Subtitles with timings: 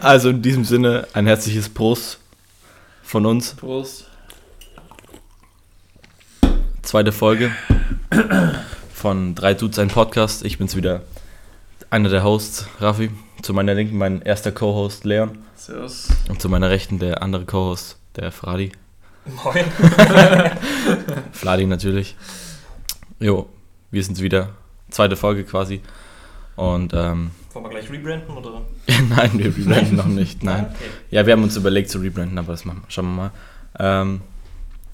[0.00, 2.18] Also in diesem Sinne ein herzliches Prost
[3.02, 3.54] von uns.
[3.54, 4.06] Prost.
[6.82, 7.50] Zweite Folge
[8.94, 10.44] von Drei Dudes ein Podcast.
[10.44, 11.02] Ich bin's wieder,
[11.90, 13.10] einer der Hosts, Raffi.
[13.42, 15.38] Zu meiner Linken mein erster Co-Host Leon.
[15.56, 16.08] Servus.
[16.28, 18.72] Und zu meiner Rechten der andere Co-Host, der Fradi.
[19.44, 19.64] Moin.
[21.32, 22.16] Fladi natürlich.
[23.18, 23.48] Jo,
[23.90, 24.50] wir sind's wieder.
[24.90, 25.82] Zweite Folge quasi.
[26.60, 28.60] Und ähm, Wollen wir gleich rebranden oder?
[29.08, 30.42] nein, wir rebranden noch nicht.
[30.44, 30.66] Nein.
[30.66, 30.90] Okay.
[31.10, 33.30] Ja, wir haben uns überlegt zu rebranden, aber das machen, schauen wir mal.
[33.78, 34.20] Ähm,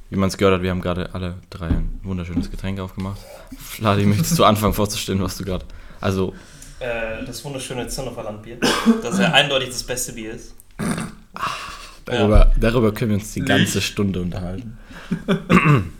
[0.09, 3.19] wie man es gehört hat, wir haben gerade alle drei ein wunderschönes Getränk aufgemacht.
[3.59, 5.65] Fladi, möchtest du anfangen vorzustellen, was du gerade.
[6.01, 6.35] Also,
[6.79, 8.59] Äh, das wunderschöne Zinnoverland-Bier,
[9.03, 10.55] das ja eindeutig das beste Bier ist.
[12.05, 14.79] darüber, darüber können wir uns die ganze Stunde unterhalten.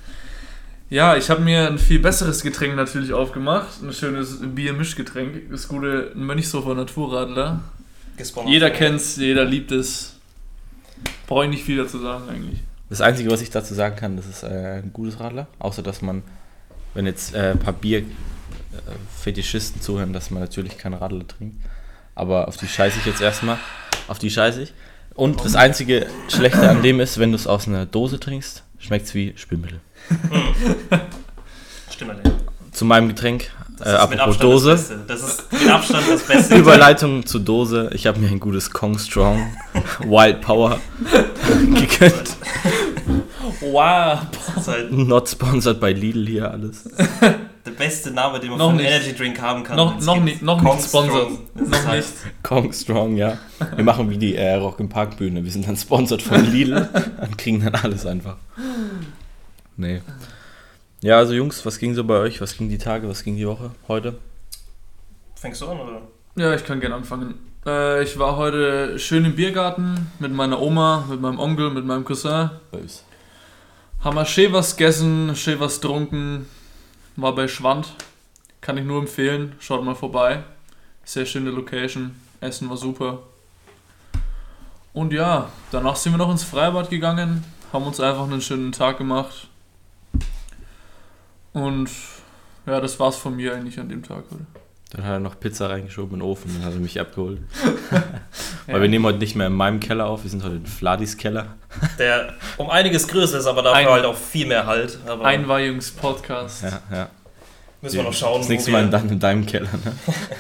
[0.89, 3.83] Ja, ich habe mir ein viel besseres Getränk natürlich aufgemacht.
[3.83, 5.51] Ein schönes Bier-Mischgetränk.
[5.51, 7.61] Das gute Mönchshofer Naturradler.
[8.17, 8.53] Gesponsert.
[8.53, 10.15] Jeder kennt's, jeder liebt es.
[11.27, 12.61] Brauche ich nicht viel dazu sagen eigentlich.
[12.89, 15.49] Das Einzige, was ich dazu sagen kann, das ist äh, ein gutes Radler.
[15.59, 16.23] Außer, dass man,
[16.95, 21.57] wenn jetzt äh, ein paar Bier-Fetischisten zuhören, dass man natürlich kein Radler trinkt.
[22.15, 23.59] Aber auf die scheiße ich jetzt erstmal.
[24.07, 24.73] Auf die scheiße ich.
[25.15, 29.07] Und das einzige Schlechte an dem ist, wenn du es aus einer Dose trinkst, schmeckt
[29.07, 29.81] es wie Spülmittel.
[31.91, 32.31] Stimmt, ja.
[32.73, 34.71] Zu meinem Getränk, Das äh, ist mit apropos Abstand Dose.
[34.71, 35.05] das Beste.
[35.07, 36.57] Das ist mit Abstand das Beste.
[36.57, 37.91] Überleitung zur Dose.
[37.95, 39.47] Ich habe mir ein gutes Kong Strong
[40.01, 40.79] Wild Power
[41.75, 42.37] gegönnt.
[43.61, 44.19] Wow.
[44.67, 46.85] Halt Not sponsored by Lidl hier alles.
[47.65, 48.87] der beste Name, den man Noch für einen.
[48.87, 49.77] Energy Drink haben kann.
[49.77, 51.29] Noch- noch nicht- noch Kong nicht sponsored.
[51.55, 52.43] Noch halt- nicht.
[52.43, 53.39] Kong Strong, ja.
[53.75, 55.43] Wir machen wie die äh, Rock im Park Bühne.
[55.45, 56.89] Wir sind dann sponsored von Lidl
[57.23, 58.37] und kriegen dann alles einfach.
[59.77, 60.03] Nee.
[61.03, 62.41] Ja, also Jungs, was ging so bei euch?
[62.41, 63.09] Was ging die Tage?
[63.09, 63.73] Was ging die Woche?
[63.89, 64.19] Heute?
[65.35, 66.03] Fängst du an, oder?
[66.37, 67.35] Ja, ich kann gerne anfangen.
[67.67, 72.05] Äh, ich war heute schön im Biergarten mit meiner Oma, mit meinem Onkel, mit meinem
[72.05, 72.51] Cousin.
[72.71, 73.05] Bös.
[74.01, 76.47] Haben wir schön was gegessen, schön was getrunken.
[77.17, 77.95] War bei Schwand.
[78.61, 79.55] Kann ich nur empfehlen.
[79.59, 80.43] Schaut mal vorbei.
[81.05, 82.15] Sehr schöne Location.
[82.41, 83.21] Essen war super.
[84.93, 87.45] Und ja, danach sind wir noch ins Freibad gegangen.
[87.73, 89.49] Haben uns einfach einen schönen Tag gemacht.
[91.57, 91.89] Und
[92.67, 94.45] ja, das war's von mir eigentlich an dem Tag heute.
[94.91, 97.41] Dann hat er noch Pizza reingeschoben in den Ofen und dann hat er mich abgeholt.
[98.67, 98.83] Weil Ja.
[98.83, 101.47] wir nehmen heute nicht mehr in meinem Keller auf, wir sind heute in Fladis Keller.
[101.99, 104.99] Der um einiges größer ist, aber dafür Ein- halt auch viel mehr Halt.
[105.07, 106.63] Aber Einweihungspodcast.
[106.65, 107.09] Ja, ja.
[107.83, 109.69] müssen wir noch schauen, Das nächste Mal dann in deinem Keller,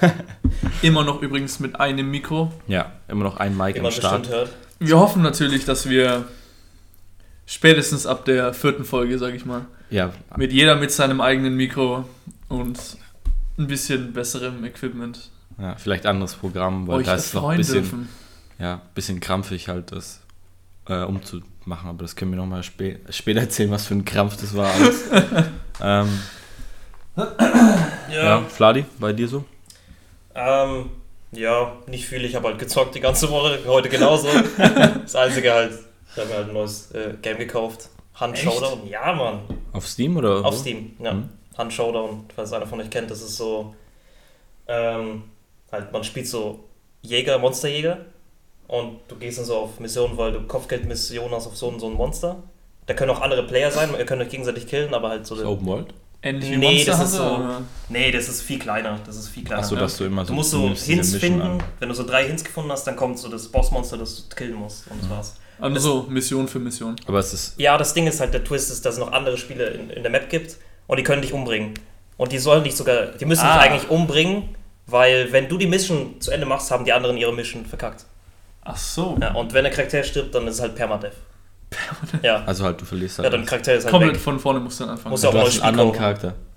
[0.02, 0.12] ne?
[0.82, 2.52] Immer noch übrigens mit einem Mikro.
[2.66, 4.28] Ja, immer noch ein Mic wie am man Start.
[4.28, 4.50] hört.
[4.78, 6.24] Wir hoffen natürlich, dass wir
[7.46, 12.04] spätestens ab der vierten Folge, sag ich mal, Ja, mit jeder mit seinem eigenen Mikro
[12.48, 12.78] und
[13.58, 17.56] ein bisschen besserem Equipment ja, vielleicht anderes Programm, weil euch da ist es noch ein
[17.56, 18.08] bisschen, dürfen.
[18.58, 20.20] ja, bisschen krampfig halt, das
[20.86, 21.88] äh, umzumachen.
[21.88, 25.04] Aber das können wir nochmal spä später erzählen, was für ein Krampf das war alles.
[25.82, 26.08] ähm,
[28.10, 29.44] Ja, ja, Fladi, bei dir so?
[30.34, 30.90] Ähm,
[31.32, 32.24] ja, nicht viel.
[32.26, 34.28] Ich habe halt gezockt die ganze Woche, heute genauso.
[34.58, 35.72] das Einzige halt,
[36.16, 37.90] ich habe mir halt ein neues äh, Game gekauft.
[38.14, 38.44] Hand Echt?
[38.44, 38.86] Showdown.
[38.88, 39.40] Ja, Mann.
[39.72, 40.44] Auf Steam oder?
[40.44, 40.58] Auf wo?
[40.58, 41.12] Steam, ja.
[41.12, 41.28] Mhm.
[41.58, 43.74] Hand Showdown, falls einer von euch kennt, das ist so,
[44.68, 45.24] ähm,
[45.72, 46.60] halt, man spielt so
[47.02, 47.98] Jäger, Monsterjäger
[48.68, 51.86] und du gehst dann so auf Missionen, weil du Kopfgeldmissionen hast auf so, ein- so
[51.86, 52.42] ein Monster.
[52.86, 55.34] Da können auch andere Player sein, ihr könnt euch gegenseitig killen, aber halt so.
[55.36, 55.94] Ist Open World?
[56.22, 57.62] Ähnlich wie Nee, Monster das ist so- oder?
[57.88, 58.98] Nee, das ist viel kleiner.
[59.06, 59.62] Das ist viel kleiner.
[59.62, 59.80] Achso, ja.
[59.82, 60.28] dass du immer so.
[60.30, 61.42] Du musst so Hints finden.
[61.42, 61.62] an.
[61.78, 64.54] Wenn du so drei Hints gefunden hast, dann kommt so das Bossmonster, das du killen
[64.54, 64.88] musst.
[64.90, 65.34] Und das war's.
[65.60, 66.96] Also so Mission für Mission.
[67.06, 67.54] Aber es ist.
[67.58, 70.02] Ja, das Ding ist halt, der Twist ist, dass es noch andere Spiele in, in
[70.02, 70.56] der Map gibt
[70.86, 71.74] und die können dich umbringen.
[72.16, 73.58] Und die sollen dich sogar, die müssen Ah.
[73.62, 74.54] dich eigentlich umbringen,
[74.86, 78.04] weil wenn du die Mission zu Ende machst, haben die anderen ihre Mission verkackt.
[78.62, 79.16] Ach so.
[79.20, 81.12] Ja, und wenn der Charakter stirbt, dann ist es halt Permadeath.
[82.22, 83.32] Ja, Also halt, du verlierst ja halt.
[83.32, 83.50] dein alles.
[83.50, 84.20] Charakter ist halt Komplett weg.
[84.20, 85.10] von vorne musst du dann anfangen.
[85.10, 86.34] Muss du auch neues hast einen anderen Spiel Charakter.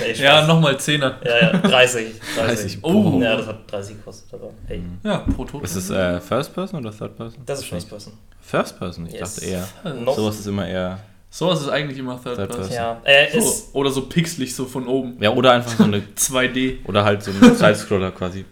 [0.00, 0.18] Nee, Spaß.
[0.20, 1.16] ja, nochmal Zehner.
[1.24, 2.06] ja, ja, 30.
[2.36, 2.36] 30.
[2.36, 2.78] 30.
[2.84, 3.20] Oh.
[3.22, 4.32] Ja, das hat 30 gekostet.
[4.34, 5.62] Aber hey, Ja, pro Tod.
[5.62, 7.42] Ist es äh, First Person oder Third Person?
[7.46, 8.12] das ist First Person.
[8.40, 9.34] First Person, ich Yes.
[9.36, 9.68] dachte eher.
[9.84, 10.16] Nope.
[10.20, 11.00] Sowas ist immer eher.
[11.30, 12.68] Sowas ist eigentlich immer Third, Third Person.
[12.68, 12.74] Person.
[12.74, 15.16] Ja, äh, ist, So, oder so pixelig, so von oben.
[15.20, 16.00] Ja, oder einfach so eine.
[16.16, 16.78] 2D.
[16.86, 18.44] Oder halt so ein Sidescroller quasi.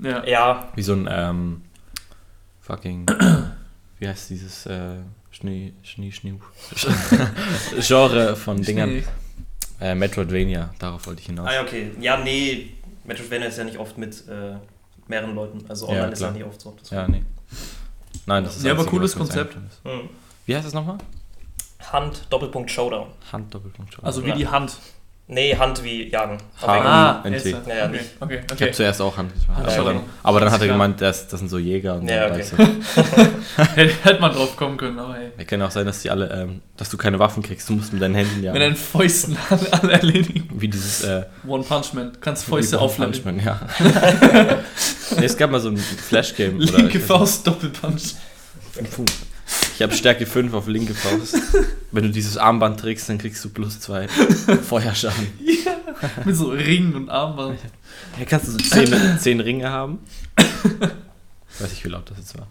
[0.00, 0.24] Ja.
[0.24, 1.62] ja, Wie so ein ähm,
[2.60, 3.06] fucking.
[3.98, 4.96] Wie heißt dieses äh,
[5.30, 6.34] Schnee, Schnee, Schnee.
[7.80, 9.02] Genre von Dingern.
[9.80, 11.46] Äh, Metroidvania, darauf wollte ich hinaus.
[11.48, 11.92] Ah ja, okay.
[12.00, 12.70] Ja, nee,
[13.04, 14.56] Metroidvania ist ja nicht oft mit äh,
[15.06, 15.64] mehreren Leuten.
[15.68, 16.76] Also Ja, online ist ja nicht oft so.
[16.78, 17.22] Das Ja, nee.
[18.26, 19.56] Nein, das ist Ja, aber cooles Konzept.
[19.84, 20.08] Mhm.
[20.46, 20.98] Wie heißt das nochmal?
[21.92, 23.08] Hand, Doppelpunkt Showdown.
[23.32, 24.06] Hand Doppelpunkt Showdown.
[24.06, 24.34] Also wie Ja.
[24.36, 24.78] die Hand.
[25.30, 26.38] Nee, Hand wie Jagen.
[26.62, 27.44] Ah, NT.
[27.44, 28.04] Ja, ja, okay, nicht.
[28.18, 28.64] okay, Ich okay.
[28.64, 29.30] habe zuerst auch Hand.
[29.46, 29.84] Ah, aber, okay.
[29.84, 31.96] dann, aber dann hat er gemeint, das, das sind so Jäger.
[31.96, 32.40] Und Ja, dann okay.
[32.40, 33.74] weißt du.
[34.06, 35.28] Hätte man drauf kommen können, aber hey.
[35.36, 37.68] Ja, kann auch sein, dass die alle, ähm, dass du keine Waffen kriegst.
[37.68, 38.54] Du musst mit deinen Händen ja.
[38.54, 39.36] Mit deinen Fäusten
[39.70, 40.48] alle, erledigen.
[40.50, 42.12] Wie dieses äh, One Punch Man.
[42.22, 43.12] Kannst Fäuste One aufleveln.
[43.12, 43.60] Punch Man, ja.
[45.18, 46.58] nee, es gab mal so ein Flash-Game.
[46.58, 48.14] Linke Faust, Doppelpunch.
[48.96, 49.04] Puh.
[49.78, 51.36] Ich habe Stärke 5 auf linke Faust.
[51.92, 54.08] Wenn du dieses Armband trägst, dann kriegst du plus 2
[54.68, 55.28] Feuerschaden.
[55.38, 55.70] Ja,
[56.24, 57.60] mit so Ringen und Armband.
[58.16, 60.00] Hier kannst du so 10, 10 Ringe haben.
[60.36, 62.48] Ich weiß nicht, wie laut das jetzt war.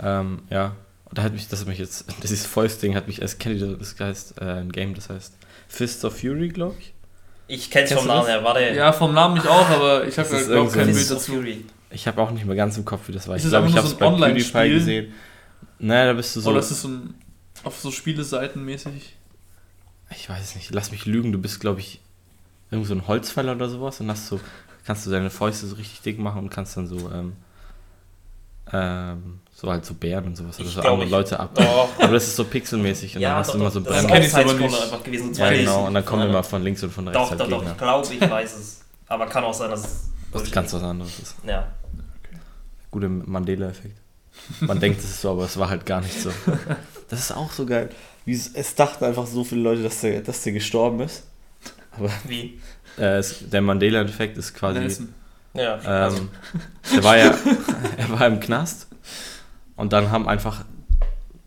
[0.00, 0.76] Ähm, ja.
[1.06, 3.76] Und da hat mich, das hat mich jetzt, dieses Fäust-Ding hat mich als kennt ihr
[3.76, 5.34] das heißt, äh, ein Game, das heißt
[5.66, 6.94] Fists of Fury, glaube ich.
[7.48, 8.44] Ich kenn's Kennst vom Namen her.
[8.44, 11.10] War der Ja, vom Namen ich auch, aber ich habe ja überhaupt kein Bild Fist
[11.10, 11.32] of dazu.
[11.32, 11.64] Fury.
[11.90, 13.34] Ich habe auch nicht mehr ganz im Kopf, wie das war.
[13.34, 15.12] Ist ich glaube, ich habe es so bei PewDiePie gesehen.
[15.78, 16.50] Naja, da bist du so.
[16.50, 17.14] Oder ist es so ein,
[17.64, 19.16] auf so Spieleseiten mäßig?
[20.14, 21.98] ich weiß es nicht, lass mich lügen, du bist, glaube ich,
[22.70, 24.38] irgend so ein Holzfäller oder sowas und hast so,
[24.84, 27.32] kannst du deine Fäuste so richtig dick machen und kannst dann so, ähm,
[28.72, 31.54] ähm, so halt so Bären und sowas oder Ich so andere ich- Leute ab.
[31.54, 31.88] Doch.
[31.98, 34.10] Aber das ist so pixelmäßig und dann hast du immer so das Bremsen.
[34.10, 34.82] kenn ist aber nicht.
[34.82, 35.32] einfach gewesen.
[35.34, 35.56] Ja, 2D.
[35.58, 36.28] genau, und dann kommen Ja.
[36.28, 37.72] immer von links und von rechts Doch, halt doch, doch, Gegner.
[37.72, 38.80] ich glaube, ich weiß es.
[39.08, 40.10] Aber kann auch sein, dass es.
[40.30, 41.36] Was ganz was anderes ist.
[41.46, 41.68] Ja.
[42.90, 43.98] Guter Mandela-Effekt.
[44.60, 46.30] Man denkt, es ist so, aber es war halt gar nicht so.
[47.08, 47.90] Das ist auch so geil.
[48.24, 51.24] Wie es, es dachten einfach so viele Leute, dass der, dass der gestorben ist.
[51.90, 52.58] Aber Wie?
[52.96, 54.78] äh, es, der Mandela-Effekt ist quasi.
[54.80, 55.14] Nelson.
[55.52, 55.74] Ja.
[55.74, 56.28] also, Ähm,
[56.94, 57.34] der war ja,
[57.98, 58.86] er war im Knast
[59.76, 60.64] und dann haben einfach,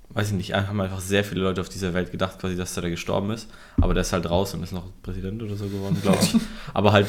[0.09, 2.83] weiß ich nicht, haben einfach sehr viele Leute auf dieser Welt gedacht, quasi, dass er
[2.83, 3.49] da gestorben ist.
[3.81, 6.35] Aber der ist halt raus und ist noch Präsident oder so geworden, glaube ich.
[6.75, 7.07] Aber halt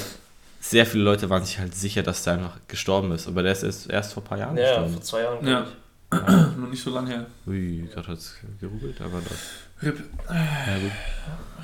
[0.71, 3.29] sehr viele Leute waren sich halt sicher, dass der einfach gestorben ist.
[3.29, 4.93] Aber der ist erst, erst vor ein paar Jahren ja, gestorben.
[4.93, 5.47] vor zwei Jahren.
[5.47, 5.67] Ja.
[6.11, 7.27] glaub Noch nicht so lange her.
[7.47, 9.39] Ui, gerade hat es geruckelt, aber das.
[9.83, 10.03] Rip.
[10.29, 10.93] Ja, gut.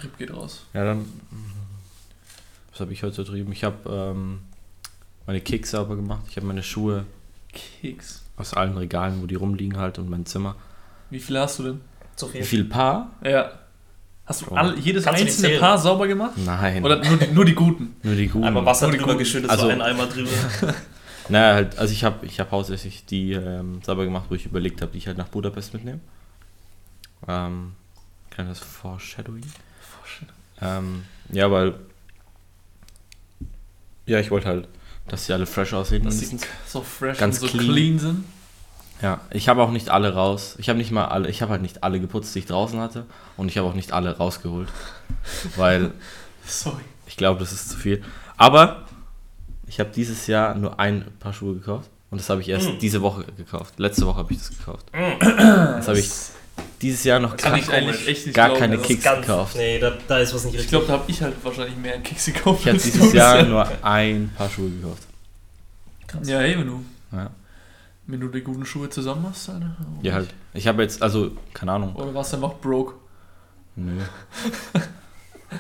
[0.03, 0.65] Rip geht raus.
[0.75, 1.05] Ja, dann.
[2.71, 3.53] Was habe ich heute so getrieben?
[3.53, 4.41] Ich habe ähm,
[5.27, 6.25] meine Kicks sauber gemacht.
[6.29, 7.05] Ich habe meine Schuhe
[7.53, 8.23] Keks.
[8.37, 10.57] aus allen Regalen, wo die rumliegen, halt und mein Zimmer.
[11.11, 11.81] Wie viele hast du denn?
[12.17, 12.45] Zu Wie viel.
[12.45, 13.11] viel Paar?
[13.25, 13.51] Ja.
[14.25, 14.55] Hast du Oh.
[14.55, 15.59] alle, jedes Kannst einzelne?
[15.59, 16.33] Paar sauber gemacht?
[16.37, 16.85] Nein.
[16.85, 17.97] Oder nur die, nur die guten?
[18.03, 18.45] nur die guten.
[18.45, 20.31] Einmal Wasser Nur drüber geschüttet, Also- so ein Eimer drüber.
[21.29, 24.83] Naja, halt, also ich habe ich hab hauptsächlich die ähm, sauber gemacht, wo ich überlegt
[24.83, 26.01] habe, die ich halt nach Budapest mitnehme.
[27.29, 27.73] Ähm,
[28.31, 29.45] kleines Foreshadowing.
[30.61, 31.75] Ähm, ja, weil.
[34.07, 34.69] Ja, ich wollte halt,
[35.07, 36.03] dass sie alle fresh aussehen.
[36.05, 36.37] Dass sie
[36.67, 37.73] so fresh Ganz und so clean.
[37.73, 38.25] clean, sind?
[39.03, 40.55] Ja, ich habe auch nicht alle raus.
[40.59, 43.05] Ich habe nicht mal alle, ich habe halt nicht alle geputzt, die ich draußen hatte.
[43.37, 44.69] Und ich habe auch nicht alle rausgeholt.
[45.57, 45.91] weil
[46.47, 46.83] Sorry.
[47.07, 48.03] ich glaube, das ist zu viel.
[48.37, 48.83] Aber
[49.67, 51.89] ich habe dieses Jahr nur ein Paar Schuhe gekauft.
[52.11, 52.79] Und das habe ich erst Mm.
[52.79, 53.75] diese Woche gekauft.
[53.79, 54.87] Letzte Woche habe ich das gekauft.
[54.93, 55.19] Mm.
[55.19, 56.11] Das habe ich
[56.83, 58.61] dieses Jahr noch Kann gar, ich eigentlich echt nicht gar glauben.
[58.61, 59.57] keine Kicks ganz- gekauft.
[59.57, 60.71] Nee, da, da ist was nicht Ich richtig.
[60.73, 62.61] glaube, da habe ich halt wahrscheinlich mehr Keks gekauft.
[62.63, 65.05] Ich habe dieses Jahr nur ein Paar Schuhe gekauft.
[66.25, 67.31] Ja, hey, wenn du, Ja,
[68.07, 70.35] wenn du die guten Schuhe zusammen hast, warum ja halt.
[70.55, 71.95] Ich habe jetzt, also, keine Ahnung.
[71.95, 72.95] Oder warst du einfach broke?
[73.77, 74.01] Nö.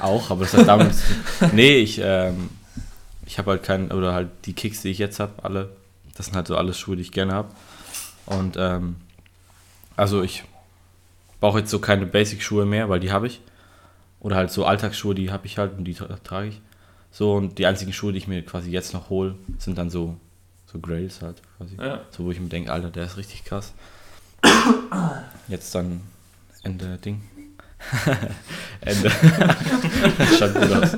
[0.01, 1.51] Auch, aber das hat damit tun.
[1.53, 2.51] Nee, ich, ähm,
[3.27, 5.71] ich habe halt keinen, oder halt die Kicks, die ich jetzt habe, alle,
[6.15, 7.49] das sind halt so alles Schuhe, die ich gerne habe.
[8.27, 8.97] Und, ähm,
[9.97, 10.45] also ich
[11.41, 13.41] brauche jetzt so keine Basic-Schuhe mehr, weil die habe ich.
[14.21, 16.61] Oder halt so Alltagsschuhe, die habe ich halt und die tra trage ich.
[17.11, 20.17] So, und die einzigen Schuhe, die ich mir quasi jetzt noch hole, sind dann so,
[20.73, 21.77] so Grails halt quasi.
[21.77, 22.01] Ja.
[22.11, 23.73] So, wo ich mir denke, Alter, der ist richtig krass.
[25.49, 26.01] Jetzt dann
[26.63, 27.23] Ende Ding.
[28.81, 29.11] Ende.
[30.39, 30.97] Schaut gut aus.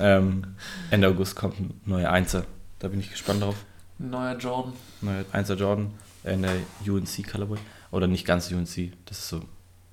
[0.00, 0.54] Ähm,
[0.90, 2.44] Ende August kommt ein neuer Einser.
[2.78, 3.56] Da bin ich gespannt drauf.
[3.98, 4.72] Neuer Jordan.
[5.00, 5.92] Neuer Einser Jordan
[6.24, 6.54] in der
[6.86, 7.58] UNC Colorway.
[7.90, 8.92] Oder nicht ganz UNC.
[9.06, 9.42] Das ist so.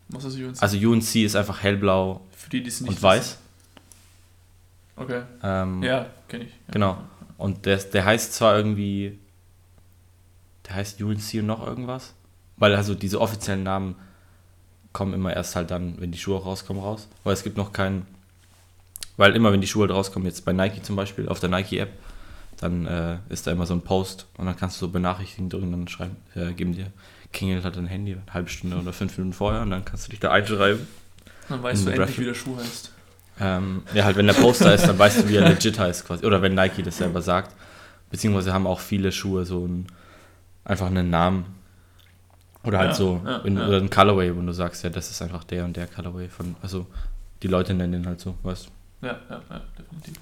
[0.10, 0.62] Was ist UNC?
[0.62, 3.38] Also UNC ist einfach hellblau Für die, die es nicht und weiß.
[4.96, 5.22] Okay.
[5.44, 6.52] Ähm, Ja, kenne ich.
[6.52, 6.74] Ja.
[6.74, 6.98] Genau.
[7.42, 9.18] Und der, der heißt zwar irgendwie.
[10.68, 12.14] Der heißt UNC und noch irgendwas.
[12.58, 13.96] Weil also diese offiziellen Namen
[14.94, 17.08] kommen immer erst halt dann, wenn die Schuhe auch rauskommen, raus.
[17.24, 18.06] Weil es gibt noch keinen.
[19.18, 21.90] Weil immer, wenn die Schuhe halt rauskommen, jetzt bei Nike zum Beispiel, auf der Nike-App,
[22.58, 25.72] dann äh, ist da immer so ein Post und dann kannst du so Benachrichtigungen drücken,
[25.72, 26.92] dann schreiben, äh, geben dir,
[27.34, 30.12] klingelt halt dein Handy eine halbe Stunde oder fünf Minuten vorher und dann kannst du
[30.12, 30.88] dich da einschreiben.
[31.50, 32.91] Dann weißt du endlich, wie der Schuh heißt.
[33.44, 36.26] Ähm, ja, halt, wenn der Poster ist, dann weißt du, wie er legit heißt quasi.
[36.26, 37.52] Oder wenn Nike das selber sagt.
[38.12, 39.88] Beziehungsweise haben auch viele Schuhe so einen,
[40.64, 41.46] einfach einen Namen.
[42.64, 43.68] Oder halt Ja, so, ja, wenn, ja.
[43.68, 46.56] oder ein Colorway, wo du sagst, ja, das ist einfach der und der Colorway von,
[46.62, 46.86] also
[47.42, 48.68] die Leute nennen den halt so, weißt
[49.02, 49.08] du.
[49.08, 50.14] Ja, ja, ja, definitiv.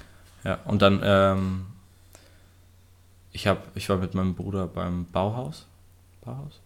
[0.46, 1.66] Ja, und dann, ähm,
[3.34, 5.66] ich hab, ich war mit meinem Bruder beim Bauhaus.
[6.22, 6.62] Bauhaus?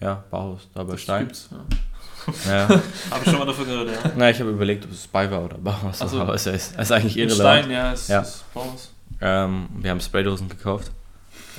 [0.00, 1.24] Ja, Bauhaus, da bei Das Stein.
[1.26, 1.58] gibt's, ja.
[2.46, 2.68] Ja.
[2.68, 2.80] Habe
[3.24, 4.10] ich schon mal dafür gehört, ja.
[4.16, 6.00] Na, ich habe überlegt, ob es Spy war oder Bauhaus.
[6.00, 6.20] Ach so.
[6.20, 7.60] Aber es ist, es ist eigentlich irrelevant.
[7.64, 8.20] Stein, ja, ist, Ja.
[8.20, 8.92] ist Baus.
[9.20, 10.90] Ähm, wir haben Spraydosen gekauft.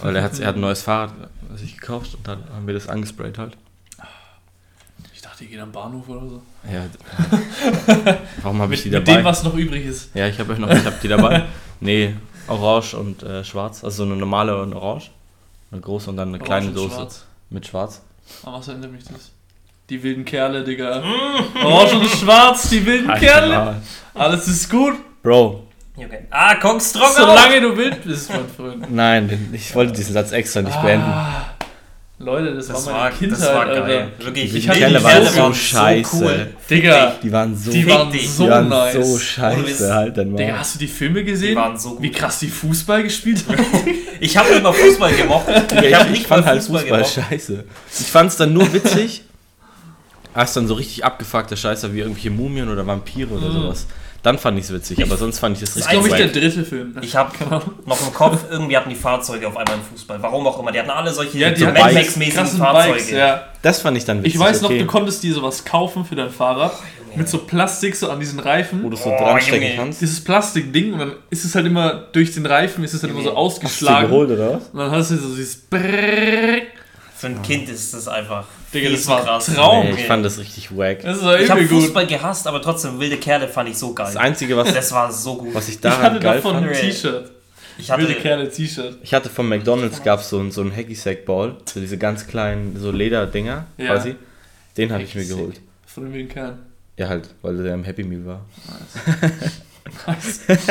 [0.02, 1.14] Weil er hat, er hat ein neues Fahrrad
[1.56, 3.56] sich gekauft und dann haben wir das angesprayt halt.
[5.14, 6.42] Ich dachte, ihr geht am Bahnhof oder so.
[6.72, 6.86] Ja.
[8.42, 9.20] Warum habe ich Mit, die mit dabei?
[9.20, 10.16] dem, was noch übrig ist.
[10.16, 11.46] ja, ich habe noch, ich habe die dabei.
[11.84, 12.14] Nee,
[12.48, 13.84] orange und äh, schwarz.
[13.84, 15.10] Also so eine normale und orange.
[15.72, 17.26] Eine große und dann eine kleine Orange und Dose Schwarz.
[17.50, 18.02] mit schwarz.
[18.44, 19.32] An was erinnert mich das?
[19.92, 21.04] Die wilden Kerle, Digga.
[21.66, 23.58] Orange und schwarz, die wilden Kerle.
[23.60, 23.82] Alter,
[24.14, 25.68] Alles ist gut, Bro,
[25.98, 26.20] Okay.
[26.32, 28.90] Ah, Kong Strong solange du wild bist, mein Freund.
[28.90, 31.06] nein, ich wollte diesen Satz extra nicht beenden.
[31.06, 31.46] Ah,
[32.20, 33.82] Leute, das, Das war war, meine Kindheit, das war geil.
[33.84, 34.26] Alter.
[34.26, 34.52] Wirklich.
[34.52, 36.48] Die Ich hatte Kerle die waren Kerle so waren scheiße.
[36.70, 38.94] Digga, Die waren so, die waren so die waren nice.
[39.08, 41.50] so scheiße halt dann Digga, hast du die Filme gesehen?
[41.50, 42.02] Die waren so gut.
[42.02, 43.58] Wie krass die Fußball gespielt haben?
[44.24, 45.46] Ich habe immer Fußball gemocht.
[45.84, 47.14] Ich habe ich, ich fand halt Fußball, Fußball gemocht.
[47.32, 47.64] scheiße.
[48.00, 49.24] Ich fand es dann nur witzig,
[50.34, 53.54] als dann so richtig abgefuckte Scheiße wie irgendwelche Mumien oder Vampire oder Mhm.
[53.54, 53.88] sowas.
[54.24, 56.32] Dann fand ich es witzig, aber sonst fand ich es Das ist, richtig glaube ich,
[56.32, 56.96] der dritte Film.
[57.02, 57.60] Ich habe Genau.
[57.88, 60.22] noch im Kopf, irgendwie hatten die Fahrzeuge auf einmal im Fußball.
[60.22, 60.72] Warum auch immer.
[60.72, 62.94] Die hatten alle solche Ja, die so hatten Mad Max-mäßigen Fahrzeuge.
[62.94, 63.42] Bikes, ja.
[63.64, 64.36] Das fand ich dann witzig.
[64.36, 66.72] Ich weiß noch, okay, du konntest dir sowas kaufen für dein Fahrrad
[67.08, 67.18] Junge.
[67.18, 68.84] mit so Plastik so an diesen Reifen.
[68.84, 69.76] wo du so Oh, dran stecken Junge.
[69.76, 70.02] kannst.
[70.02, 73.24] Dieses Plastikding und dann ist es halt immer durch den Reifen, ist es halt immer
[73.24, 73.40] so Junge.
[73.44, 74.08] Hast du ausgeschlagen.
[74.12, 74.68] geholt oder was?
[74.72, 76.62] Und dann hast du so dieses Brrrr.
[77.18, 78.46] Für ein Kind ist das einfach.
[78.74, 79.46] Digga, das war krass.
[79.54, 79.86] Traum.
[79.90, 81.02] Nee, ich fand das richtig wack.
[81.02, 81.66] Das war Ich habe.
[81.68, 84.18] Fußball gehasst, aber trotzdem wilde Kerle fand ich so Das geil.
[84.24, 85.54] Einzige, was, Das war so gut.
[85.54, 87.32] was ich Ich hatte geil davon ein fand, T-Shirt.
[87.78, 88.98] Ich hatte Wilde Kerle T-Shirt.
[89.02, 91.98] ich hatte von McDonalds gab es so, ein- so einen Hacky Sack Ball, so diese
[91.98, 93.88] ganz kleinen so Lederdinger Ja.
[93.88, 94.16] quasi.
[94.78, 95.60] Den habe ich mir geholt.
[95.86, 96.60] Von den wilden Kerlen.
[96.98, 98.46] Ja halt, weil der im Happy Meal war.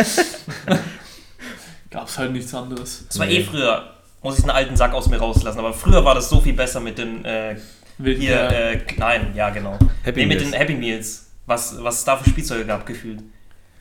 [1.91, 3.05] Gab's halt nichts anderes.
[3.09, 3.39] Das war Nee.
[3.39, 3.91] eh früher,
[4.23, 6.81] muss ich einen alten Sack aus mir rauslassen, aber früher war das so viel besser
[6.81, 7.57] mit den, äh,
[8.05, 9.79] Wilden hier, äh, nein, ja genau.
[10.03, 10.51] Happy nee, mit Meals.
[10.51, 13.21] den Happy Meals, was, was es da für Spielzeuge gab, gefühlt.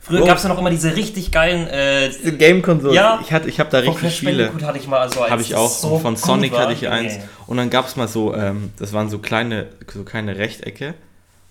[0.02, 0.26] Früher Oh.
[0.26, 2.94] gab es ja noch immer diese richtig geilen, äh, Diese Game-Konsole.
[2.94, 3.20] Ja.
[3.22, 4.44] Ich, hatte- ich habe da richtig Crash viele.
[4.46, 5.68] Bandicoot hatte ich mal also als Habe ich auch.
[5.70, 6.60] so von Sonic war.
[6.62, 7.16] hatte ich eins.
[7.18, 7.22] Nee.
[7.46, 10.94] Und dann gab es mal so, ähm, das waren so kleine, so kleine Rechtecke.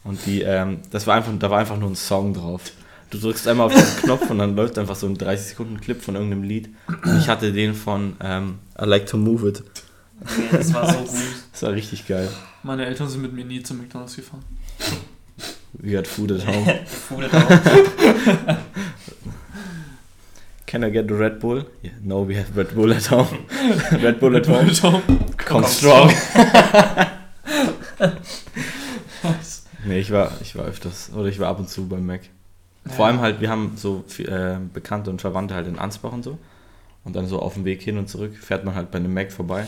[0.04, 2.62] Und die, ähm, das war einfach, da war einfach nur ein Song drauf.
[3.12, 6.02] Du drückst einmal auf den Knopf und dann läuft einfach so ein 30 Sekunden Clip
[6.02, 6.70] von irgendeinem Lied.
[7.04, 9.64] Und ich hatte den von ähm, I Like to Move It.
[10.22, 11.10] Nee, das war so gut.
[11.52, 12.30] Das war richtig geil.
[12.64, 14.44] Meine Eltern sind mit mir nie zu McDonalds gefahren.
[15.74, 16.66] We got food at home.
[16.86, 18.58] Food at home.
[20.66, 21.66] Can I get a Red Bull?
[21.84, 23.46] Yeah, no, we have Red Bull at home.
[23.92, 24.70] Red Bull at home.
[24.76, 26.12] Come Come strong.
[29.86, 32.22] Nee, ich war, ich war öfters, oder ich war ab und zu beim Mac.
[32.86, 36.38] Vor allem halt, wir haben so äh, Bekannte und Verwandte halt in Ansbach und so.
[37.04, 39.32] Und dann so auf dem Weg hin und zurück fährt man halt bei einem Mac
[39.32, 39.66] vorbei.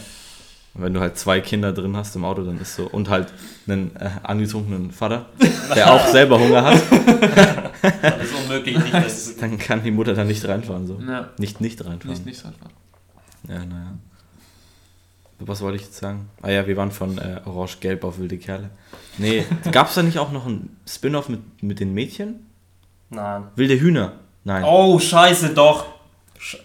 [0.73, 3.27] Und wenn du halt zwei Kinder drin hast im Auto, dann ist so, und halt
[3.67, 5.25] einen äh, angetrunkenen Vater,
[5.75, 6.81] der auch selber Hunger hat,
[8.01, 10.87] Das ist unmöglich, nicht das dann kann die Mutter da nicht reinfahren.
[10.87, 10.99] So.
[11.05, 12.09] Ja, Nicht nicht reinfahren.
[12.11, 12.69] nicht, nicht einfach.
[13.49, 13.93] Ja, naja.
[15.39, 16.29] Was wollte ich jetzt sagen?
[16.43, 18.69] Ah ja, wir waren von äh, Orange-Gelb auf wilde Kerle.
[19.17, 22.45] Nee, gab es da nicht auch noch ein Spin-off mit, mit den Mädchen?
[23.09, 23.45] Nein.
[23.55, 24.13] Wilde Hühner?
[24.43, 24.63] Nein.
[24.63, 25.85] Oh, scheiße, doch.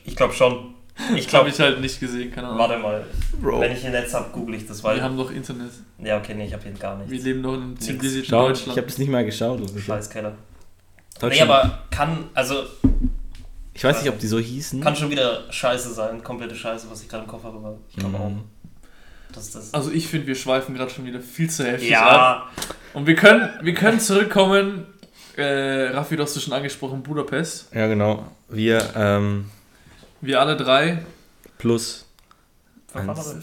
[0.05, 0.75] Ich glaube schon.
[1.15, 2.59] Ich Ich habe glaube, ich halt nicht gesehen, keine Ahnung.
[2.61, 3.05] warte mal.
[3.41, 3.61] Bro.
[3.61, 5.03] Wenn ich ein Netz habe, google ich das, Wir weil.
[5.03, 5.71] haben doch Internet.
[6.03, 7.25] Ja, okay, nee, ich habe hier gar Wir nichts.
[7.25, 8.79] leben doch in einem zivilisierten Schau, ich Deutschland.
[8.79, 9.61] habe das nicht mal geschaut.
[9.61, 10.31] Also Scheißkeller.
[10.31, 12.65] Nee, Deutschland- aber kann, also,
[13.75, 14.81] ich weiß nicht, ob die so hießen.
[14.81, 16.23] kann schon wieder scheiße sein.
[16.23, 18.23] Komplette Scheiße, was ich gerade im Kopf habe, aber ich glaube Mhm.
[18.23, 18.31] auch.
[19.35, 19.75] Dass das.
[19.75, 22.07] Also ich finde, wir schweifen gerade schon wieder viel zu heftig ab.
[22.07, 24.87] ja, Und wir können, wir können zurückkommen.
[25.37, 27.69] Äh, Raffi, du hast du schon angesprochen, Budapest.
[27.75, 28.25] Ja, genau.
[28.49, 29.51] Wir ähm,
[30.21, 31.05] Wir alle drei.
[31.59, 32.05] plus
[32.95, 33.37] Eins.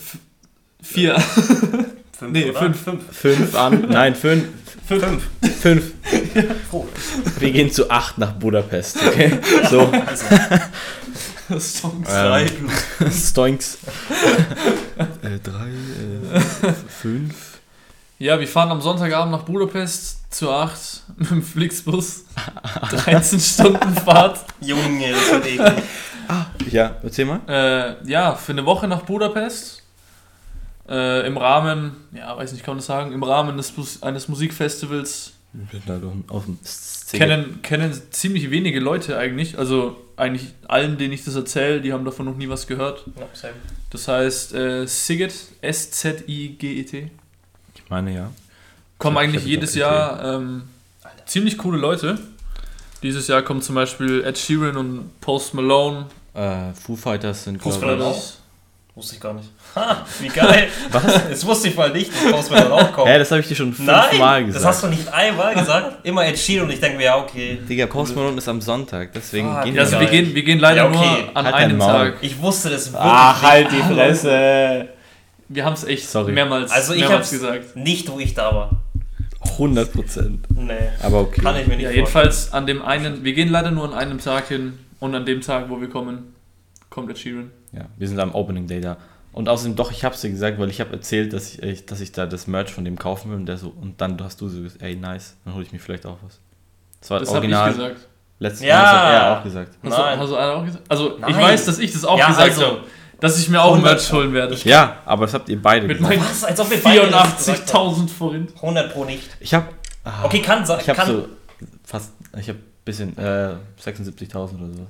[0.81, 1.19] vier.
[2.17, 2.59] fünf Nee, oder?
[2.59, 2.81] fünf.
[2.83, 3.03] Fünf.
[3.11, 3.81] fünf an.
[3.89, 4.45] Nein, fünf.
[4.87, 5.23] Fünf.
[5.61, 5.91] Fünf.
[6.69, 6.87] Froh.
[7.39, 9.39] Wir gehen zu acht nach Budapest, okay?
[9.69, 10.25] So, Also,
[12.03, 13.29] drei Ähm, plus.
[13.29, 13.77] Stoinks.
[15.21, 17.59] äh, drei, äh, fünf.
[18.19, 22.25] Ja, wir fahren am Sonntagabend nach Budapest zu acht mit dem Flixbus.
[22.89, 24.39] 13 Stunden Fahrt.
[24.61, 25.83] Junge, das wird eklig.
[26.71, 27.41] Ja, erzähl mal.
[27.47, 29.83] Äh, ja, für eine Woche nach Budapest.
[30.87, 35.33] Äh, Im Rahmen, ja, weiß nicht, kann man das sagen, im Rahmen des, eines Musikfestivals
[37.11, 39.57] kennen, kennen ziemlich wenige Leute eigentlich.
[39.57, 43.05] Also eigentlich allen, denen ich das erzähle, die haben davon noch nie was gehört.
[43.17, 43.49] Ja.
[43.91, 47.11] Das heißt, äh, Siget, S-Z-I-G-E-T.
[47.75, 48.31] Ich meine ja.
[48.97, 50.63] Kommen eigentlich jedes Jahr ähm,
[51.25, 52.17] ziemlich coole Leute.
[53.03, 56.05] Dieses Jahr kommen zum Beispiel Ed Sheeran und Post Malone.
[56.33, 58.01] Äh, Foo Fighters sind, Post glaube ich.
[58.03, 58.21] auch?
[58.95, 59.49] Wusste ich gar nicht.
[59.75, 60.67] Ha, wie geil.
[60.91, 61.03] Was?
[61.31, 63.09] Das wusste ich mal nicht, dass Post Malone auch kommt.
[63.09, 64.63] Hä, das habe ich dir schon fünfmal Nein, gesagt.
[64.65, 66.05] das hast du nicht einmal gesagt.
[66.05, 67.57] Immer Ed Sheeran und ich denke mir, ja, okay.
[67.67, 70.43] Digga, Post Malone ist am Sonntag, deswegen Ah, gehen Ja, also wir wir gehen, wir
[70.43, 71.23] gehen leider Ja, okay.
[71.25, 71.79] nur an Halt einem.
[71.79, 72.13] Tag.
[72.21, 73.81] Ich wusste das wirklich Ach, halt die.
[73.93, 74.89] Fresse!
[75.49, 76.31] Wir haben es echt Sorry.
[76.31, 77.75] mehrmals, Also ich mehrmals hab's gesagt.
[77.75, 78.69] nicht, wo ich da war.
[79.57, 80.47] 100 Prozent.
[80.55, 80.73] Nee.
[81.01, 81.41] Aber okay.
[81.41, 81.95] Kann ich mir nicht Ja, vorstellen.
[81.95, 85.41] jedenfalls an dem einen, wir gehen leider nur an einem Tag hin und an dem
[85.41, 86.33] Tag, wo wir kommen,
[86.89, 87.51] kommt Ed Sheeran.
[87.71, 88.97] Ja, wir sind am Opening Day da.
[89.31, 91.99] Und außerdem, doch, ich hab's dir gesagt, weil ich habe erzählt, dass ich, ich- dass
[92.01, 94.47] ich da das Merch von dem kaufen will und der so, und dann hast du
[94.47, 96.39] so gesagt, ey, nice, dann hole ich mir vielleicht auch was.
[97.01, 97.89] Das war Das das habe ich Original.
[97.91, 98.07] gesagt.
[98.39, 98.75] Letztes Ja.
[98.81, 99.69] Mal hat er auch gesagt.
[99.83, 100.15] Hast, Nein.
[100.17, 100.83] Du, hast du einer auch gesagt?
[100.89, 101.35] Also ich Nein.
[101.35, 102.81] weiß, dass ich das auch Ja, gesagt also- habe,
[103.23, 104.55] dass ich mir auch 100 Merch holen werde.
[104.65, 106.43] Ja, aber das habt ihr beide Mit meinen Was?
[106.43, 107.89] Als ob wir beide das gesagt haben.
[107.95, 108.51] 84.000 Forint.
[108.57, 109.29] 100 pro nicht.
[109.39, 109.73] Ich hab.
[110.03, 110.79] ah, Okay, kann sein.
[110.81, 111.27] Ich hab kann, so
[111.85, 112.11] fast.
[112.37, 113.17] Ich hab bisschen.
[113.17, 114.87] Äh, 76.000 oder so.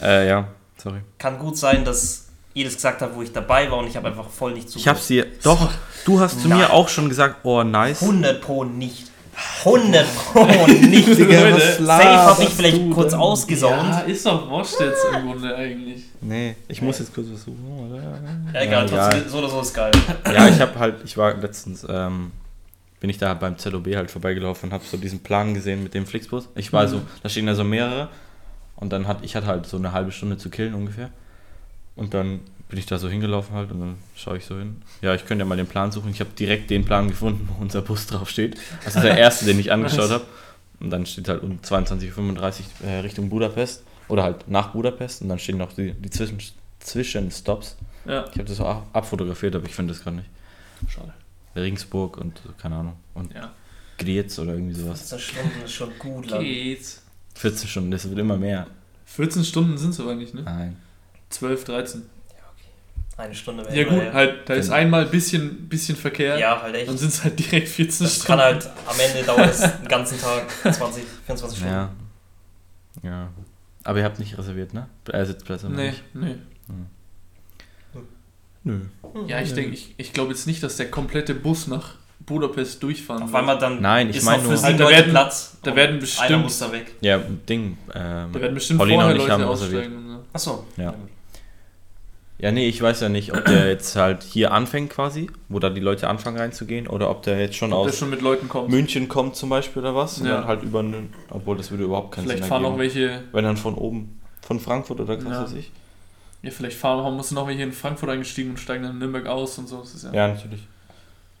[0.00, 1.00] Äh, ja, sorry.
[1.18, 4.08] kann gut sein, dass ihr das gesagt habt, wo ich dabei war und ich habe
[4.08, 5.32] einfach voll nicht Ich hab's zugehört.
[5.32, 5.38] dir.
[5.42, 5.70] Doch,
[6.04, 6.58] du hast zu Nein.
[6.58, 8.02] mir auch schon gesagt, oh, nice.
[8.02, 9.10] 100 pro nicht.
[9.64, 11.08] 100 pro nicht.
[11.18, 13.20] Digga, Safe habe ich vielleicht kurz denn?
[13.20, 13.72] ausgesaugt.
[13.76, 16.02] Ja, ist doch wurscht jetzt im Grunde eigentlich.
[16.20, 18.02] Nee, ich muss jetzt kurz was suchen, oder?
[18.54, 19.92] Ja, egal, Ja, trotzdem, so oder so ist geil.
[20.26, 22.32] Ja, ich habe halt, ich war letztens, ähm,
[23.00, 26.06] bin ich da beim ZOB halt vorbeigelaufen und habe so diesen Plan gesehen mit dem
[26.06, 26.48] Flixbus.
[26.54, 26.88] Ich war Mhm.
[26.88, 28.08] so, da stehen ja so mehrere
[28.76, 31.10] und dann hat, ich hatte halt so eine halbe Stunde zu killen ungefähr.
[31.96, 32.40] Und dann
[32.72, 34.80] bin ich da so hingelaufen halt und dann schaue ich so hin.
[35.02, 36.10] Ja, ich könnte ja mal den Plan suchen.
[36.10, 38.56] Ich habe direkt den Plan gefunden, wo unser Bus drauf steht.
[38.82, 40.24] Das ist der erste, den ich angeschaut habe.
[40.80, 45.28] Und dann steht halt um 22.35 Uhr äh, Richtung Budapest oder halt nach Budapest und
[45.28, 46.38] dann stehen noch die, die Zwischen
[46.80, 47.76] Zwischenstops.
[48.06, 50.28] Ja, Ich habe das auch ab- abfotografiert, aber ich finde das gerade nicht.
[50.88, 51.12] schade.
[51.54, 52.94] Regensburg und keine Ahnung.
[53.12, 53.52] Und Ja.
[53.98, 55.10] Griez oder irgendwie sowas.
[55.10, 56.40] 14 Stunden ist schon gut lang.
[56.42, 57.02] Geht's.
[57.34, 58.66] 14 Stunden, das wird immer mehr.
[59.04, 60.40] 14 Stunden sind es aber nicht, ne?
[60.42, 60.76] Nein.
[61.28, 62.02] 12, 13.
[63.16, 64.76] Eine Stunde wäre Ja gut, immer, halt, da ist Genau.
[64.78, 66.38] einmal ein bisschen, bisschen Verkehr.
[66.38, 66.88] Ja, halt echt.
[66.88, 68.26] Dann sind es halt direkt 14 Das Stunden.
[68.26, 71.74] kann halt, am Ende dauert es den ganzen Tag 20, 24 Stunden.
[71.74, 71.90] Ja.
[73.02, 73.28] Ja.
[73.84, 74.88] Aber ihr habt nicht reserviert, ne?
[75.12, 75.68] Äh, Sitzplätze?
[75.68, 76.02] meine Nee, ich.
[76.14, 76.34] nee.
[78.64, 78.78] Nö.
[79.26, 83.24] Ja, ich denke, ich, ich glaube jetzt nicht, dass der komplette Bus nach Budapest durchfahren
[83.24, 83.38] Auf wird.
[83.40, 85.56] einmal dann Nein, ich ist mein noch nur- Halt, da werden- Platz.
[85.64, 86.94] da werden Einer bestimmt- muss da weg.
[87.00, 87.76] Ja, Ding.
[87.92, 90.08] Ähm, Da werden bestimmt Paulina vorher und ich Leute aussteigen.
[90.08, 90.24] So.
[90.32, 90.66] Achso.
[90.76, 90.84] Ja.
[90.84, 90.94] Ja,
[92.50, 95.80] nee, ich weiß ja nicht, ob der jetzt halt hier anfängt quasi, wo da die
[95.80, 98.68] Leute anfangen reinzugehen, oder ob der jetzt schon Ob aus schon mit Leuten kommt.
[98.68, 100.18] München kommt zum Beispiel oder was.
[100.18, 100.38] Und Ja.
[100.38, 102.94] dann halt über einen, obwohl das würde überhaupt keinen Vielleicht Sinn fahren auch ergeben.
[102.96, 105.42] welche, Wenn dann von oben, von Frankfurt oder was Ja.
[105.44, 105.70] weiß ich.
[106.42, 109.26] ja vielleicht fahren haben müssen noch welche in Frankfurt eingestiegen und steigen dann in Nürnberg
[109.26, 109.78] aus und so.
[109.78, 110.66] Das ist ja, Ja, natürlich.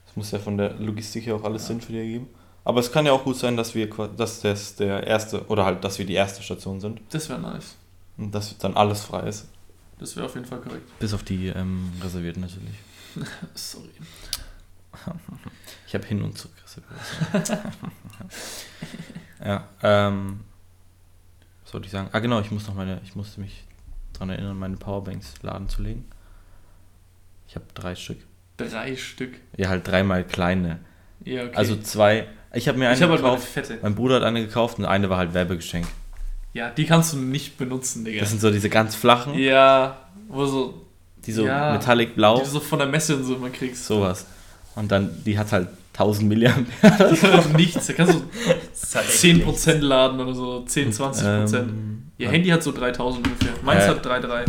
[0.06, 2.28] Das muss ja von der Logistik her auch alles Sinn für die ergeben.
[2.64, 5.82] Aber es kann ja auch gut sein, dass wir dass das der erste oder halt,
[5.82, 7.74] dass wir die erste Station sind Das wäre nice.
[8.18, 9.48] und dass dann alles frei ist.
[9.98, 10.98] Das wäre auf jeden Fall korrekt.
[10.98, 12.76] Bis auf die ähm, reservierten natürlich.
[13.54, 13.90] Sorry.
[15.86, 17.60] Ich habe hin und zurück reserviert.
[19.44, 20.40] ja, ähm,
[21.64, 22.08] was wollte ich sagen?
[22.12, 23.64] Ah genau, ich muss noch meine, ich musste mich
[24.14, 26.06] daran erinnern, meine Powerbanks laden zu legen.
[27.46, 28.18] Ich habe drei Stück.
[28.56, 29.34] Drei Stück.
[29.58, 30.80] Ja, halt dreimal kleine.
[31.24, 31.56] Ja, okay.
[31.56, 32.26] Also zwei.
[32.54, 33.46] Ich habe mir eine ich habe halt gekauft.
[33.46, 33.78] fette.
[33.82, 35.86] Mein Bruder hat eine gekauft und eine war halt Werbegeschenk.
[36.54, 38.20] Ja, die kannst du nicht benutzen, Digga.
[38.20, 39.96] Das sind so diese ganz flachen, ja,
[40.28, 40.82] wo so,
[41.24, 41.72] die so Ja.
[41.72, 43.84] metallic blau, die du so von der Messe und so immer kriegst.
[43.86, 44.26] sowas.
[44.74, 46.72] Und dann, die hat halt 1000 Milliampere.
[46.98, 47.86] Das ist halt nichts.
[47.86, 48.20] Da kannst du
[48.94, 50.62] halt echt 10% laden oder so.
[50.64, 51.54] 10, 20%.
[51.58, 53.52] Ähm, Ihr Handy hat so 3000 ungefähr.
[53.62, 53.88] Meins Äh.
[53.88, 54.44] hat 3,3.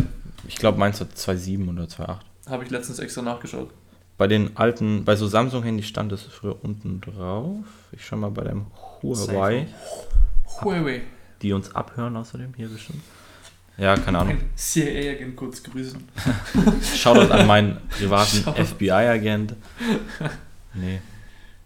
[0.48, 2.18] Ich glaube, meins hat 2,7 oder 2,8.
[2.50, 3.70] Habe ich letztens extra nachgeschaut.
[4.16, 7.56] Bei den alten, bei so Samsung-Handys stand das früher unten drauf.
[7.92, 8.66] Ich schau mal bei dem
[9.02, 9.66] Huawei,
[10.62, 11.02] Huawei.
[11.44, 13.02] Die uns abhören außerdem hier bestimmt.
[13.76, 14.38] Ja, keine Ahnung.
[14.56, 16.02] CIA-Agent kurz grüßen.
[16.96, 18.38] Shoutout an meinen privaten.
[18.64, 19.54] FBI-Agent.
[20.74, 21.00] Nee,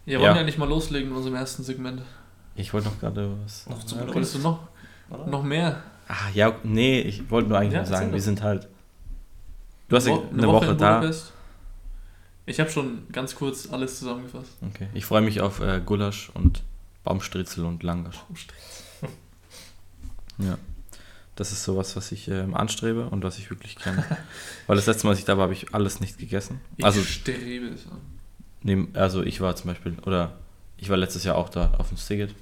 [0.06, 0.20] Ja, Ja.
[0.20, 2.02] wollen wir ja nicht mal loslegen in unserem ersten Segment.
[2.56, 3.66] ich wollte noch gerade was.
[3.68, 4.06] Noch zu Ja.
[4.06, 4.60] Wolltest du noch,
[5.26, 5.82] noch mehr?
[6.08, 8.66] Ah, ja, nee, ich wollte nur eigentlich Ja, nur sagen, wir sind halt.
[9.88, 11.10] Du hast ja Wo- eine Woche, in da.
[12.46, 14.52] Ich habe schon ganz kurz alles zusammengefasst.
[14.66, 14.88] Okay.
[14.94, 16.62] Ich freue mich auf äh, Gulasch und
[17.04, 18.16] Baumstritzel und Langosch.
[20.38, 20.58] Ja.
[21.36, 24.04] Das ist sowas, was ich ähm, anstrebe und was ich wirklich kenne.
[24.66, 26.60] Weil das letzte Mal, als ich da war, habe ich alles nicht gegessen.
[26.76, 27.98] Ich Also, strebe es an.
[28.62, 30.32] nehm, also ich war zum Beispiel, oder
[30.78, 32.34] ich war letztes Jahr auch da auf dem Stiget.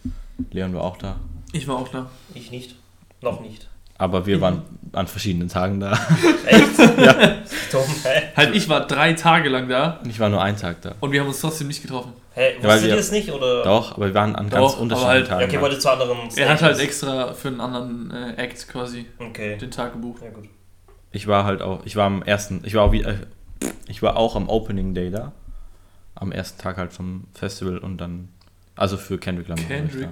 [0.50, 1.16] Leon war auch da.
[1.52, 2.10] Ich war auch da.
[2.34, 2.76] Ich nicht.
[3.20, 3.68] Noch nicht.
[3.98, 5.92] Aber wir waren an verschiedenen Tagen da.
[6.46, 6.78] Echt?
[6.98, 7.12] ja.
[7.72, 8.22] Dumm, hä?
[8.36, 10.94] Halt, ich war drei Tage lang da Und ich war nur einen Tag da.
[11.00, 12.12] und wir haben uns trotzdem nicht getroffen.
[12.36, 13.32] Hä, weil wusstet ihr es nicht?
[13.32, 13.62] Oder?
[13.64, 15.40] Doch, aber wir waren an Doch, ganz unterschiedlichen halt- Tagen.
[15.40, 18.34] Ja, okay, weil ihr zu anderen Er hat halt Stages- extra für einen anderen äh,
[18.36, 19.56] Act quasi Okay.
[19.56, 20.22] den Tag gebucht.
[20.22, 20.44] Ja, gut.
[21.12, 23.16] ich war halt auch, ich war am ersten, ich war auch wie, äh,
[23.88, 25.32] ich war auch am Opening Day da.
[26.14, 28.28] Am ersten Tag halt vom Festival und dann,
[28.74, 29.64] also für Kendrick Lamar.
[29.64, 30.08] Kendrick.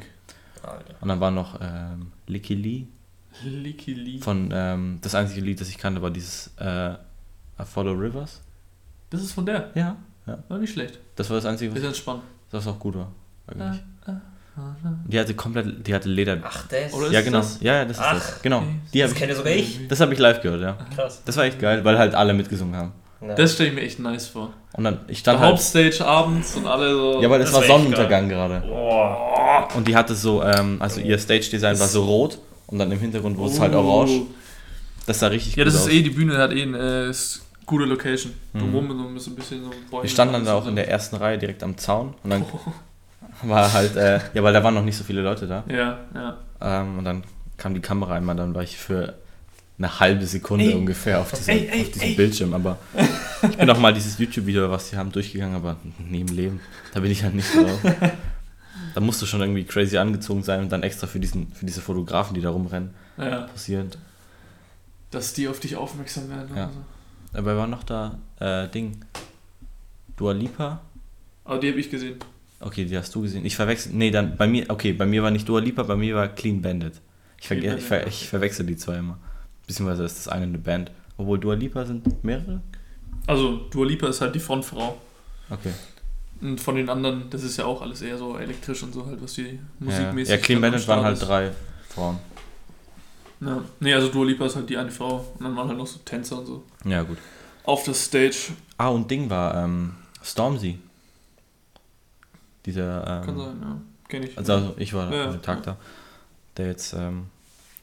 [1.03, 2.87] Und dann war noch ähm, Licky Lee
[3.45, 4.19] Licky Lee.
[4.21, 8.41] von, ähm, das einzige Lied, das ich kannte, war dieses äh, I Follow Rivers.
[9.11, 9.71] Das ist von der.
[9.75, 9.97] Ja.
[10.49, 10.99] War nicht schlecht.
[11.17, 12.23] Das war das einzige, Ist was, entspannt.
[12.51, 13.13] das auch gut war.
[13.47, 13.83] Eigentlich.
[14.07, 14.15] Äh, äh,
[15.09, 16.39] Die hatte komplett, die hatte Leder.
[16.43, 16.93] Ach, das.
[16.95, 17.39] Oder ja, ist genau.
[17.39, 17.59] das?
[17.61, 18.43] Ja, ja, das ist Ach, das.
[18.43, 18.63] Genau.
[18.93, 19.87] Die das hab kenne sogar ich.
[19.89, 20.79] das habe ich live gehört, ja.
[20.95, 21.23] Krass.
[21.25, 22.93] Das war echt geil, weil halt alle mitgesungen haben.
[23.21, 23.35] Ja.
[23.35, 24.53] Das stelle ich mir echt nice vor.
[24.73, 25.53] Und dann, ich stand halt.
[25.53, 27.23] Hauptstage abends und alle so.
[27.23, 28.61] Ja, weil es Das war war echt Sonnenuntergang gerade.
[28.67, 29.69] Boah.
[29.77, 33.37] Und die hatte so, ähm, also ihr Stage-Design war so rot und dann im Hintergrund
[33.39, 33.79] wurde es halt Oh.
[33.79, 34.23] orange.
[35.07, 35.93] Das sah richtig Ja, gut das ist aus.
[35.93, 38.33] eh, die Bühne hat eh eine äh, ist gute Location.
[38.53, 38.59] Mhm.
[38.59, 40.05] Drumherum so ein bisschen so Bäume.
[40.05, 42.45] Wir standen dann da auch in der ersten Reihe direkt am Zaun und dann
[43.43, 45.65] war halt, äh, ja, weil da waren noch nicht so viele Leute da.
[45.69, 46.39] Ja, ja.
[46.61, 47.25] Ähm, und dann
[47.57, 49.15] kam die Kamera einmal, dann war ich für
[49.77, 50.75] eine halbe Sekunde Ey.
[50.75, 52.17] ungefähr auf diesem, Ey, ey, auf diesem.
[52.17, 52.55] Bildschirm.
[52.55, 52.79] Aber
[53.43, 56.61] ich bin auch mal dieses YouTube-Video, was sie haben, durchgegangen, aber nie im Leben.
[56.93, 57.81] Da bin ich halt nicht drauf.
[58.95, 61.81] Da musst du schon irgendwie crazy angezogen sein und dann extra für, diesen, für diese
[61.81, 63.43] Fotografen, die da rumrennen, ja.
[63.43, 63.99] passiert.
[65.11, 66.57] Dass die auf dich aufmerksam werden.
[66.57, 66.65] Ja.
[66.67, 66.79] oder so.
[67.35, 68.19] Aber wer war noch da?
[68.41, 68.97] Äh, Ding.
[70.17, 70.81] Dua Lipa?
[71.45, 72.17] Aber die habe ich gesehen.
[72.61, 73.45] Okay, die hast du gesehen.
[73.45, 73.93] Ich verwechsel.
[73.93, 76.63] Nee, dann bei mir, okay, bei mir war nicht Dua Lipa, bei mir war Clean
[76.63, 76.95] Bandit.
[77.41, 79.19] Ich, Clean Bandit, ich, ver ich verwechsel die zwei immer.
[79.67, 80.91] Beziehungsweise ist das eine eine Band.
[81.17, 82.63] Obwohl Dua Lipa sind mehrere?
[83.27, 84.99] Also, Dua Lipa ist halt die Frontfrau.
[85.51, 85.73] Okay.
[86.41, 89.23] Und von den anderen, das ist ja auch alles eher so elektrisch und so halt,
[89.23, 90.31] was die Ja, musikmäßig.
[90.31, 91.51] ja Clean dann am Bandit waren halt drei
[91.89, 92.19] Frauen.
[93.45, 93.63] Ja.
[93.81, 95.25] Nee, also Dua Lipa ist halt die eine Frau.
[95.39, 96.63] Und dann waren halt noch so Tänzer und so.
[96.85, 97.19] Ja, gut.
[97.65, 98.53] Auf der Stage.
[98.77, 100.79] Ah, und Ding war ähm, Stormzy.
[102.67, 103.07] Dieser.
[103.07, 103.81] Ähm, Kann sein, ja.
[104.09, 104.37] Kenn ich.
[104.39, 105.73] Also, also ich war Ja, an dem Tag ja.
[105.73, 105.77] da.
[106.57, 107.27] Der jetzt, ähm,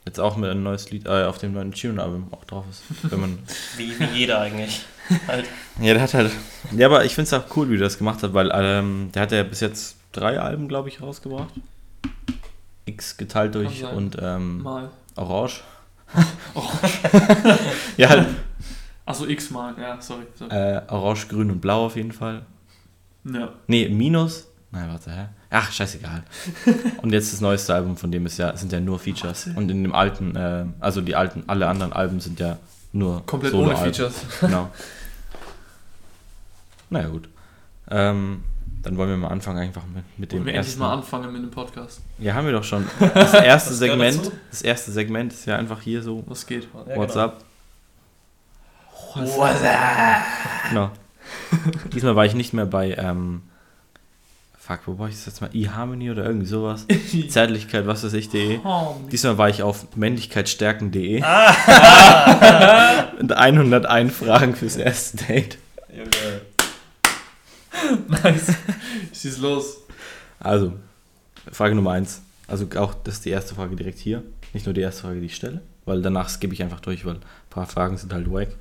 [0.06, 2.82] jetzt auch mit einem neues Lied, äh, auf dem neuen Tune-Album auch drauf ist.
[3.10, 3.38] Wenn man
[3.76, 4.84] Wie, wie jeder eigentlich.
[5.26, 5.46] Halt.
[5.80, 6.30] Ja, der hat halt.
[6.76, 9.22] Ja, aber ich finde es auch cool, wie der das gemacht hat, weil ähm, der
[9.22, 11.52] hat ja bis jetzt drei Alben, glaube ich, rausgebracht.
[12.86, 14.90] X geteilt durch und ähm, Mal.
[15.16, 15.62] Orange.
[17.96, 18.26] ja, halt
[19.04, 20.24] Achso, X-Mal, ja, sorry.
[20.34, 20.54] sorry.
[20.54, 22.42] äh, Orange, Grün und Blau auf jeden Fall.
[23.24, 23.52] Ja.
[23.66, 24.48] Nee, Minus.
[24.70, 25.26] Nein, warte, hä?
[25.50, 26.22] Ach, scheißegal.
[27.02, 29.48] und jetzt das neueste Album von dem ist ja, sind ja nur Features.
[29.54, 32.58] Und in dem alten, äh, also die alten, alle anderen Alben sind ja
[32.92, 33.76] nur Komplett ohne.
[33.76, 34.14] Features.
[34.40, 34.70] Genau.
[36.88, 37.28] naja, gut.
[37.90, 38.44] Ähm,
[38.82, 40.80] dann wollen wir mal anfangen einfach mit, mit dem Wollen wir endlich ersten.
[40.80, 42.00] mal anfangen mit dem Podcast.
[42.18, 42.86] Ja, haben wir doch schon.
[43.14, 46.68] Das erste gehört Segment, das erste Segment ist ja einfach hier so Was geht?
[46.88, 47.24] Ja, What's genau.
[47.26, 47.44] up?
[50.70, 50.90] Genau.
[51.92, 53.42] Diesmal war ich nicht mehr bei ähm,
[54.58, 55.50] Fuck, wo war ich das jetzt mal?
[55.52, 56.86] eHarmony oder irgendwie sowas.
[57.28, 58.60] Zärtlichkeit, was weiß ich, de.
[58.64, 61.20] Oh, Diesmal war ich auf männlichkeitsstärken.de.
[61.24, 63.08] Ah.
[63.20, 65.58] Und 101 Fragen fürs erste Date.
[68.08, 68.54] Nice.
[69.12, 69.78] Schieß los.
[70.40, 70.72] Also,
[71.50, 72.22] Frage Nummer 1.
[72.48, 74.22] Also auch das ist die erste Frage direkt hier.
[74.52, 77.14] Nicht nur die erste Frage, die ich stelle, weil danach skippe ich einfach durch, weil
[77.14, 78.48] ein paar Fragen sind halt wack.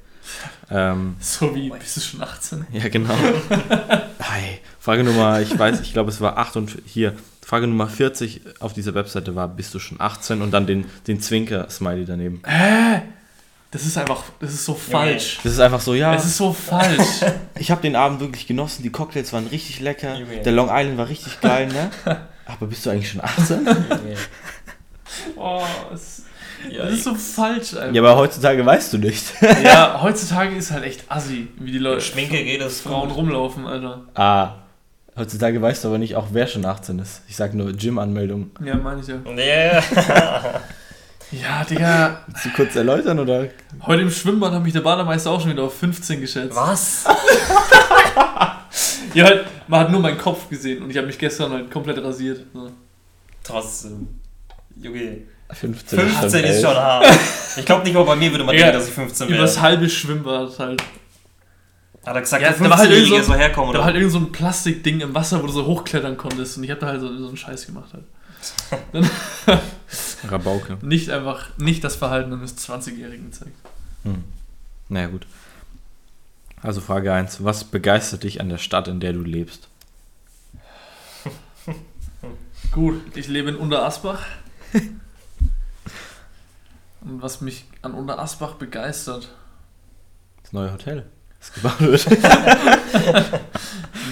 [0.69, 2.67] Ähm, So wie, bist du schon 18?
[2.71, 3.09] ja, genau.
[4.21, 4.59] Hi.
[4.79, 7.13] Frage Nummer, ich weiß, ich glaube, es war 8 und hier.
[7.41, 10.43] Frage Nummer 40 auf dieser Webseite war, bist du schon 18?
[10.43, 12.41] Und dann den, den Zwinker-Smiley daneben.
[12.45, 13.01] Hä?
[13.71, 15.39] Das ist einfach, das ist so falsch.
[15.43, 17.21] Das ist einfach so, ja, Es ist so falsch.
[17.57, 20.41] ich habe den Abend wirklich genossen, die Cocktails waren richtig lecker, Junge.
[20.41, 21.89] der Long Island war richtig geil, ne?
[22.45, 23.65] Aber bist du eigentlich schon 18?
[23.65, 24.15] Junge.
[25.37, 25.61] oh,
[25.93, 26.23] es,
[26.69, 27.93] Ja, das ist so falsch einfach.
[27.93, 29.23] Ja, aber heutzutage weißt du nicht.
[29.63, 33.19] Ja, heutzutage ist halt echt assi, wie die Leute, Schminke geht es Frauen gut.
[33.19, 34.01] rumlaufen, Alter.
[34.15, 34.55] Ah,
[35.15, 37.21] heutzutage weißt du aber nicht auch, wer schon 18 ist.
[37.29, 38.51] Ich sag nur Gym-Anmeldung.
[38.65, 39.15] Ja, meine ich ja.
[39.25, 40.61] Yeah.
[41.31, 42.21] Ja, Digga.
[42.27, 43.47] Willst du kurz erläutern oder?
[43.85, 46.55] Heute im Schwimmbad hat mich der Bademeister auch schon wieder auf 15 geschätzt.
[46.55, 47.05] Was?
[49.13, 52.01] Ja, halt, man hat nur meinen Kopf gesehen und ich habe mich gestern halt komplett
[52.01, 52.45] rasiert.
[52.53, 52.71] So.
[53.43, 54.07] Trotzdem.
[54.81, 55.17] Junge.
[55.51, 57.05] 15, 15 ist schon hart.
[57.57, 59.45] Ich glaube nicht mal bei mir würde man Ja, denken, dass ich 15 Über wäre.
[59.45, 60.81] das halbe Schwimmbad halt.
[62.05, 63.79] Hat er gesagt, Ja, da war halt 15-Jährige irgend so- soll herkommen, Da oder?
[63.79, 66.69] war halt irgend so ein Plastikding im Wasser, wo du so hochklettern konntest und ich
[66.71, 68.05] habe da halt so, so einen Scheiß gemacht halt.
[70.27, 70.77] Rabauke.
[70.81, 73.55] Nicht einfach, nicht das Verhalten eines 20-Jährigen gezeigt.
[74.03, 74.23] Hm.
[74.89, 75.25] Naja, gut.
[76.61, 77.43] Also Frage 1.
[77.43, 79.67] Was begeistert dich an der Stadt, in der du lebst?
[82.71, 84.25] Gut, ich lebe in Unterasbach.
[87.01, 89.29] Und was mich an Unterasbach begeistert,
[90.43, 91.05] Das neue Hotel,
[91.39, 92.07] das gebaut wird.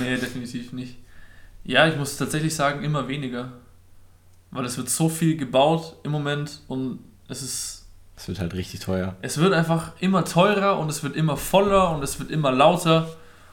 [0.02, 0.98] nee, definitiv nicht.
[1.64, 3.52] Ja, ich muss tatsächlich sagen, immer weniger.
[4.52, 8.80] Weil es wird so viel gebaut im Moment und es ist Es wird halt richtig
[8.80, 9.16] teuer.
[9.22, 13.08] Es wird einfach immer teurer und es wird immer voller und es wird immer lauter.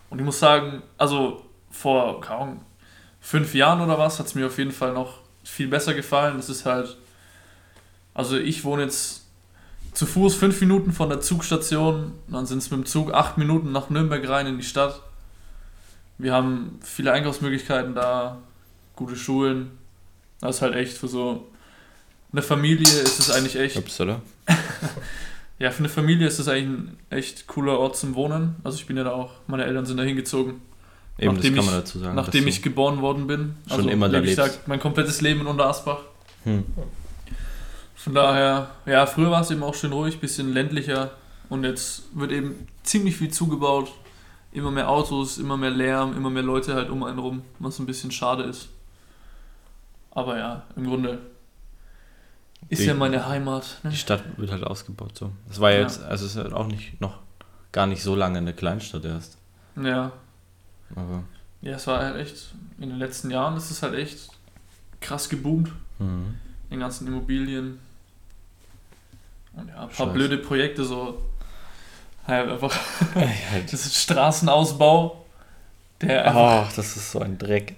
[0.09, 2.61] Und ich muss sagen, also vor kaum
[3.21, 6.39] fünf Jahren oder was hat es mir auf jeden Fall noch viel besser gefallen.
[6.39, 6.97] Es ist halt,
[8.15, 9.27] also ich wohne jetzt
[9.93, 13.73] zu Fuß fünf Minuten von der Zugstation, dann sind es mit dem Zug acht Minuten
[13.73, 15.03] nach Nürnberg rein in die Stadt.
[16.19, 18.39] Wir haben viele Einkaufsmöglichkeiten da,
[18.95, 19.79] gute Schulen.
[20.47, 21.47] Das ist halt echt für so
[22.33, 23.77] eine Familie ist es eigentlich echt.
[23.77, 24.21] Upsala.
[25.59, 28.57] Ja, für eine Familie ist es eigentlich ein echt cooler Ort zum Wohnen.
[28.63, 30.61] Also ich bin ja da auch, meine Eltern sind da hingezogen,
[31.19, 32.15] Eben, Nachdem das kann man ich- dazu sagen.
[32.15, 33.57] nachdem ich geboren worden bin.
[33.71, 34.37] Also Schon immer da lebst.
[34.37, 36.01] gesagt, mein komplettes Leben in Unterasbach.
[36.45, 36.63] hm.
[37.95, 41.13] Von daher, ja, früher war es eben auch schön ruhig, bisschen ländlicher
[41.49, 43.91] und jetzt wird eben ziemlich viel zugebaut.
[44.53, 47.87] Immer mehr Autos, immer mehr Lärm, immer mehr Leute halt um einen rum, was ein
[47.87, 48.69] bisschen schade ist.
[50.17, 51.19] Aber ja, im Grunde
[52.71, 53.79] ist Die- ja meine Heimat.
[53.83, 53.91] Ne?
[53.91, 55.31] Die Stadt wird halt ausgebaut so.
[55.47, 57.19] Das war ja jetzt, also es ist halt auch nicht noch
[57.71, 59.37] gar nicht so lange eine Kleinstadt erst.
[59.81, 60.11] Ja,
[60.97, 61.23] Aber
[61.61, 64.31] ja, es war halt echt, in den letzten Jahren ist es halt echt
[65.01, 65.71] krass geboomt.
[65.99, 66.35] mhm.
[66.71, 67.79] den ganzen Immobilien.
[69.53, 70.11] Und ja, ein paar Scheiße.
[70.13, 71.23] blöde Projekte, so
[72.27, 72.75] halt einfach
[73.71, 75.25] das ist Straßenausbau,
[76.01, 77.77] der einfach Oh, das ist so ein Dreck.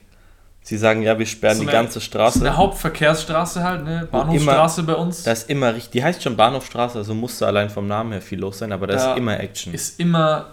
[0.68, 2.40] Sie sagen ja, wir sperren So die eine- ganze das ist Straße.
[2.40, 4.07] eine Hauptverkehrsstraße halt, ne?
[4.11, 5.22] Bahnhofstraße bei uns.
[5.22, 8.38] Da ist immer richtig, die heißt schon Bahnhofstraße, also musste allein vom Namen her viel
[8.38, 9.72] los sein, aber da Da ist immer Action.
[9.72, 10.46] ist immer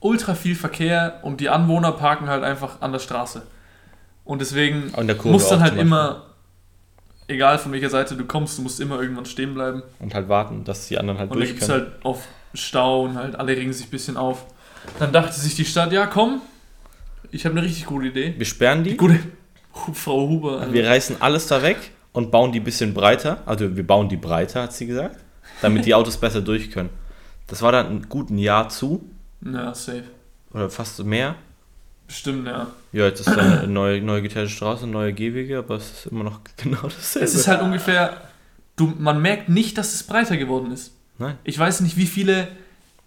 [0.00, 3.42] ultra viel Verkehr und die Anwohner parken halt einfach an der Straße.
[4.24, 6.22] Und deswegen Und muss dann halt immer,
[7.28, 9.82] egal von welcher Seite du kommst, du musst immer irgendwann stehen bleiben.
[10.00, 11.86] Und halt warten, dass die anderen halt Und dann durch gibt es können.
[11.92, 14.46] halt auf Stau und halt alle regen sich ein bisschen auf.
[14.98, 16.40] Dann dachte sich die Stadt, ja komm,
[17.30, 18.34] ich habe eine richtig gute Idee.
[18.36, 19.18] wir sperren Die die, gute
[19.94, 20.60] Frau Huber.
[20.60, 21.78] also- wir reißen alles da weg
[22.12, 23.42] und bauen die ein bisschen breiter.
[23.46, 25.16] Also wir bauen die breiter, hat sie gesagt,
[25.60, 26.90] damit die Autos besser durch können.
[27.46, 29.04] Das war dann ein guten Jahr zu,
[29.44, 30.04] ja, safe.
[30.52, 31.34] oder fast mehr.
[32.06, 32.66] Bestimmt, ja.
[32.92, 36.24] Ja, jetzt ist dann eine neue, neue geteilte Straße, neue Gehwege, aber es ist immer
[36.24, 37.24] noch genau dasselbe.
[37.24, 38.20] Es ist halt ungefähr,
[38.76, 40.92] du, man merkt nicht, dass es breiter geworden ist.
[41.18, 41.38] Nein.
[41.44, 42.48] Ich weiß nicht, wie viele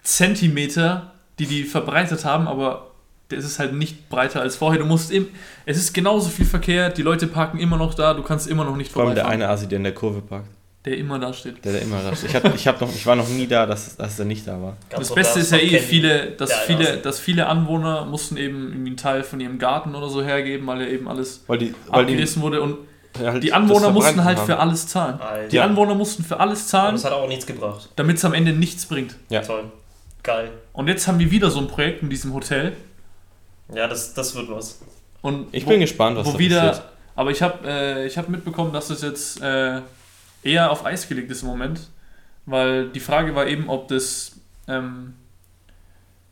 [0.04, 2.91] Zentimeter die die verbreitet haben, aber
[3.29, 4.79] es ist halt nicht breiter als vorher.
[4.79, 5.27] Du musst im,
[5.65, 8.75] es ist genauso viel Verkehr, die Leute parken immer noch da, du kannst immer noch
[8.77, 10.47] nicht Vor allem der eine Asi, der in der Kurve parkt.
[10.85, 11.63] der immer da steht.
[11.65, 12.23] Der, der immer da ist.
[12.23, 14.61] Ich, hab, ich, hab noch, ich war noch nie da, dass, dass er nicht da
[14.61, 14.77] war.
[14.89, 17.01] Ganz Das Beste ist ja eh, viele, dass, Der viele, Einlass.
[17.01, 20.88] dass viele Anwohner mussten eben einen Teil von ihrem Garten oder so hergeben, weil ja
[20.88, 22.77] eben alles Weil die, weil die, abgerissen wurde und
[23.17, 24.45] halt die Anwohner mussten halt haben.
[24.45, 25.19] für alles zahlen.
[25.19, 25.47] Alter.
[25.47, 27.89] Die Anwohner mussten für alles Und zahlen, das hat auch nichts gebracht.
[27.95, 29.15] damit es am Ende nichts bringt.
[29.29, 29.41] Ja.
[29.41, 29.63] Toll.
[30.21, 30.51] Geil.
[30.73, 32.73] Und jetzt haben wir wieder so ein Projekt in diesem Hotel
[33.73, 34.80] Ja, das, das wird was.
[35.21, 36.88] und Ich wo, bin gespannt, was wo da wieder, passiert.
[37.15, 39.82] aber ich habe äh, ich hab mitbekommen, dass das jetzt äh,
[40.43, 41.89] eher auf Eis gelegt ist im Moment,
[42.45, 44.34] weil die Frage war eben, ob das
[44.67, 45.13] ähm,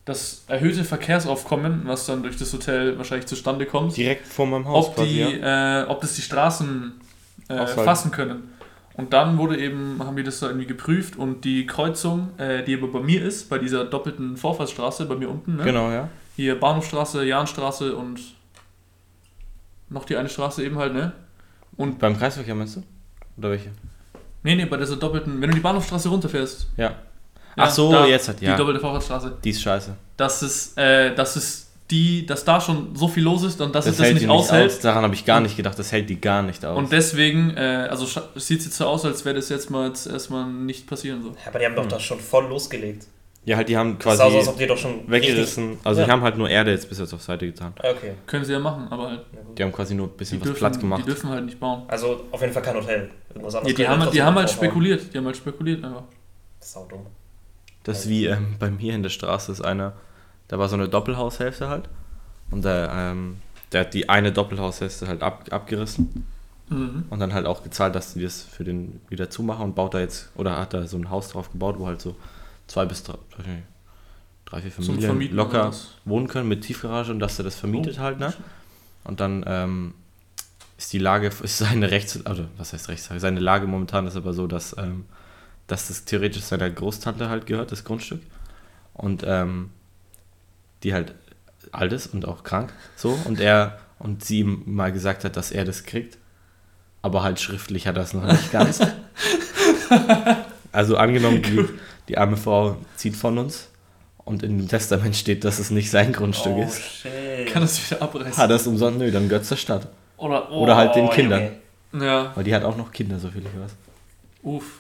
[0.06, 4.88] das erhöhte Verkehrsaufkommen, was dann durch das Hotel wahrscheinlich zustande kommt, Direkt vor meinem Haus
[4.88, 5.84] ob, quasi, die, ja.
[5.84, 6.94] äh, ob das die Straßen
[7.48, 8.50] äh, fassen können.
[8.96, 12.76] Und dann wurde eben, haben wir das da irgendwie geprüft und die Kreuzung, äh, die
[12.76, 15.64] aber bei mir ist, bei dieser doppelten Vorfahrtsstraße, bei mir unten, ne?
[15.64, 16.10] Genau, ja.
[16.36, 18.20] Hier Bahnhofstraße, Jahnstraße und
[19.90, 21.12] noch die eine Straße eben halt, ne?
[21.78, 22.84] Und, Beim Kreisverkehr meinst du?
[23.38, 23.70] Oder welche?
[24.44, 26.68] nee, nee, bei dieser doppelten, wenn du die Bahnhofstraße runterfährst.
[26.78, 26.90] Ja.
[27.56, 28.58] Ja, Ach so, da, jetzt hat, Die ja.
[28.58, 29.38] doppelte Vorfahrtsstraße.
[29.44, 29.94] Die ist scheiße.
[30.18, 33.86] Dass es, äh, dass es die, dass da schon so viel los ist und dass
[33.86, 34.72] Das, es das hält nicht die nicht aushält.
[34.72, 34.80] aus.
[34.80, 35.78] Daran habe ich gar nicht gedacht.
[35.78, 36.76] Das hält die gar nicht aus.
[36.76, 40.08] Und deswegen, äh, also sieht es jetzt so aus, als wäre das jetzt mal jetzt
[40.08, 41.30] erstmal nicht passieren so.
[41.30, 43.06] Ja, aber die haben doch da schon voll losgelegt.
[43.46, 45.78] Ja, halt, die haben Das sah so aus, als quasi ob die doch schon weggerissen.
[45.84, 46.06] Also Ja.
[46.08, 47.74] die haben halt nur Erde jetzt bis jetzt auf Seite getan.
[47.80, 48.14] Ah, Okay.
[48.26, 49.26] Können sie ja machen, aber halt.
[49.58, 51.08] Die haben quasi nur ein bisschen die was dürfen, Platz die gemacht.
[51.08, 51.84] dürfen halt nicht bauen.
[51.88, 53.10] Also auf jeden Fall kein Hotel.
[53.30, 54.68] Irgendwas Ja, anderes die haben, halt- die haben halt draufhauen.
[54.70, 56.04] spekuliert, die haben halt spekuliert einfach.
[56.60, 57.06] Sau dumm.
[57.84, 59.94] Das ist wie ähm, bei mir in der Straße ist einer,
[60.48, 61.90] da war so eine Doppelhaushälfte halt.
[62.50, 63.38] Und der, ähm,
[63.74, 66.26] der hat die eine Doppelhaushälfte halt ab, abgerissen
[66.70, 67.06] Mhm.
[67.10, 70.00] und dann halt auch gezahlt, dass die das für den wieder zumachen und baut da
[70.00, 72.16] jetzt, oder hat da so ein Haus drauf gebaut, wo halt so
[72.68, 73.16] zwei bis drei,
[74.46, 75.72] drei vier Familien locker
[76.06, 78.02] wohnen können mit Tiefgarage und dass er das vermietet Oh.
[78.02, 78.34] halt, ne?
[79.04, 79.94] Und dann ähm,
[80.78, 83.20] ist die Lage, ist seine Rechts, also was heißt Rechtslage?
[83.20, 85.06] Seine Lage momentan ist aber so, dass, ähm,
[85.68, 88.22] dass das theoretisch seiner Großtante halt gehört, das Grundstück.
[88.94, 89.72] Und ähm,
[90.84, 91.16] die halt
[91.72, 93.18] alt ist und auch krank, so.
[93.26, 96.18] Und er und sie ihm mal gesagt hat, dass er das kriegt.
[97.02, 98.80] Aber halt schriftlich hat er es noch nicht ganz.
[100.72, 101.66] also angenommen, die,
[102.10, 103.70] die arme Frau zieht von uns
[104.26, 106.82] und in dem Testament steht, dass es nicht sein Grundstück oh, ist.
[106.82, 107.48] shit.
[107.52, 108.38] Kann das wieder abreißen.
[108.38, 109.00] Hat es umsonst?
[109.00, 109.88] Nö, dann gehört zur Stadt.
[110.18, 111.52] Oder, oh, Oder halt den Oh, Kindern.
[111.92, 112.06] Junge.
[112.06, 113.72] Ja, Weil die hat auch noch Kinder, so viel ich weiß.
[114.44, 114.80] uff.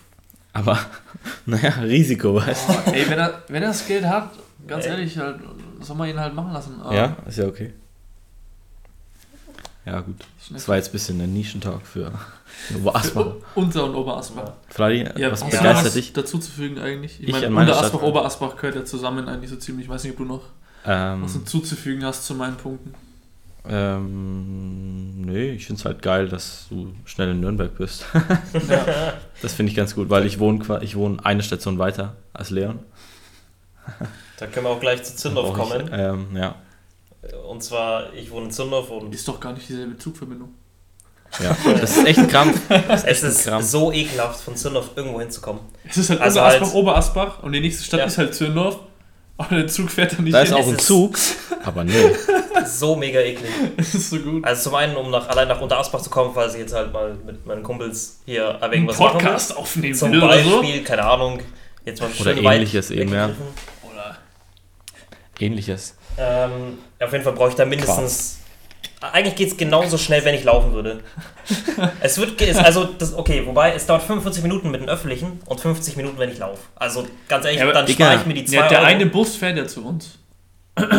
[0.53, 0.77] Aber,
[1.45, 2.91] naja, Risiko, weißt du?
[2.93, 4.29] Ey, wenn er, wenn er das Geld hat,
[4.67, 4.91] ganz Ey.
[4.91, 5.39] ehrlich, halt,
[5.81, 6.79] soll man ihn halt machen lassen.
[6.81, 7.73] Aber Ja, ist ja okay.
[9.85, 10.15] Ja, gut.
[10.49, 12.11] Das war jetzt ein bisschen ein Nischentalk für
[12.77, 13.33] Oberasbach.
[13.55, 14.53] Unter- und Oberasbach.
[14.69, 16.13] Fladi, Ja, was hast du noch begeistert was dich?
[16.13, 17.21] dazuzufügen eigentlich?
[17.21, 19.85] Ich, Ich meine, Unterasbach, Oberasbach gehört ja zusammen eigentlich so ziemlich.
[19.87, 20.43] Ich weiß nicht, ob du noch
[20.85, 22.93] Ähm, was hinzuzufügen hast zu meinen Punkten.
[23.67, 28.05] ähm, nee, ich finde es halt geil, dass du schnell in Nürnberg bist.
[28.69, 29.13] Ja.
[29.41, 32.79] Das finde ich ganz gut, weil ich wohne, ich wohne eine Station weiter als Leon.
[34.37, 35.89] Da können wir auch gleich zu Zündorf Brauch ich, kommen.
[35.91, 36.55] Ähm, ja.
[37.47, 40.49] Und zwar, ich wohne in Zündorf und Ist doch gar nicht dieselbe Zugverbindung.
[41.41, 42.59] ja, das ist echt ein Krampf.
[42.69, 43.65] es echt ein ist Krampf.
[43.65, 45.61] so ekelhaft, von Zündorf irgendwo hinzukommen.
[45.89, 48.05] Es ist halt Also Unterasbach, halt- Oberasbach und die nächste Stadt Ja.
[48.07, 48.79] ist halt Zürndorf.
[49.35, 50.57] Aber der Zug fährt dann nicht Da ist hin.
[50.57, 51.17] auch ein ist- Zug,
[51.63, 51.93] aber nee.
[52.65, 53.49] So mega eklig.
[53.77, 54.45] Das ist so gut.
[54.45, 57.15] Also zum einen, um nach, allein nach Unterasbach zu kommen, falls ich jetzt halt mal
[57.25, 59.13] mit meinen Kumpels hier erwägen Einen was machen.
[59.17, 60.61] Podcast aufnehmen Zum will oder so.
[60.61, 61.39] Beispiel, keine Ahnung,
[61.83, 63.31] jetzt mal Oder ähnliches eben, ja.
[63.91, 64.17] Oder
[65.39, 65.95] Ähnliches.
[66.17, 68.39] Ähm, auf jeden Fall brauche ich da mindestens.
[69.01, 71.01] Eigentlich geht es genauso schnell, wenn ich laufen würde.
[71.99, 75.97] es wird, also, das, okay, wobei es dauert 45 Minuten mit den Öffentlichen und 50
[75.97, 76.61] Minuten, wenn ich laufe.
[76.75, 78.87] Also, ganz ehrlich, Ja, dann spare ich mir die zwei ja, der Euro.
[78.87, 80.19] eine Bus fährt ja zu uns.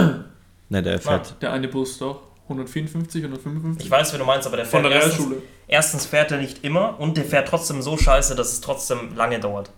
[0.70, 1.36] Ne, der fährt.
[1.42, 2.22] Der eine Bus doch.
[2.44, 3.84] 154, 155.
[3.84, 5.42] Ich weiß, wie du meinst, aber der Von fährt der erstens, Realschule.
[5.68, 9.38] erstens fährt er nicht immer und der fährt trotzdem so scheiße, dass es trotzdem lange
[9.40, 9.70] dauert.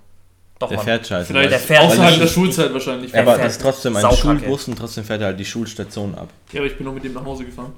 [0.58, 0.84] Doch, Der Mann.
[0.86, 1.26] fährt scheiße.
[1.26, 3.12] Vielleicht der fährt außerhalb der Schulzeit wahrscheinlich.
[3.12, 4.20] Ja, Aber das ist trotzdem ein Saukacke.
[4.22, 6.28] Schulbus und trotzdem fährt er halt die Schulstation ab.
[6.52, 7.72] Ja, aber ich bin noch mit dem nach Hause gefahren.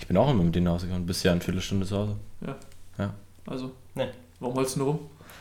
[0.00, 2.16] Ich bin auch immer mit denen nach Hause gegangen, bis ja eine Viertelstunde zu Hause.
[3.46, 4.04] Also, Nee.
[4.38, 4.98] warum holst du nur rum?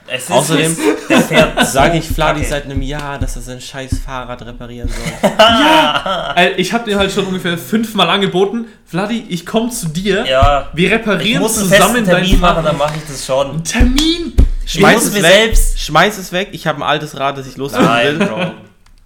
[0.07, 0.75] Es ist, Außerdem
[1.63, 2.49] Sage ich Fladi Kacke.
[2.49, 5.29] seit einem Jahr, dass er sein scheiß Fahrrad reparieren soll.
[6.35, 8.65] Äh, Ich habe dir halt schon ungefähr fünfmal angeboten.
[8.85, 10.25] Vladi, ich komme zu dir.
[10.25, 12.65] Ja, Wir ich reparieren muss einen zusammen festen dein Termin machen, Fahrrad.
[12.65, 13.51] dann mache ich das schon.
[13.51, 14.33] Ein Termin?
[14.69, 15.21] Schmeiß es weg.
[15.21, 15.79] selbst.
[15.79, 16.49] Schmeiß es weg.
[16.51, 18.27] Ich habe ein altes Rad, das ich loswerden will.
[18.27, 18.51] Bro.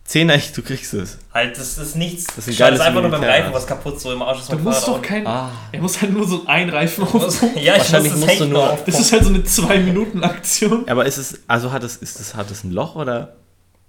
[0.06, 1.17] Zehner, ich, du kriegst es.
[1.34, 2.26] Halt, das ist nichts.
[2.36, 3.23] Das ist ein geiles einfach nur beim.
[3.23, 4.52] Reifen, was kaputt so im Arsch ist.
[4.52, 5.26] Du musst Fahrrad doch kein.
[5.26, 5.49] Ah.
[5.71, 7.63] Er muss halt nur so ein Reifen aufpumpen.
[7.63, 8.84] Ja, ich Wahrscheinlich muss das musst du nur- auf.
[8.84, 10.89] Das ist halt so eine 2-Minuten-Aktion.
[10.89, 13.36] Aber ist es, also hat es, ist es, hat es ein Loch oder?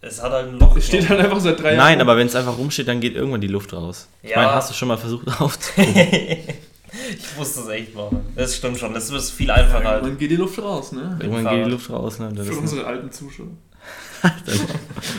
[0.01, 0.77] Es hat halt ein Loch.
[0.77, 1.79] Es steht halt einfach seit drei Jahren.
[1.79, 4.07] Nein, aber wenn es einfach rumsteht, dann geht irgendwann die Luft raus.
[4.23, 4.37] Ich Ja.
[4.37, 5.95] meine, hast du schon mal versucht aufzukommen?
[7.11, 8.21] ich muss das echt machen.
[8.37, 8.95] Das stimmt schon.
[8.95, 10.03] Das ist viel einfacher halt.
[10.03, 11.19] Irgendwann geht die Luft raus, ne?
[11.21, 12.33] irgendwann geht die Luft raus, ne?
[12.35, 13.49] Das Für unsere alten Zuschauer.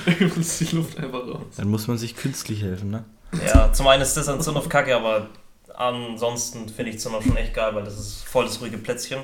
[0.06, 1.46] Irgendwann ist die Luft einfach raus.
[1.58, 3.06] dann muss man sich künstlich helfen, ne?
[3.46, 5.28] Ja, zum einen ist das an Zündorf kacke, aber
[5.76, 9.20] ansonsten finde ich Zündorf schon echt geil, weil das ist voll das ruhige Plätzchen.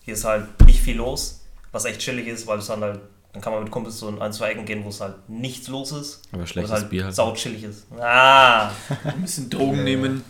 [0.00, 3.00] Hier ist halt nicht viel los, was echt chillig ist, weil es dann halt,
[3.32, 5.68] dann kann man mit Kumpels so in ein, zwei Ecken gehen, wo es halt nichts
[5.68, 6.22] los ist.
[6.32, 7.14] Aber schlechtes halt Bier halt.
[7.14, 7.86] sau chillig ist.
[8.00, 8.70] Ah!
[9.04, 10.24] Ein bisschen Drogen nehmen.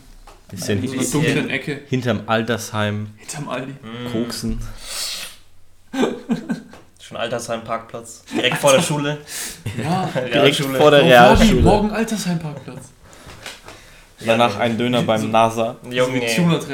[0.51, 1.81] Bisschen In bisschen- dunklen Ecke.
[1.89, 3.73] hinterm Altersheim Hinterm Aldi.
[3.73, 4.59] Mm, koksen.
[7.01, 8.23] Schon Altersheim-Parkplatz.
[8.35, 9.19] Direkt vor der Schule.
[9.83, 10.09] Ja.
[10.33, 11.03] Direkt vor der?
[11.05, 11.63] Realschule.
[11.63, 12.91] Morgen Altersheimparkplatz.
[14.25, 15.77] Danach ein Döner beim NASA.
[15.89, 16.23] Junge.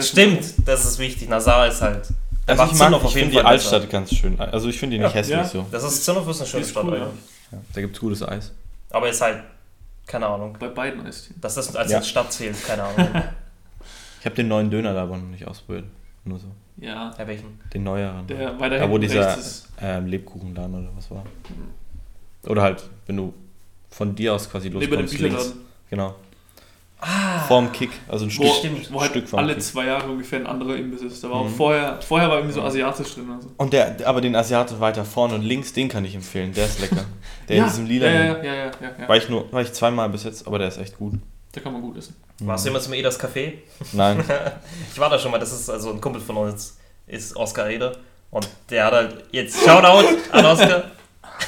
[0.02, 1.28] Stimmt, das ist wichtig.
[1.28, 2.08] Nazar ist halt.
[2.46, 4.40] Also macht ich mag, Zündorf ich auf jeden finde die Fall Altstadt ganz schön.
[4.40, 5.20] Also ich finde die nicht Ja.
[5.20, 5.44] hässlich Ja.
[5.44, 5.66] so.
[5.70, 7.02] Das ist Zündorf ist eine schöne Ist Stadt cool, ja.
[7.04, 7.20] eigentlich.
[7.52, 8.52] Ja, da gibt's gutes Eis.
[8.90, 9.42] Aber ist halt,
[10.06, 10.56] keine Ahnung.
[10.58, 11.40] Bei beiden Eistien.
[11.40, 12.02] Dass das als Ja.
[12.02, 13.08] Stadt zählt, keine Ahnung.
[14.24, 15.84] Ich habe den neuen Döner da aber noch nicht ausprobiert.
[16.24, 16.46] Nur so.
[16.78, 17.12] Ja.
[17.18, 17.60] Ja, welchen?
[17.74, 18.26] Den neueren.
[18.26, 19.36] Der weiter Da wo dieser
[19.82, 21.24] ähm, Lebkuchenladen oder was war.
[22.46, 23.34] Oder halt, wenn du
[23.90, 25.18] von dir aus quasi Neben dem loskommst.
[25.20, 25.36] links.
[25.50, 25.60] Bücherladen.
[25.90, 26.14] Genau.
[27.00, 27.40] Ah!
[27.40, 27.90] Vorm Kick.
[28.08, 28.46] Also ein Stück.
[28.46, 28.90] Wo, Stimmt.
[28.94, 29.62] wo halt Stück vom alle Kick.
[29.62, 31.22] zwei Jahre ungefähr ein anderer Imbiss ist.
[31.22, 31.54] Da war auch Mhm.
[31.54, 33.28] vorher, vorher war irgendwie so asiatisch drin.
[33.30, 33.50] Also.
[33.58, 36.54] Und der, aber den Asiate weiter vorne und links, den kann ich empfehlen.
[36.54, 37.04] Der ist lecker.
[37.50, 38.06] Der ja, in diesem lila.
[38.06, 39.06] Ja, ja, ja, ja, ja, ja.
[39.08, 41.16] War ich nur, war ich zweimal bis jetzt, aber der ist echt gut.
[41.54, 42.16] Da kann man gut essen.
[42.40, 43.58] Warst du immer zum Edas Café?
[43.92, 44.24] Nein.
[44.92, 47.96] Ich war da schon mal, das ist also ein Kumpel von uns, ist Oskar Eder.
[48.30, 50.84] Und der hat halt jetzt Shoutout an Oskar.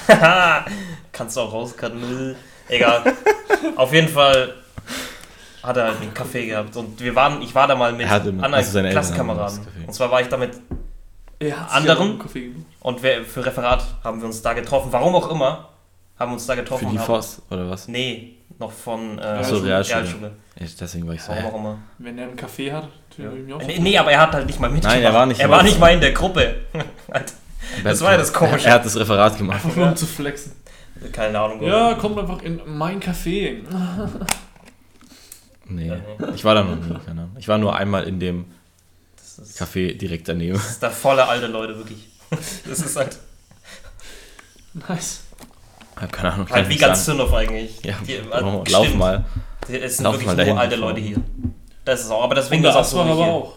[1.12, 2.36] Kannst du auch rauscutten.
[2.68, 3.14] Egal.
[3.74, 4.54] Auf jeden Fall
[5.62, 6.76] hat er halt einen Kaffee gehabt.
[6.76, 9.66] Und wir waren, ich war da mal mit Er anderen also Klassenkameraden.
[9.86, 10.52] Und zwar war ich da mit
[11.40, 12.20] Er Anderen?
[12.80, 14.88] und wir, für Referat haben wir uns da getroffen.
[14.92, 15.70] Warum auch immer,
[16.18, 16.86] haben wir uns da getroffen.
[16.86, 17.88] Für die Voss, oder was?
[17.88, 20.00] Nee, noch von äh, Ach so, Realschule.
[20.02, 20.32] Realschule.
[20.58, 21.32] Ja, deswegen war ich so.
[21.32, 21.78] Warum auch immer.
[21.98, 22.88] Wenn er einen Kaffee hat,
[23.18, 23.24] Ja.
[23.24, 24.96] würde ich mich auch Nee, nee, aber er hat halt nicht mal mitgemacht.
[24.96, 26.56] Nein, er war nicht Er mal- war nicht mal in der Gruppe.
[27.82, 28.68] Das war ja das Komische.
[28.68, 29.64] Er hat das Referat gemacht.
[29.64, 30.52] Einfach nur um zu flexen.
[31.12, 31.60] Keine Ahnung.
[31.64, 33.56] Ja, kommt einfach in mein Café.
[35.68, 35.92] Nee,
[36.34, 37.36] ich war da noch nie, keine Ahnung.
[37.38, 38.44] Ich war nur einmal in dem
[39.58, 40.54] Café direkt daneben.
[40.56, 42.08] das ist da volle alte Leute, wirklich.
[42.68, 43.18] Das ist halt,
[44.88, 45.22] Nice.
[45.96, 46.46] Hab keine Ahnung.
[46.50, 47.04] halt wie ganz.
[47.04, 47.82] Zündorf eigentlich.
[47.82, 48.98] Ja, Die- äh, lauf stimmt.
[48.98, 49.24] mal.
[49.68, 50.58] Es sind Lauf wirklich mal nur dahin.
[50.58, 51.16] alte Leute hier.
[51.84, 53.32] Das ist auch, aber deswegen ist auch so Asbach aber hier.
[53.32, 53.52] auch.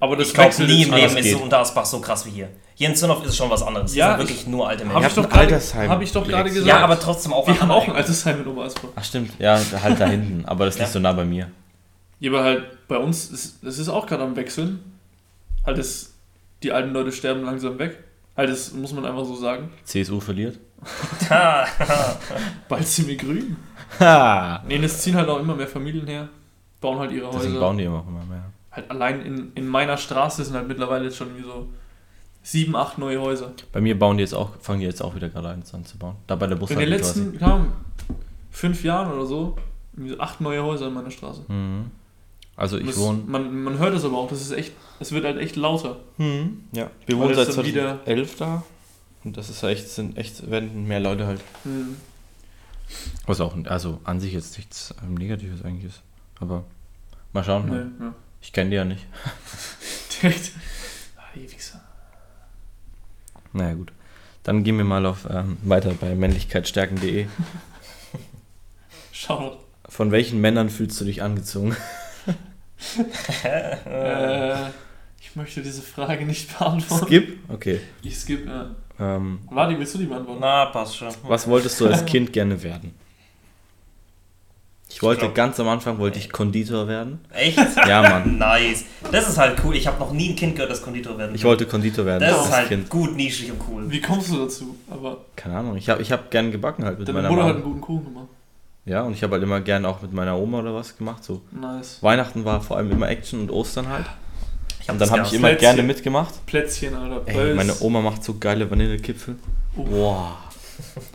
[0.00, 0.94] Aber das ich glaube, nie im.
[0.94, 2.48] Leben ist so Unterasbach so krass wie hier.
[2.74, 3.94] Hier in Zinnhoff ist es schon was anderes.
[3.94, 5.22] Ja, Ja, sind wirklich nur alte Habe Menschen.
[5.24, 5.90] ich, doch Altersheim.
[5.90, 6.66] hab ich doch gerade gesagt.
[6.66, 8.06] Ja, aber trotzdem auch wir haben auch ein anderes.
[8.08, 8.88] altes Heim in Oberasbach.
[8.96, 11.50] Ach stimmt, ja, halt da hinten, aber das ist nicht so nah bei mir.
[12.20, 14.80] Ja, aber halt bei uns, ist, das ist auch gerade am Wechseln.
[15.66, 16.14] Halt, das,
[16.62, 17.98] die alten Leute sterben langsam weg.
[18.36, 19.70] Halt, das muss man einfach so sagen.
[19.84, 20.58] CSU verliert.
[22.68, 23.56] Bald sind wir grün.
[24.00, 26.28] Nee, es ziehen halt auch immer mehr Familien her.
[26.80, 27.60] Bauen halt ihre Deswegen Häuser.
[27.60, 28.44] bauen die immer, immer mehr.
[28.72, 31.68] Halt allein in, in meiner Straße sind halt mittlerweile jetzt schon irgendwie so
[32.42, 33.52] sieben, acht neue Häuser.
[33.72, 35.98] Bei mir bauen die jetzt auch, fangen die jetzt auch wieder gerade eins an zu
[35.98, 36.16] bauen.
[36.26, 37.72] Da bei der In den letzten, Ahnung,
[38.50, 39.56] fünf Jahren oder so,
[40.18, 41.42] acht neue Häuser in meiner Straße.
[41.48, 41.90] Mhm.
[42.56, 43.22] Also ich Das, wohne.
[43.26, 45.96] man, man hört es aber auch, das ist echt, es wird halt echt lauter.
[46.18, 46.64] Mhm.
[46.72, 46.90] Ja.
[47.06, 48.62] Wir wohnen das seit dann wieder- 2011 da.
[49.24, 51.42] Und das ist echt, sind echt, werden mehr Leute halt.
[51.64, 51.96] Hm.
[53.26, 56.02] Was auch, also an sich jetzt nichts ähm, Negatives eigentlich ist.
[56.38, 56.64] Aber
[57.32, 57.66] mal schauen.
[57.66, 57.90] Nee, halt.
[58.00, 58.14] ja.
[58.40, 59.06] Ich kenne die ja nicht.
[60.22, 60.52] Direkt.
[61.16, 61.80] Ah, Wichser.
[63.52, 63.92] Naja, gut.
[64.42, 67.26] Dann gehen wir mal auf ähm, weiter bei männlichkeitsstärken.de.
[69.12, 69.60] Schau.
[69.88, 71.76] Von welchen Männern fühlst du dich angezogen?
[73.44, 74.70] Äh,
[75.20, 77.06] ich möchte diese Frage nicht beantworten.
[77.06, 77.38] Skip?
[77.48, 77.80] Okay.
[78.02, 78.74] Ich skip, ja.
[79.00, 80.40] Ähm, Warte, willst du die beantworten?
[80.40, 81.08] Na, passt schon.
[81.22, 82.94] was wolltest du als Kind gerne werden?
[84.92, 87.20] Ich wollte glaub- ganz am Anfang wollte ich Konditor werden.
[87.30, 87.56] Echt?
[87.86, 88.38] Ja, Mann.
[88.38, 88.84] Nice.
[89.12, 89.76] Das ist halt cool.
[89.76, 91.50] Ich habe noch nie ein Kind gehört, das Konditor werden Ich will.
[91.50, 92.20] wollte Konditor werden.
[92.28, 92.90] Das als ist halt Kind.
[92.90, 93.88] gut nischig und cool.
[93.90, 94.74] Wie kommst du dazu?
[94.90, 95.76] Aber Keine Ahnung.
[95.76, 97.60] Ich habe ich hab gern gebacken halt mit deine meiner Mutter hat Mama.
[97.60, 98.26] einen guten Kuchen gemacht.
[98.84, 101.22] Ja, und ich habe halt immer gern auch mit meiner Oma oder was gemacht.
[101.22, 101.98] So Nice.
[102.02, 104.06] Weihnachten war vor allem immer Action und Ostern halt.
[104.86, 105.60] Hab Und dann habe ich immer Plätzchen.
[105.76, 106.46] gerne mitgemacht.
[106.46, 107.22] Plätzchen, Alter.
[107.26, 109.36] Ey, meine Oma macht so geile Vanillekipfel.
[109.76, 110.36] Wow.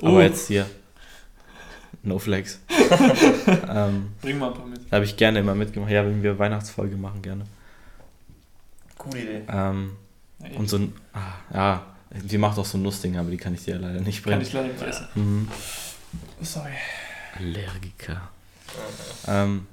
[0.01, 0.07] Oh.
[0.07, 0.65] Aber jetzt hier.
[2.03, 2.59] No flex.
[3.67, 4.79] ähm, Bring mal ein paar mit.
[4.91, 5.91] da habe ich gerne immer mitgemacht.
[5.91, 7.45] Ja, wenn wir Weihnachtsfolge machen, gerne.
[8.97, 9.41] Coole Idee.
[9.51, 9.93] Ähm,
[10.43, 10.93] Ey, und so ein.
[11.13, 11.85] Ah, ja,
[12.27, 14.41] sie macht auch so Nussdinge, aber die kann ich dir leider nicht kann bringen.
[14.43, 15.07] ich leider nicht essen.
[15.15, 15.47] Mhm.
[16.41, 16.69] Sorry.
[17.39, 18.29] Allergiker.
[19.27, 19.65] Ähm.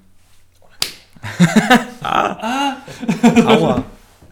[2.02, 2.76] Ah.
[3.46, 3.84] Aua.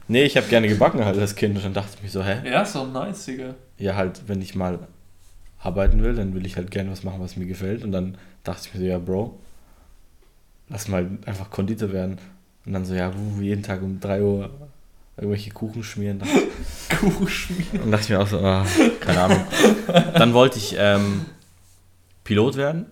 [0.08, 2.48] Nee, ich habe gerne gebacken halt als Kind und dann dachte ich mir so, hä?
[2.48, 3.54] Ja, doch nice, Digga.
[3.78, 4.80] Ja, halt, wenn ich mal
[5.62, 7.84] arbeiten will, dann will ich halt gerne was machen, was mir gefällt.
[7.84, 9.38] Und dann dachte ich mir so, ja, Bro,
[10.68, 12.18] lass mal einfach Konditor werden.
[12.66, 14.50] Und dann so, ja, jeden Tag um 3 Uhr
[15.16, 16.20] irgendwelche Kuchen schmieren.
[17.00, 17.80] Kuchen schmieren.
[17.84, 18.66] Und dachte ich mir auch so, ah,
[19.00, 19.44] keine Ahnung.
[20.14, 21.26] Dann wollte ich ähm,
[22.24, 22.86] Pilot werden.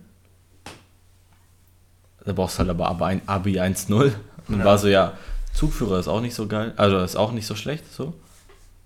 [2.25, 4.13] Da brauchst du halt aber Abi ein- Abi 1.0.
[4.47, 4.65] Und Ja.
[4.65, 5.13] war so, ja,
[5.53, 6.73] Zugführer ist auch nicht so geil.
[6.77, 8.13] Also ist auch nicht so schlecht, so.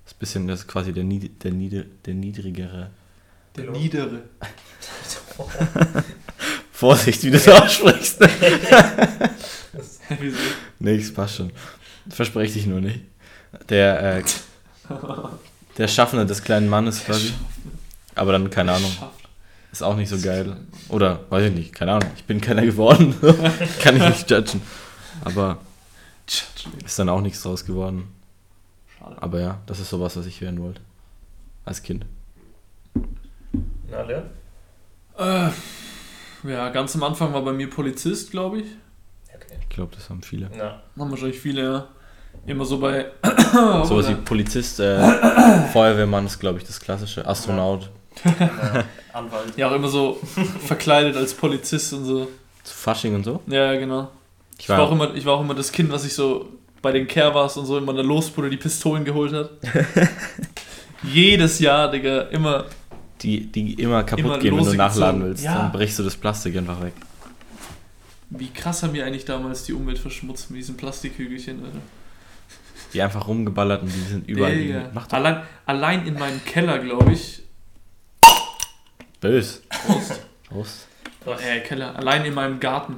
[0.05, 2.89] Ist ein bisschen, das ist quasi der, Nied der, Nied der niedrigere.
[3.55, 3.69] Der.
[3.71, 4.23] Niedere.
[6.71, 8.19] Vorsicht, wie du das aussprichst.
[10.79, 11.51] Nee, das passt schon.
[12.09, 12.99] Verspreche dich nur nicht.
[13.69, 14.23] Der, äh,
[15.77, 17.33] der Schaffner des kleinen Mannes quasi.
[18.15, 18.91] Aber dann, keine Ahnung.
[19.73, 20.55] Ist auch nicht so geil.
[20.89, 22.09] Oder, weiß ich nicht, keine Ahnung.
[22.15, 23.15] Ich bin keiner geworden.
[23.81, 24.61] Kann ich nicht judgen.
[25.25, 25.57] Aber
[26.85, 28.07] ist dann auch nichts draus geworden.
[28.97, 29.21] Schade.
[29.21, 30.79] Aber ja, das ist sowas, was ich werden wollte.
[31.65, 32.05] Als Kind.
[33.89, 34.23] Na, Leon?
[35.17, 35.49] Äh,
[36.49, 38.67] ja, ganz am Anfang war bei mir Polizist, glaube ich.
[39.33, 39.57] Okay.
[39.59, 40.51] Ich glaube, das haben viele.
[40.55, 41.87] Na, Haben wahrscheinlich viele, ja.
[42.45, 43.11] Immer so bei.
[43.83, 44.99] Sowas wie Polizist, äh,
[45.73, 47.25] Feuerwehrmann ist, glaube ich, das klassische.
[47.25, 47.81] Astronaut.
[47.83, 48.02] na,
[49.13, 49.57] Anwalt.
[49.57, 50.19] Ja, auch immer so
[50.65, 52.29] verkleidet als Polizist und so.
[52.63, 53.41] Zu Fasching und so.
[53.47, 54.09] Ja, genau.
[54.57, 56.49] Ich Ich war, auch immer, ich war auch immer das Kind, was sich so
[56.81, 59.51] bei den Kehrwas und so immer in der Losbude die Pistolen geholt hat.
[61.03, 62.65] Jedes Jahr, Digga, immer.
[63.21, 65.43] die, die immer kaputt Immer gehen, wenn du nachladen willst.
[65.43, 65.57] Ja.
[65.57, 66.93] Dann brichst du das Plastik einfach weg.
[68.29, 71.77] Wie krass haben wir eigentlich damals die Umwelt verschmutzt mit diesen Plastikhügelchen, Alter.
[72.93, 74.91] Die einfach rumgeballert und die sind überall.
[75.11, 77.42] Allein, allein in meinem Keller, glaube ich.
[79.23, 79.63] Bös.
[79.69, 80.19] Prost.
[80.49, 80.87] Prost.
[81.25, 81.95] Äh, Keller.
[81.95, 82.97] Allein in meinem Garten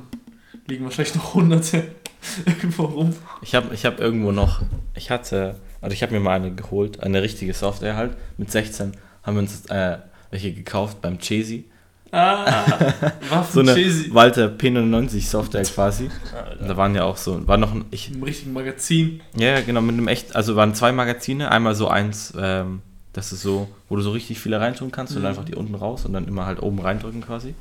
[0.68, 1.84] liegen wahrscheinlich noch hunderte
[2.46, 3.16] irgendwo rum.
[3.44, 4.64] Ich habe ich hab irgendwo noch,
[4.96, 8.18] ich hatte, also ich habe mir mal eine geholt, eine richtige Software halt.
[8.38, 10.00] Mit 16 haben wir uns äh,
[10.32, 11.66] welche gekauft beim Chasey.
[12.12, 12.46] Ah,
[13.30, 14.12] Waffen So eine Chasey.
[14.12, 16.10] Walter P99 Software quasi.
[16.36, 16.66] Alter.
[16.66, 19.22] da waren ja auch so, war noch ein, ich, Im richtigen Magazin.
[19.38, 22.82] ja ja, genau, mit einem echt, also waren zwei Magazine, einmal so eins, ähm,
[23.16, 25.28] das ist so, wo du so richtig viele reintun kannst und Mhm.
[25.30, 27.56] einfach die unten raus und dann immer halt oben reindrücken quasi.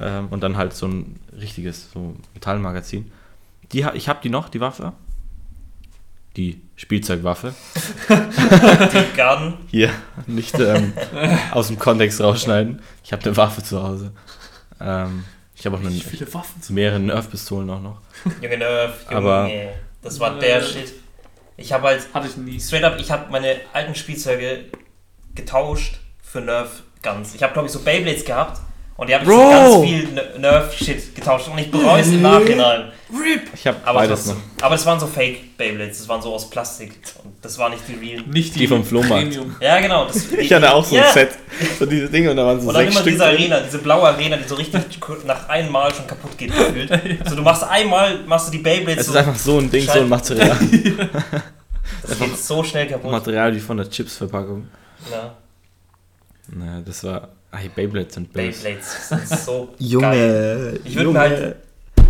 [0.00, 3.10] Ähm, und dann halt so ein richtiges, so Metallmagazin.
[3.72, 4.92] Die, ich habe die noch, die Waffe.
[6.36, 7.54] Die Spielzeugwaffe.
[8.10, 9.54] Die Garden.
[9.68, 9.90] Hier,
[10.26, 10.92] nicht ähm,
[11.52, 12.82] aus dem Kontext rausschneiden.
[13.02, 14.12] Ich habe eine Waffe zu Hause.
[14.78, 15.24] Ähm,
[15.54, 18.00] ich habe auch Wie einen, viele Waffen mehrere Nerf-Pistolen auch noch.
[18.42, 19.04] Junge Nerf.
[19.04, 19.16] Junge.
[19.16, 19.50] Aber-
[20.02, 20.60] das war der.
[20.60, 20.92] Shit.
[21.56, 22.60] Ich habe halt Hatte ich nie.
[22.60, 24.66] straight up, ich habe meine alten Spielzeuge
[25.34, 27.34] getauscht für Nerf Guns.
[27.34, 28.60] Ich habe glaube ich so Beyblades gehabt
[28.96, 32.22] und die habe ich so ganz viel Ner- Nerf-Shit getauscht und ich bereue es im
[32.22, 32.92] Nachhinein.
[33.54, 34.36] Ich habe Aber beides noch.
[34.60, 36.92] Aber das waren so Fake Beyblades, das waren so aus Plastik
[37.22, 38.22] und das war nicht die real.
[38.26, 39.30] Nicht die, Die vom Flohmarkt.
[39.30, 39.54] Premium.
[39.60, 40.06] Ja, genau.
[40.06, 41.06] Das, Ich hatte auch so ja.
[41.06, 41.30] ein Set,
[41.78, 43.12] so diese Dinge und da waren so Und dann sechs immer Stück.
[43.12, 43.52] diese drin.
[43.52, 44.82] Arena, diese blaue Arena, die so richtig
[45.24, 46.90] nach einem Mal schon kaputt geht gefühlt.
[47.28, 49.86] So, du machst einmal, machst du die Beyblades Es so, ist einfach so ein Ding,
[49.86, 50.56] so ein Material.
[52.02, 53.10] das geht so schnell kaputt.
[53.12, 54.66] Material wie von der Chips-Verpackung.
[55.12, 55.34] Ja.
[56.48, 57.28] Naja, das war.
[57.52, 58.62] Ey, Beyblades sind böse.
[58.64, 59.78] Beyblades sind so geil.
[59.78, 61.56] Junge, Ich würde mir halt-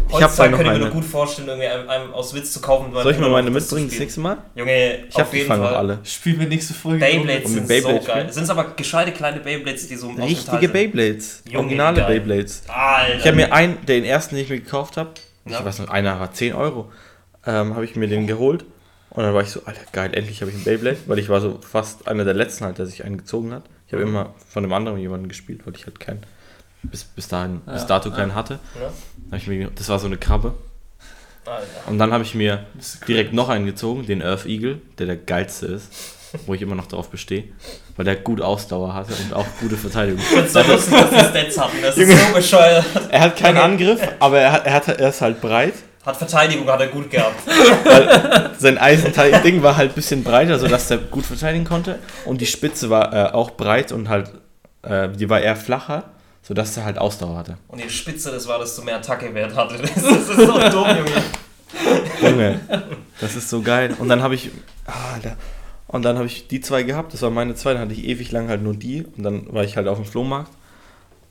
[0.08, 2.32] Ich hab da Heutzutage noch könnte ich mir nur gut vorstellen, irgendwie einem, einem aus
[2.34, 2.92] Witz zu kaufen.
[2.92, 4.38] Soll ich mal meine mitbringen das nächste Mal?
[4.54, 5.72] Junge, Ich auf hab die jeden fangen Fall.
[5.72, 5.98] noch alle.
[6.04, 7.00] Spielen wir nächste Folge.
[7.00, 8.32] Beyblades sind Beyblade so geil.
[8.32, 10.68] Sind aber gescheite kleine Beyblades, die so aus Richtige.
[10.68, 11.42] Beyblades.
[11.46, 12.20] Junge, Originale geil.
[12.20, 12.62] Beyblades.
[12.68, 13.16] Alter.
[13.18, 15.10] Ich habe mir einen, den ersten, den ich mir gekauft habe,
[15.44, 15.58] Ja.
[15.58, 16.90] ich weiß noch, einer war 10 Euro,
[17.44, 18.64] ähm, habe ich mir den geholt.
[19.10, 21.40] Und dann war ich so, Alter, geil, endlich habe ich einen Beyblade, weil ich war
[21.40, 23.64] so fast einer der letzten halt, der sich einen gezogen hat.
[23.86, 26.20] Ich habe immer von einem anderen jemanden gespielt, weil ich halt keinen,
[26.90, 28.16] bis, bis dahin, bis Ja, dato ja.
[28.16, 28.58] keinen hatte.
[29.30, 29.38] Ja.
[29.46, 30.54] Mir, das war so eine Krabbe.
[31.44, 31.66] Alter.
[31.88, 32.66] Und dann habe ich mir
[33.06, 35.92] direkt noch einen gezogen, den Earth Eagle, der der geilste ist,
[36.46, 37.44] wo ich immer noch darauf bestehe,
[37.96, 40.20] weil der gut Ausdauer hatte und auch gute Verteidigung.
[40.48, 41.76] So lustig, dass die Stats hatten.
[41.82, 42.84] Das ist so bescheuert.
[43.10, 43.58] Er hat keinen.
[43.58, 45.74] Angriff, aber er, hat, er, hat, er ist halt breit.
[46.04, 47.34] Hat Verteidigung, hat er gut gehabt.
[48.58, 51.98] Sein Eisenteil-Ding war halt ein bisschen breiter, sodass er gut verteidigen konnte.
[52.24, 54.30] Und die Spitze war äh, auch breit und halt,
[54.82, 56.04] äh, die war eher flacher,
[56.46, 57.58] sodass er halt Ausdauer hatte.
[57.68, 59.78] Und die Spitze, das war, du mehr Attacke-Wert hatte.
[59.78, 61.22] Das ist, das ist so dumm, Junge.
[62.22, 62.60] Junge,
[63.20, 63.96] das ist so geil.
[63.98, 64.50] Und dann habe ich,
[64.86, 65.36] ah, Alter,
[65.88, 68.30] und dann habe ich die zwei gehabt, das war meine zwei, dann hatte ich ewig
[68.30, 69.04] lang halt nur die.
[69.16, 70.52] Und dann war ich halt auf dem Flohmarkt,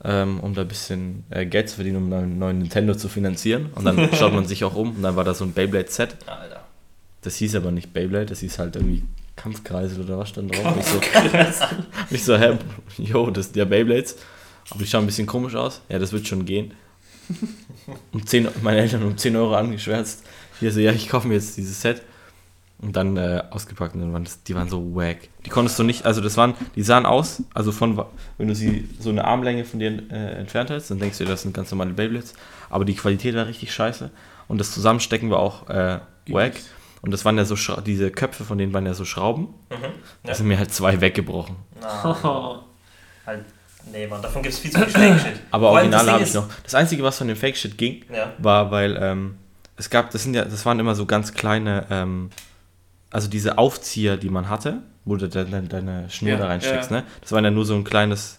[0.04, 3.70] ähm, um da ein bisschen äh, Geld zu verdienen, um einen neuen Nintendo zu finanzieren.
[3.74, 6.16] Und dann schaut man sich auch um und dann war da so ein Beyblade-Set.
[6.26, 6.60] Alter.
[7.22, 9.02] Das hieß aber nicht Beyblade, das hieß halt irgendwie
[9.34, 10.74] Kampfkreisel oder was stand drauf.
[10.78, 11.00] Ich so,
[12.10, 12.58] ich so, hä,
[12.98, 14.16] yo, das sind ja Beyblades.
[14.70, 15.82] Aber die schauen ein bisschen komisch aus.
[15.88, 16.74] Ja, das wird schon gehen.
[18.12, 20.24] Um 10, meine Eltern um 10 Euro angeschwärzt.
[20.60, 22.02] Hier so, ja, ich kaufe mir jetzt dieses Set.
[22.78, 25.28] Und dann äh, ausgepackt und dann waren das, die waren so wack.
[25.46, 28.04] Die konntest du nicht, also das waren, die sahen aus, also von,
[28.36, 31.30] wenn du sie so eine Armlänge von dir äh, entfernt hältst, dann denkst du dir,
[31.30, 32.34] das sind ganz normale Beyblades.
[32.68, 34.10] Aber die Qualität war richtig scheiße.
[34.46, 36.52] Und das Zusammenstecken war auch äh, wack.
[37.00, 39.54] Und das waren ja so, diese Köpfe von denen waren ja so Schrauben.
[39.70, 39.92] Mhm.
[40.24, 41.56] Da sind mir halt zwei weggebrochen.
[41.80, 42.64] Na,
[43.26, 43.44] halt,
[43.92, 45.40] nee, Mann, davon gibt's viel zu viel Fake-Shit.
[45.50, 46.48] Aber das Originale habe ich noch.
[46.62, 48.32] Das Einzige, was von dem Fake-Shit ging, Ja.
[48.38, 49.36] war, weil ähm,
[49.76, 52.30] es gab, das sind ja, das waren immer so ganz kleine, ähm,
[53.10, 56.98] also diese Aufzieher, die man hatte, wo du deine, deine Schnur Ja, da reinsteckst, ja.
[56.98, 57.04] ne?
[57.20, 58.38] Das war ja nur so ein kleines,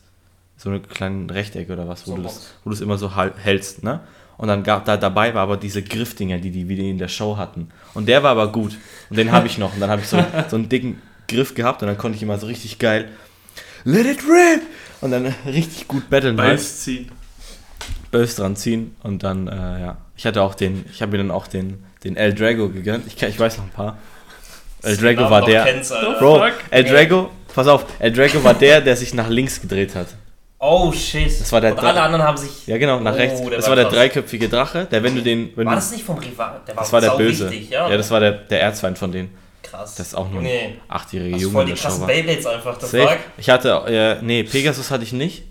[0.57, 3.11] so ein kleines Rechteck oder was, wo So du das, wo du es immer so
[3.15, 4.01] hältst, ne?
[4.37, 7.37] Und dann gab da dabei war aber diese Griffdinger, die die wieder in der Show
[7.37, 7.69] hatten.
[7.95, 8.77] Und der war aber gut.
[9.09, 9.73] Und den habe ich noch.
[9.73, 12.37] Und dann habe ich so, so einen dicken Griff gehabt und dann konnte ich immer
[12.37, 13.09] so richtig geil
[13.83, 14.61] Let it rip!
[15.01, 16.57] Und dann richtig gut battlen halt.
[16.57, 17.11] Beiß ziehen.
[18.11, 19.97] Bös dran ziehen und dann, äh, ja.
[20.15, 23.05] Ich hatte auch den, ich habe mir dann auch den, den El Drago gegönnt.
[23.07, 23.97] Ich, ich weiß noch ein paar.
[24.81, 25.63] El Drago war der.
[25.65, 25.93] Kennst.
[26.19, 26.45] Bro.
[26.71, 30.07] El Drago, pass auf, El Drago war der, der sich nach links gedreht hat.
[30.59, 31.39] Oh shit.
[31.39, 32.65] Das war der Und alle anderen haben sich.
[32.65, 33.41] Ja, genau, nach Oh, rechts.
[33.41, 33.93] Das war war der krass.
[33.93, 35.51] dreiköpfige Drache, der, wenn du den.
[35.55, 36.61] Wenn War du, das nicht vom Rival?
[36.67, 37.51] Der war, das war der Böse.
[37.51, 37.89] Wichtig, ja.
[37.89, 37.97] ja.
[37.97, 39.29] das war der, der Erzfeind von denen.
[39.69, 39.95] Krass.
[39.95, 40.75] Das ist auch nur ein Nee.
[40.87, 42.07] achtjähriger Das ist Junge voll die krassen war.
[42.07, 42.77] Beyblades einfach.
[42.77, 43.17] Das Safe.
[43.37, 45.43] Ich hatte, äh, nee, Pegasus hatte ich nicht.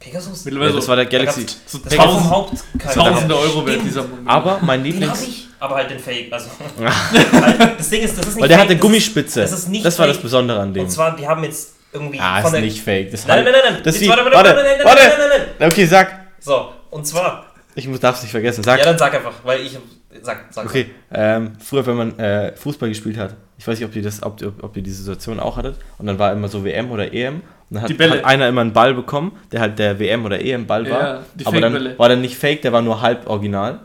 [0.00, 0.44] Pegasus.
[0.44, 1.46] Mittlerweile Ja, das war der Galaxy.
[1.66, 2.52] so Das war Haupt.
[2.94, 4.28] tausende Euro wert, dieser Moment.
[4.28, 5.22] Aber mein Den Lieblings.
[5.22, 6.32] ich, aber halt den Fake.
[6.32, 6.48] Also,
[6.80, 9.40] halt, das Ding ist, das ist nicht Weil der fake, hatte das Gummispitze.
[9.40, 10.22] das ist nicht das war das fake.
[10.22, 10.84] Besondere an dem.
[10.84, 12.60] und zwar, die haben jetzt irgendwie Ah, von ist der.
[12.60, 13.10] nicht fake.
[13.10, 13.82] Das Nein, nein, nein, nein.
[13.82, 15.02] Das warte, warte, warte, nein, nein, warte.
[15.02, 16.26] nein, nein, nein, Okay, sag.
[16.38, 17.46] So, und zwar.
[17.74, 18.62] Ich muss, darf's nicht vergessen.
[18.62, 18.78] Sag.
[18.78, 19.76] Ja, dann sag einfach, weil ich.
[20.22, 20.66] Sag, sag.
[20.66, 24.22] Okay, ähm, früher, wenn man äh, Fußball gespielt hat, ich weiß nicht, ob ihr, das,
[24.22, 27.12] ob, ob, ob ihr diese Situation auch hattet, und dann war immer so WM oder
[27.12, 28.18] EM, und dann hat, Die Bälle.
[28.18, 31.46] hat einer immer einen Ball bekommen, der halt der WM oder EM-Ball war, Ja, die
[31.46, 31.98] aber dann Fake-Bälle.
[31.98, 33.80] war der nicht fake, der war nur halb original.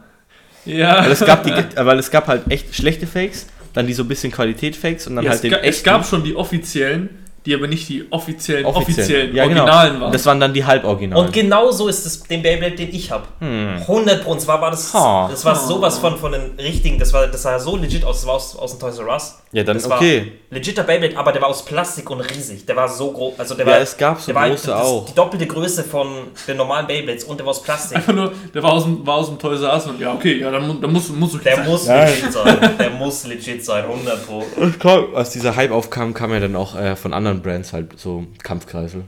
[0.65, 1.03] Ja.
[1.03, 4.07] Weil es gab, die, weil es gab halt echt schlechte Fakes, dann die so ein
[4.07, 5.85] bisschen Qualität-Fakes und dann Ja, halt es, den ga, es echten.
[5.85, 7.09] gab schon die offiziellen,
[7.45, 8.95] die aber nicht die offiziellen, offiziell.
[8.95, 9.63] offiziellen, ja, genau.
[9.63, 10.11] Originalen waren.
[10.11, 11.25] Das waren dann die halboriginalen.
[11.25, 13.25] Und genau so ist es den Beyblade, den ich habe.
[13.41, 14.31] 100 Pro.
[14.31, 15.27] Und zwar war das, Ha.
[15.29, 18.27] das war sowas von, von den richtigen, das, war, das sah so legit aus, das
[18.27, 19.39] war aus, aus dem Toys R Us.
[19.53, 20.33] Ja, dann das war okay.
[20.49, 22.65] Legitter Beyblade, aber der war aus Plastik und riesig.
[22.65, 23.39] Der war so groß.
[23.39, 25.05] Also der Ja, war, es gab so der war große das, auch.
[25.05, 26.07] Die doppelte Größe von
[26.47, 27.97] den normalen Beyblades und der war aus Plastik.
[27.97, 30.39] Einfach nur, der war aus dem, war aus dem Toys R Us und ja, okay,
[30.39, 31.65] ja, dann, dann muss, muss okay Der sein.
[31.67, 32.07] muss Nein.
[32.09, 32.77] legit sein.
[32.79, 34.43] Der muss legit sein, 100 Pro.
[34.57, 37.99] Und klar, als dieser Hype aufkam, kam ja dann auch äh, von anderen Brands halt
[37.99, 39.03] so Kampfkreisel.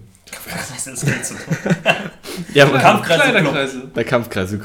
[0.74, 1.76] Das ist viel zu tun.
[2.54, 3.84] Ja, Kampfkreisel.
[3.96, 4.60] Der Kampfkreisel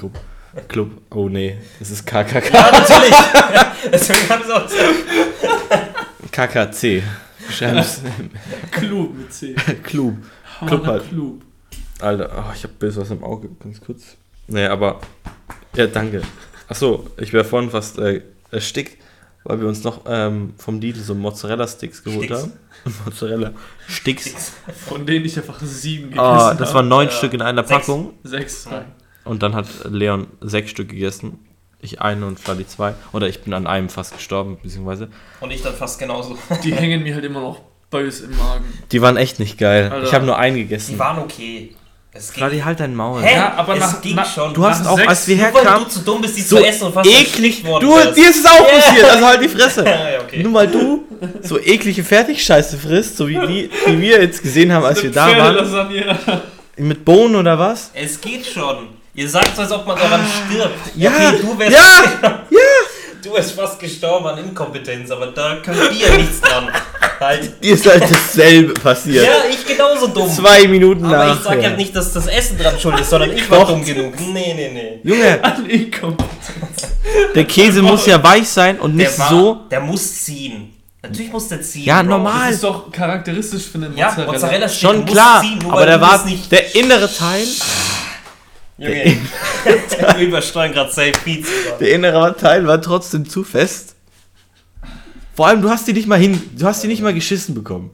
[0.53, 0.69] Club.
[0.69, 0.91] Club.
[1.11, 2.53] Oh nee, das ist KKK.
[2.53, 3.15] Ja, natürlich.
[3.93, 6.31] Deswegen habe ich es auch.
[6.31, 7.03] KKC.
[7.51, 8.03] Schreib's
[8.71, 9.55] Klub mit C.
[9.83, 10.17] Club.
[10.67, 11.09] Club halt.
[11.09, 11.43] Klub.
[12.01, 14.17] Alter, oh, ich hab bis was im Auge, ganz kurz.
[14.47, 15.01] Nee, aber.
[15.77, 16.23] Ja, danke.
[16.69, 18.97] Achso, ich wäre vorhin fast äh, erstickt,
[19.45, 22.41] weil wir uns noch ähm, vom Lidl so Mozzarella-Sticks geholt Sticks?
[22.43, 22.53] haben.
[23.05, 24.53] Mozzarella-Sticks.
[24.89, 26.75] Von denen ich einfach sieben gegessen Oh, das habe.
[26.75, 27.13] waren neun Ja.
[27.13, 27.63] Stück in einer.
[27.63, 28.15] Packung.
[28.25, 28.67] Sechs.
[29.31, 31.39] Und dann hat Leon sechs Stück gegessen.
[31.81, 32.95] Ich eine und Fladdy zwei.
[33.13, 35.09] Oder ich bin an einem fast gestorben, beziehungsweise.
[35.41, 36.37] Und ich dann fast genauso.
[36.65, 37.61] Die hängen mir halt immer noch
[37.91, 38.65] bös im Magen.
[38.93, 39.89] Die waren echt nicht geil.
[39.91, 40.07] Alter.
[40.07, 40.99] Ich habe nur einen Die gegessen.
[40.99, 41.75] waren okay.
[42.13, 42.39] Es ging.
[42.43, 43.23] Fladdy, halt dein Maul.
[43.23, 43.37] Hä?
[43.37, 44.53] Ja, aber es nach- ging nach- schon.
[44.53, 46.65] Du hast Nach auch, sechs- als wir herkamen, du zu dumm bist, die so zu
[46.67, 47.65] essen und fast eklig.
[47.65, 48.81] worden Du, dir ist es auch Yeah.
[48.81, 49.85] passiert, also halt die Fresse.
[49.87, 50.43] Ja, okay.
[50.43, 51.05] Nur weil du
[51.43, 55.29] so eklige Fertigscheiße frisst, so wie die, die wir jetzt gesehen haben, als wir da
[55.29, 55.55] waren.
[55.55, 56.19] Pferdelasagne.
[56.79, 57.91] Mit Bohnen oder was?
[57.95, 58.89] Es geht schon.
[59.15, 60.75] Ihr sagt so, als ob man daran stirbt.
[60.87, 60.91] Ah.
[60.95, 62.45] Ja, okay, du wärst, ja,
[63.23, 66.69] du wärst fast gestorben an Inkompetenz, aber da könnt ihr nichts dran.
[67.19, 67.63] Halt.
[67.63, 69.27] Dir ist halt dasselbe passiert.
[69.27, 70.31] Ja, ich genauso dumm.
[70.31, 71.35] Zwei Minuten aber nachher.
[71.35, 74.15] ich sag ja nicht, dass das Essen dran schuld ist, sondern ich war dumm genug.
[74.21, 75.01] Nee, nee, nee.
[75.03, 76.89] Junge, An Inkompetenz.
[77.35, 79.61] der Käse muss ja weich sein und nicht Der war, so.
[79.71, 80.73] Der muss ziehen.
[81.03, 81.85] Natürlich muss der ziehen.
[81.85, 82.09] Ja, Bro.
[82.11, 82.47] normal.
[82.47, 84.33] Das ist doch charakteristisch für einen Ja, Mozzarella.
[84.33, 86.51] Mozzarella steht, Schon muss klar, ziehen, aber der war es nicht.
[86.53, 87.47] der innere Teil,
[88.81, 89.17] Junge,
[90.17, 91.51] wir übersteuern gerade safe Pizza.
[91.79, 93.95] der innere Teil war trotzdem zu fest.
[95.35, 97.91] Vor allem, du hast die nicht mal hin, du hast die nicht mal geschissen bekommen.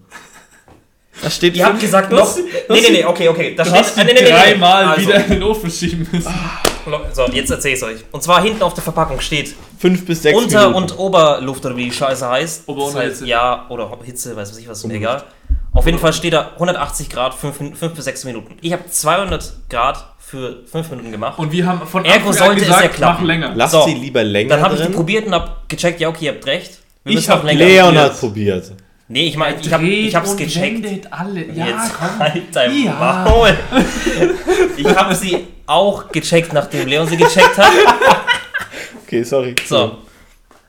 [1.22, 2.36] Da steht Ihr habt gesagt Du noch.
[2.36, 3.54] Nee, nee, die- nee, okay, okay.
[3.54, 3.80] Da Du steht.
[3.80, 4.30] hast ah, nee, nee, nee, nee.
[4.30, 6.34] dreimal Also, wieder in den Ofen schieben müssen.
[7.14, 8.04] So, jetzt erzähl ich's euch.
[8.12, 10.92] Und zwar hinten auf der Verpackung steht fünf bis sechs Unter- Minuten.
[10.92, 12.68] und Oberluft oder wie die Scheiße heißt.
[12.68, 13.26] Ober- Das und Hitze.
[13.26, 15.24] Ja, oder Hitze, weiß was ich was, ist mir egal.
[15.72, 17.58] Auf jeden Fall steht da 180 Grad, 5,
[17.94, 18.56] bis 6 Minuten.
[18.60, 21.38] Ich habe 200 Grad für 5 Minuten gemacht.
[21.38, 23.14] Und wir haben von Ergo Anfang an sollte es gesagt, ja klappen.
[23.22, 23.52] mach länger.
[23.54, 23.82] Lass So.
[23.84, 26.46] sie lieber länger Dann habe ich die probiert und hab gecheckt, ja, okay, ihr habt
[26.46, 26.78] recht.
[27.04, 27.64] Wir Ich müssen hab noch länger.
[27.64, 28.04] Leon probiert.
[28.10, 28.72] hat probiert.
[29.08, 30.82] Nee, ich meine, ich, hab, ich hab's gecheckt.
[30.82, 31.44] wendet alle.
[31.52, 32.18] Ja, Jetzt komm.
[32.18, 33.24] halt dein Ja.
[33.28, 33.56] Maul.
[34.76, 37.70] Ich habe sie auch gecheckt, nachdem Leon sie gecheckt hat.
[39.06, 39.54] Okay, sorry.
[39.66, 39.98] So.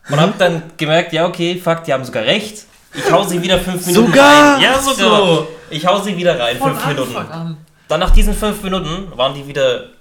[0.10, 2.64] Und hab dann gemerkt, ja, okay, fuck, die haben sogar recht.
[2.93, 4.53] Ich hau sie wieder 5 Minuten Sogar?
[4.55, 4.62] rein.
[4.62, 5.18] Ja, sogar.
[5.20, 5.47] So.
[5.72, 7.16] Ich hau sie wieder rein, Von 5 Minuten.
[7.18, 7.58] An.
[7.88, 9.91] Dann nach diesen 5 Minuten waren die wieder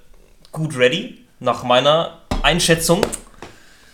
[0.52, 3.00] gut ready, nach meiner Einschätzung.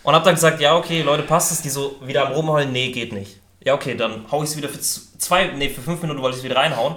[0.03, 1.61] Und hab dann gesagt, ja, okay, Leute, passt es?
[1.61, 3.39] Die so wieder am rumheulen, nee, geht nicht.
[3.63, 6.43] Ja, okay, dann hau ich es wieder für zwei, nee, für 5 Minuten wollte ich
[6.43, 6.95] es wieder reinhauen.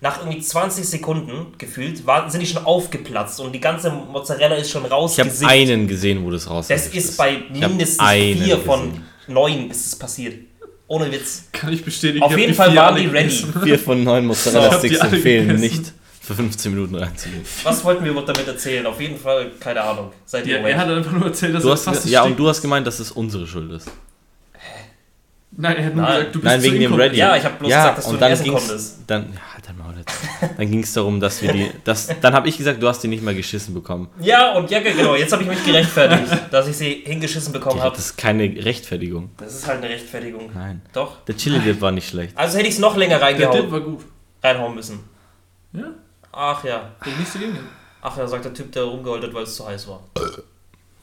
[0.00, 4.70] Nach irgendwie 20 Sekunden gefühlt waren, sind die schon aufgeplatzt und die ganze Mozzarella ist
[4.70, 9.04] schon Ich habe einen gesehen, wo das raus Das ist bei mindestens vier von gesehen.
[9.26, 10.34] neun ist es passiert.
[10.86, 11.48] Ohne Witz.
[11.50, 12.22] Kann ich bestätigen.
[12.22, 13.30] Auf ich jeden Fall waren die ready.
[13.64, 15.60] Vier von neun Mozzarella-Sticks empfehlen gegessen.
[15.60, 15.92] nicht
[16.26, 17.42] für 15 Minuten reinzugehen.
[17.62, 18.84] Was wollten wir damit erzählen?
[18.84, 20.10] Auf jeden Fall, keine Ahnung.
[20.24, 22.36] Seid ihr Ja, er hat einfach nur erzählt, dass Du er hast, fast ja, und
[22.36, 23.88] du hast gemeint, dass es unsere Schuld ist.
[25.58, 26.16] Nein, er hat nur Nein.
[26.16, 26.94] gesagt, du bist Nein, wegen dem.
[26.94, 27.16] Ready.
[27.16, 28.98] Ja, ich hab bloß ja, gesagt, dass du und nicht dann essen ging's, konntest.
[29.06, 30.58] Dann, ja, halt dein Maul jetzt.
[30.58, 33.08] Dann ging es darum, dass wir die, das, dann habe ich gesagt, du hast die
[33.08, 34.08] nicht mal geschissen bekommen.
[34.20, 37.94] Ja, und ja, genau, jetzt habe ich mich gerechtfertigt, dass ich sie hingeschissen bekommen habe.
[37.96, 39.30] Das ist keine Rechtfertigung.
[39.38, 40.50] Das ist halt eine Rechtfertigung.
[40.52, 40.82] Nein.
[40.92, 41.24] Doch.
[41.24, 42.36] Der Chili Dip war nicht schlecht.
[42.36, 44.04] Also hätte ich es noch länger Der Dip reingehauen, war gut.
[44.42, 44.98] reinhauen müssen.
[45.72, 45.84] Ja,
[46.38, 46.90] Ach ja.
[47.00, 47.58] hat nichts dagegen.
[48.02, 50.00] Ach ja, sagt der Typ, der rumgeholt hat, weil es zu heiß war.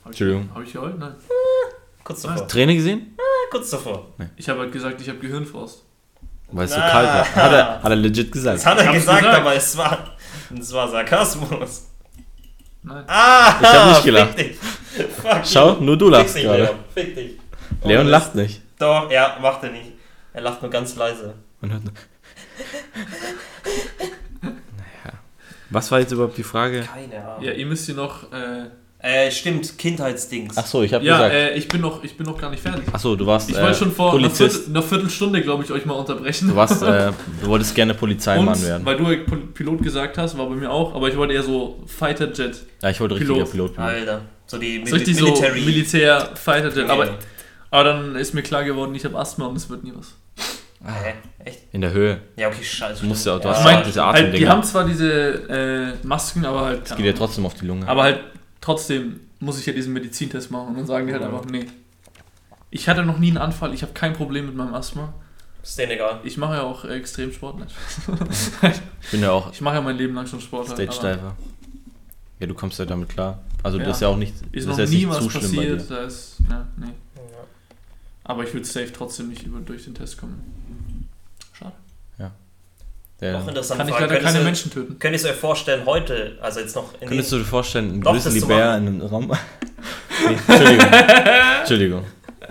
[0.05, 0.49] Entschuldigung.
[0.53, 0.97] Habe ich geheult?
[0.99, 1.15] Nein.
[2.03, 2.47] Kurz davor.
[2.47, 3.17] Träne gesehen?
[3.49, 4.07] Kurz davor.
[4.35, 5.83] Ich habe halt gesagt, ich habe Gehirnfrost.
[6.51, 6.89] Weil es so Na.
[6.89, 7.35] kalt war.
[7.45, 8.65] Hat er, hat er legit Das gesagt.
[8.65, 9.37] hat er gesagt, gesagt.
[9.39, 10.15] aber es war,
[10.59, 11.87] es war Sarkasmus.
[12.83, 13.03] Nein.
[13.07, 14.35] Ah, Ich hab nicht gelacht.
[14.39, 15.09] Fick dich.
[15.15, 16.63] Fuck Schau, nur du lachst dich, gerade.
[16.63, 16.75] Leon.
[16.93, 17.39] Fick dich.
[17.83, 18.61] Leon Oh, lacht nicht.
[18.77, 19.93] Doch, ja, macht er nicht.
[20.33, 21.33] Er lacht nur ganz leise.
[21.61, 21.93] Man hört nur.
[25.73, 26.81] Was war jetzt überhaupt die Frage?
[26.81, 27.43] Keine Ahnung.
[27.43, 28.31] Ja, ihr müsst hier noch.
[28.31, 28.65] Äh,
[29.05, 30.55] Äh, stimmt, Kindheitsdings.
[30.57, 31.33] Achso, ich habe ja, gesagt.
[31.35, 32.85] äh, ich bin noch, ich bin noch gar nicht fertig.
[32.89, 34.29] Achso, du warst Ich äh, wollte schon vor einer.
[34.29, 36.47] Viertel, einer Viertelstunde, glaube ich, euch mal unterbrechen.
[36.47, 37.11] Du warst, äh,
[37.41, 38.85] du wolltest gerne Polizeimann Und, werden.
[38.85, 41.83] weil du Pil- Pilot gesagt hast, war bei mir auch, aber ich wollte eher so
[41.85, 42.65] Fighter Jet.
[42.81, 43.51] Ja, ich wollte richtiger Pilot.
[43.51, 43.89] Pilot werden.
[44.09, 44.21] Alter.
[44.45, 45.61] So die So Mil so Military.
[45.61, 46.89] Militär Fighter Jet.
[46.89, 47.09] Aber,
[47.71, 50.13] aber dann ist mir klar geworden, ich habe Asthma und es wird nie was.
[50.85, 51.13] Hä?
[51.45, 51.59] Echt?
[51.71, 52.21] In der Höhe.
[52.35, 53.01] Ja, okay, scheiße.
[53.01, 54.49] Du musst ja- du hast ja meine, diese halt, die Atemdinger.
[54.51, 56.85] haben zwar diese äh, Masken, aber halt.
[56.85, 57.87] Keine geht ja trotzdem auf die Lunge.
[57.87, 58.19] Aber halt
[58.61, 61.29] trotzdem muss ich ja diesen Medizintest machen und dann sagen die halt Mhm.
[61.35, 61.65] einfach, nee.
[62.69, 65.13] Ich hatte noch nie einen Anfall, ich habe kein Problem mit meinem Asthma.
[65.61, 66.19] Ist denen egal.
[66.23, 67.59] Ich mache ja auch äh, extrem Sport.
[67.59, 67.73] nicht?
[69.03, 70.67] ich bin ja auch Ich mache ja mein Leben lang schon Sport.
[70.69, 71.35] halt, aber Stage-Diver.
[72.39, 73.39] Ja, du kommst ja damit klar.
[73.61, 73.85] Also Ja.
[73.85, 75.57] das ist ja auch nicht, Ist das noch ist nie nicht was zu schlimm bei
[75.57, 75.81] passiert.
[75.89, 75.95] dir.
[75.95, 76.87] Da ist, ja, nee.
[78.23, 81.09] Aber ich würde safe trotzdem nicht über, durch den Test kommen.
[81.53, 81.73] Schade.
[83.19, 83.77] Der, Auch interessant.
[83.79, 84.99] Kann ich leider Könntest keine du- Menschen töten.
[84.99, 88.77] Könnt ihr euch vorstellen, heute, also jetzt noch in könntest du dir vorstellen, einen Grizzlybär
[88.77, 89.27] in einem Raum...
[90.27, 90.87] nee, Entschuldigung.
[91.59, 92.03] Entschuldigung.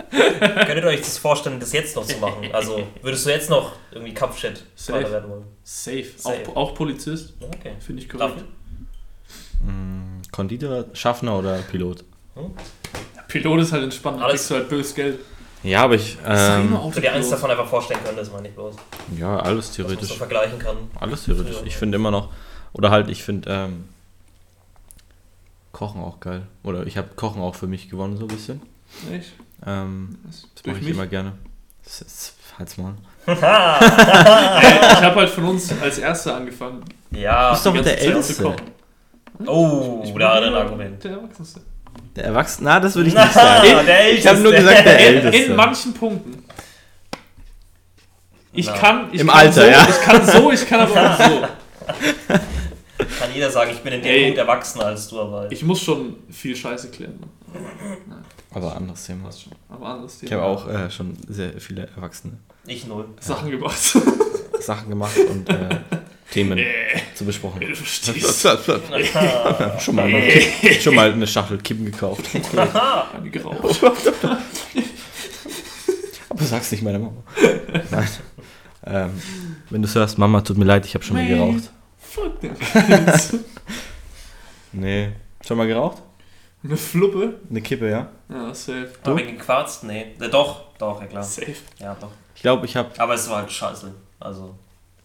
[0.09, 2.49] Könntet ihr euch das vorstellen, das jetzt noch zu machen?
[2.53, 5.11] Also würdest du jetzt noch irgendwie Kampfjet Safe.
[5.11, 5.43] werden wollen?
[5.63, 6.05] Safe.
[6.17, 6.47] Safe.
[6.49, 7.73] Auch, auch Polizist, Okay.
[7.79, 8.31] finde ich korrekt.
[8.37, 8.45] David?
[9.67, 12.03] Mm, Konditor, Schaffner oder Pilot?
[13.27, 15.19] Pilot ist halt entspannt, da Alles- kriegst du halt böses Geld.
[15.63, 16.17] Ja, aber ich.
[16.25, 18.75] Ähm, du dir eins davon einfach vorstellen könntest, meine ich bloß.
[19.17, 20.09] ja, alles Dass man theoretisch.
[20.09, 20.75] so vergleichen kann.
[20.99, 21.57] Alles theoretisch.
[21.65, 22.29] Ich finde immer noch.
[22.73, 23.85] Oder halt, ich finde ähm,
[25.71, 26.43] Kochen auch geil.
[26.63, 28.61] Oder ich habe Kochen auch für mich gewonnen, so ein bisschen.
[29.11, 29.33] Echt?
[29.65, 30.95] Ähm, Das- das durch mache ich mich?
[30.95, 31.31] immer gerne.
[31.83, 32.93] Das ist, halt's mal.
[33.25, 33.41] Ich
[35.01, 36.83] habe halt von uns als Erster angefangen.
[37.11, 37.51] Ja.
[37.51, 38.55] Bist doch die der Älteste.
[39.45, 41.03] Oh, Ich bin da ein Argument.
[41.03, 41.61] Der Erwachsenste.
[42.15, 42.69] Der Erwachsene.
[42.69, 43.85] Na, das würde ich nicht sagen.
[43.85, 45.37] der Ich habe nur gesagt, der In, Älteste.
[45.51, 46.43] in manchen Punkten.
[48.51, 48.73] Ich Na.
[48.73, 49.07] kann.
[49.11, 49.87] Ich Im kann Alter, so, ja.
[49.89, 51.47] Ich kann so, ich kann aber auch so.
[53.19, 54.23] Kann jeder sagen, ich bin in dem Ey.
[54.25, 55.51] Punkt erwachsener als du, aber.
[55.51, 57.19] Ich muss schon viel Scheiße klären.
[58.53, 59.29] Aber anderes Thema.
[59.69, 60.27] Aber anderes Thema.
[60.29, 63.05] Ich habe auch äh, schon sehr viele Erwachsene Ich null.
[63.19, 63.77] Sachen gemacht.
[64.59, 65.69] Sachen gemacht und äh,
[66.33, 66.65] Themen Äh,
[67.13, 67.59] zu besprochen.
[67.61, 68.41] du verstehst.
[69.79, 70.11] schon, mal,
[70.79, 72.23] schon mal eine Schachtel Kippen gekauft.
[73.31, 73.83] Geraucht.
[76.29, 77.23] Aber sag's nicht meiner Mama.
[77.91, 78.07] Nein.
[78.85, 79.21] Ähm,
[79.69, 81.69] wenn du hörst, Mama, tut mir leid, ich habe schon mal geraucht.
[81.99, 82.55] Fuck them.
[84.75, 85.09] Nee.
[85.45, 86.01] Schon mal geraucht?
[86.63, 87.35] Eine Fluppe?
[87.47, 88.09] Eine Kippe, ja?
[88.27, 88.89] Ja, safe.
[89.03, 89.83] Aber wegen Quarz?
[89.83, 90.15] Nee.
[90.19, 91.21] Äh, doch, doch, ja klar.
[91.21, 91.53] Safe.
[91.79, 92.09] Ja, doch.
[92.35, 92.89] Ich glaube, ich habe.
[92.97, 93.93] Aber es war halt scheiße.
[94.19, 94.55] Also.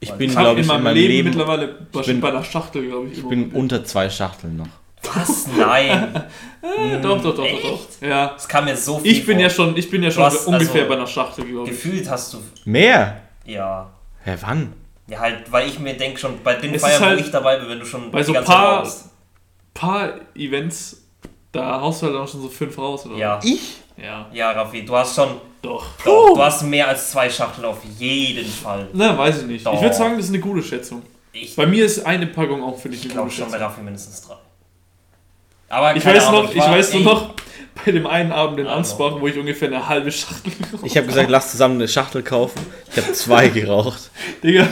[0.01, 1.29] Ich bin, Ich habe glaube in ich, in meinem meinem Leben, Leben.
[1.31, 3.19] mittlerweile bei, bin- bei einer Schachtel, glaube ich.
[3.19, 4.69] Ich bin unter zwei Schachteln noch.
[5.15, 5.47] Was?
[5.57, 6.25] Nein.
[6.61, 7.65] Äh, doch, doch, doch, doch, Echt?
[7.65, 8.07] doch.
[8.09, 8.35] Ja.
[8.37, 9.43] Es kam mir so viel Ich bin vor.
[9.45, 11.71] ja schon, ich bin ja schon hast ungefähr also bei einer Schachtel, glaube ich.
[11.71, 12.39] Gefühlt hast du.
[12.65, 13.21] Mehr?
[13.45, 13.91] Ja.
[14.25, 14.73] Hä, wann?
[15.07, 17.59] Ja, halt, weil ich mir denke, schon bei den Es Feiern, halt wo ich dabei
[17.59, 18.89] bin, wenn du schon bei so die ganze paar-
[19.73, 21.08] paar Events,
[21.53, 23.17] da haust du halt auch schon so fünf raus, oder?
[23.17, 23.41] Ja.
[23.43, 23.79] Ich?
[23.97, 25.29] Ja, Ja, Raffi, du hast schon.
[25.63, 25.85] doch.
[26.05, 28.87] Doch, du hast mehr als zwei Schachteln auf jeden Fall.
[28.93, 29.67] Na, weiß ich nicht.
[29.67, 29.75] Doch.
[29.75, 31.03] Ich würde sagen, das ist eine gute Schätzung.
[31.33, 33.53] Ich, Bei mir ist eine Packung auch, finde ich, ich eine glaube gute schon bei
[33.59, 33.67] Schätzung.
[33.69, 34.35] Raffi mindestens drei.
[35.69, 37.35] Aber Ich weiß Ahnung, noch, ich war- weiß nur ey, noch,
[37.85, 41.07] bei dem einen Abend in Ansbach, wo ich ungefähr eine halbe Schachtel geraucht Ich habe
[41.07, 42.65] gesagt, lass zusammen eine Schachtel kaufen.
[42.91, 44.11] Ich habe zwei geraucht.
[44.43, 44.67] Digga,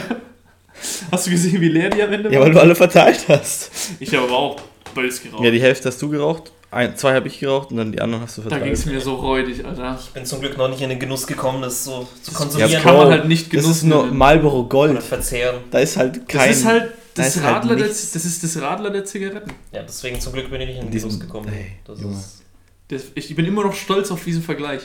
[1.11, 2.45] hast du gesehen, wie leer die am Ende Ja, war?
[2.47, 3.71] weil du alle verteilt hast.
[3.99, 4.55] Ich habe aber auch
[4.95, 5.43] Bölz geraucht.
[5.43, 8.23] Ja, die Hälfte hast du geraucht, ein, zwei habe ich geraucht und dann die anderen
[8.23, 8.95] hast du da ging es verteilt.
[8.97, 9.97] mir so räudig, Alter.
[10.01, 12.71] Ich bin zum Glück noch nicht in den Genuss gekommen, das so zu Das konsumieren
[12.71, 13.89] Ja, kann man halt nicht Das ist genussen.
[13.89, 15.03] nur Marlboro oder Gold.
[15.03, 15.61] verzehren.
[15.71, 16.49] Da ist halt kein...
[16.49, 18.11] das ist halt da das, ist halt Radler der, nichts.
[18.11, 19.51] das ist das Radler der Zigaretten.
[19.71, 21.47] Ja, deswegen zum Glück bin ich nicht in den Genuss gekommen.
[21.51, 22.41] Ey, das
[22.89, 24.81] Das, ich bin immer noch stolz auf diesen Vergleich.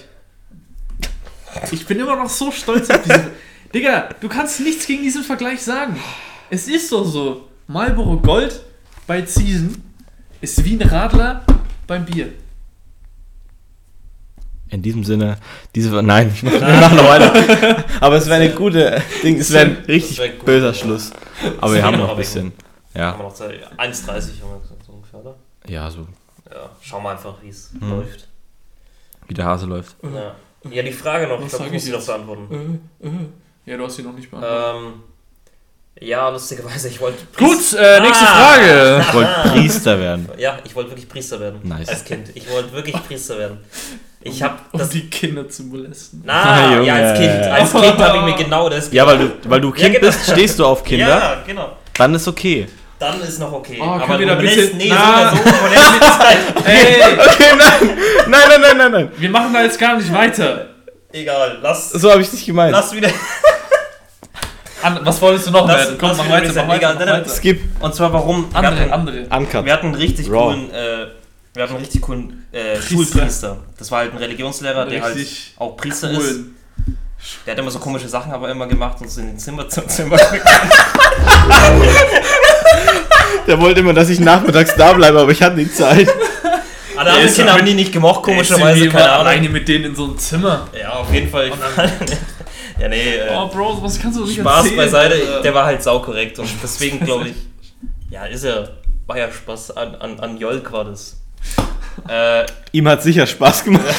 [1.71, 3.27] Ich bin immer noch so stolz auf diesen.
[3.75, 5.97] Digga, du kannst nichts gegen diesen Vergleich sagen.
[6.49, 7.49] Es ist doch so.
[7.67, 8.61] Marlboro Gold
[9.07, 9.83] bei Season
[10.41, 11.45] ist wie ein Radler
[11.87, 12.29] beim Bier.
[14.71, 15.37] In diesem Sinne,
[15.75, 16.03] diese...
[16.03, 17.85] Nein, ich mach, wir machen noch weiter.
[18.01, 19.39] Aber es wäre eine gute Ding.
[19.39, 20.75] Es wäre ein richtig wär gut, böser ja.
[20.75, 21.11] Schluss.
[21.61, 22.53] Aber wir haben noch ein bisschen...
[22.95, 25.35] Ja, man noch sagen, 1,30 haben wir gesagt, so ungefähr, oder?
[25.67, 26.07] ja, so
[26.51, 27.89] Ja, schauen wir einfach, wie es Hm.
[27.91, 28.29] läuft.
[29.29, 29.97] wie der Hase läuft.
[30.03, 30.35] Ja.
[30.71, 32.81] ja, die Frage noch, Was ich glaube, ich muss ich sie noch beantworten.
[33.03, 33.11] Äh, äh.
[33.65, 34.75] Ja, du hast sie noch nicht beantwortet.
[34.77, 35.03] Ähm,
[36.05, 37.19] ja, lustigerweise, ich wollte.
[37.39, 38.55] Gut, äh, nächste Ah!
[38.55, 39.05] Frage.
[39.09, 40.29] Ich wollte Priester werden.
[40.39, 41.61] Ja, ich wollte wirklich Priester werden.
[41.63, 41.89] Nice.
[41.89, 42.29] Als Kind.
[42.35, 43.59] Ich wollte wirklich Priester werden.
[44.25, 44.91] Ich habe Um das.
[44.91, 46.23] die Kinder zu molesten.
[46.25, 46.87] Na, Junge.
[46.87, 47.31] ja, als Kind.
[47.31, 50.13] Als Kind habe ich mir genau das Ja, weil du, weil du Kind Ja, genau.
[50.13, 51.77] bist, stehst du auf Kinder, Ja, genau.
[51.95, 52.69] dann ist okay.
[53.01, 53.79] Dann ist noch okay.
[53.81, 55.31] Oh, Aber wir da bitte- lässt, nee, Na.
[55.35, 56.39] so oder so, du lässt mir das halt.
[56.67, 57.91] Ey, Okay, nein,
[58.29, 59.13] nein, nein, nein, nein, nein.
[59.17, 60.67] wir machen da jetzt gar nicht weiter.
[61.13, 62.71] Egal, lass, So habe ich nicht gemeint.
[62.73, 63.09] lass wieder.
[64.83, 65.97] An, was wolltest du noch Lass- werden?
[65.99, 67.31] Komm, mach weiter, mach weiter, mach weiter.
[67.31, 68.47] Skip, Und zwar warum?
[68.51, 69.27] wir Andere, hatten, andere.
[69.31, 69.65] Uncut.
[69.65, 70.53] wir hatten einen richtig Raw.
[70.55, 71.07] coolen, äh,
[71.55, 72.89] wir hatten einen richtig coolen äh, Priester.
[72.95, 73.57] Schulpriester.
[73.79, 76.19] Das war halt ein Religionslehrer, der halt Richtig auch Priester ist.
[76.19, 76.45] cool.
[77.47, 79.89] Der hat immer so komische Sachen aber immer gemacht und so in den Zimmer zum
[79.89, 80.17] Zimmer.
[83.47, 86.09] Der wollte immer, dass ich nachmittags da bleibe, aber ich hatte die Zeit.
[86.09, 89.27] Alle Der anderen ist Kinder aber- haben die nicht gemocht, Komischerweise komischerweise, keine Ahnung.
[89.27, 90.69] alleine mit denen in so einem Zimmer.
[90.79, 91.51] Ja, auf jeden Fall.
[92.83, 94.77] ja, nee, äh, Oh, Bro, was kannst du nicht Spaß erzählen?
[94.77, 95.43] beiseite, Alter.
[95.43, 97.37] der war halt saukorrekt und deswegen glaube ich,
[98.11, 98.69] ja, ist ja,
[99.07, 101.21] war ja Spaß, an, an, an Jolk war das.
[102.09, 103.85] Äh, Ihm hat sicher Spaß gemacht.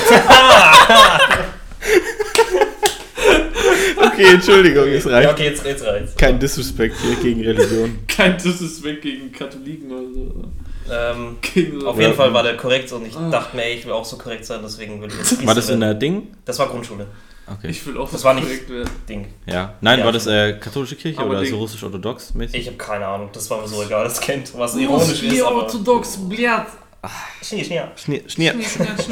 [4.05, 5.29] okay, Entschuldigung, es ja, reicht.
[5.29, 6.15] okay, jetzt, jetzt reicht's.
[6.17, 7.99] Kein Disrespect hier gegen Religion.
[8.07, 10.43] Kein Disrespect gegen Katholiken oder so.
[10.91, 13.93] Ähm, Gegen auf jeden Fall war der korrekt und ich dachte mir, ey, ich will
[13.93, 16.27] auch so korrekt sein, deswegen will ich jetzt War das in der Ding?
[16.43, 17.07] Das war Grundschule,
[17.45, 17.69] Okay.
[17.69, 18.47] Ich will auch das war nicht.
[19.09, 19.27] Ding.
[19.45, 19.73] Ja.
[19.81, 22.61] Nein, ja, war das äh, katholische Kirche aber oder so russisch-orthodox mäßig?
[22.61, 25.41] Ich habe keine Ahnung, das war mir so egal, das kennt, was ironisch ist.
[25.41, 26.67] orthodox, blärt.
[27.41, 27.81] Schnee, Schnee.
[27.97, 28.53] Schnee, Schnee.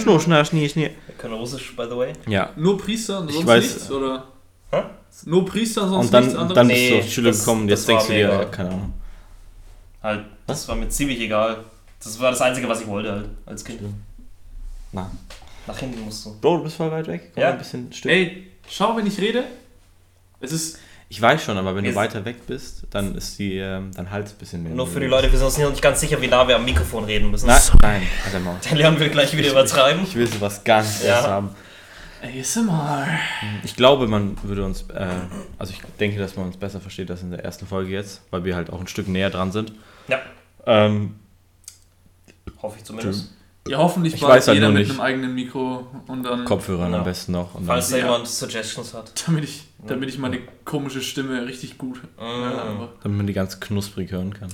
[0.02, 0.92] Schnur, Schnur, Schnee, Schnee.
[1.08, 2.14] Wir können Russisch, by the way.
[2.28, 2.52] Ja.
[2.56, 4.28] Nur Priester und sonst weiß, nichts, oder?
[4.72, 4.84] Hä?
[5.26, 6.56] Nur Priester, sonst und dann, nichts anderes?
[6.56, 8.52] dann bist du auf die Schule das, gekommen, jetzt denkst du dir, egal.
[8.52, 8.94] keine Ahnung.
[10.02, 10.68] Halt, das was?
[10.70, 11.66] war mir ziemlich egal.
[12.02, 13.82] Das war das Einzige, was ich wollte halt, als Kind.
[14.94, 15.12] Na.
[15.68, 16.39] Nach hinten musst du.
[16.39, 17.32] Bro, du bist voll weit weg.
[17.34, 17.51] Komm Ja.
[17.51, 18.12] ein bisschen Stück.
[18.12, 19.43] Ey, schau, wenn ich rede.
[20.39, 20.80] Es ist.
[21.09, 24.28] Ich weiß schon, aber wenn du weiter weg bist, dann ist die, ähm, dann halt
[24.30, 24.72] ein bisschen mehr.
[24.72, 26.64] Nur für die Leute, wir sind uns noch nicht ganz sicher, wie nah wir am
[26.64, 27.47] Mikrofon reden müssen.
[27.47, 28.01] Nein, nein,
[28.32, 28.55] halt Maul.
[28.68, 30.03] Dann lernen wir gleich wieder übertreiben.
[30.03, 31.07] Ich will sowas ganz Ja.
[31.16, 31.49] erst haben.
[32.24, 33.07] ASMR.
[33.64, 35.05] Ich glaube, man würde uns, äh,
[35.57, 38.45] also ich denke, dass man uns besser versteht als in der ersten Folge jetzt, weil
[38.45, 39.74] wir halt auch ein Stück näher dran sind.
[40.07, 40.22] Ja,
[40.66, 41.16] Ähm,
[42.62, 43.34] hoffe ich zumindest.
[43.68, 44.91] Ja, hoffentlich Ich weiß halt jeder nur mit nicht.
[44.91, 46.45] einem eigenen Mikro und dann.
[46.45, 46.97] Kopfhörern Ja.
[46.99, 47.53] am besten noch.
[47.55, 48.05] Und Falls da Ja.
[48.05, 49.12] jemand Suggestions hat.
[49.28, 52.01] Damit ich, damit ich meine komische Stimme richtig gut.
[52.18, 52.22] Mm.
[52.22, 52.89] höre.
[53.03, 54.49] damit man die ganz knusprig hören kann.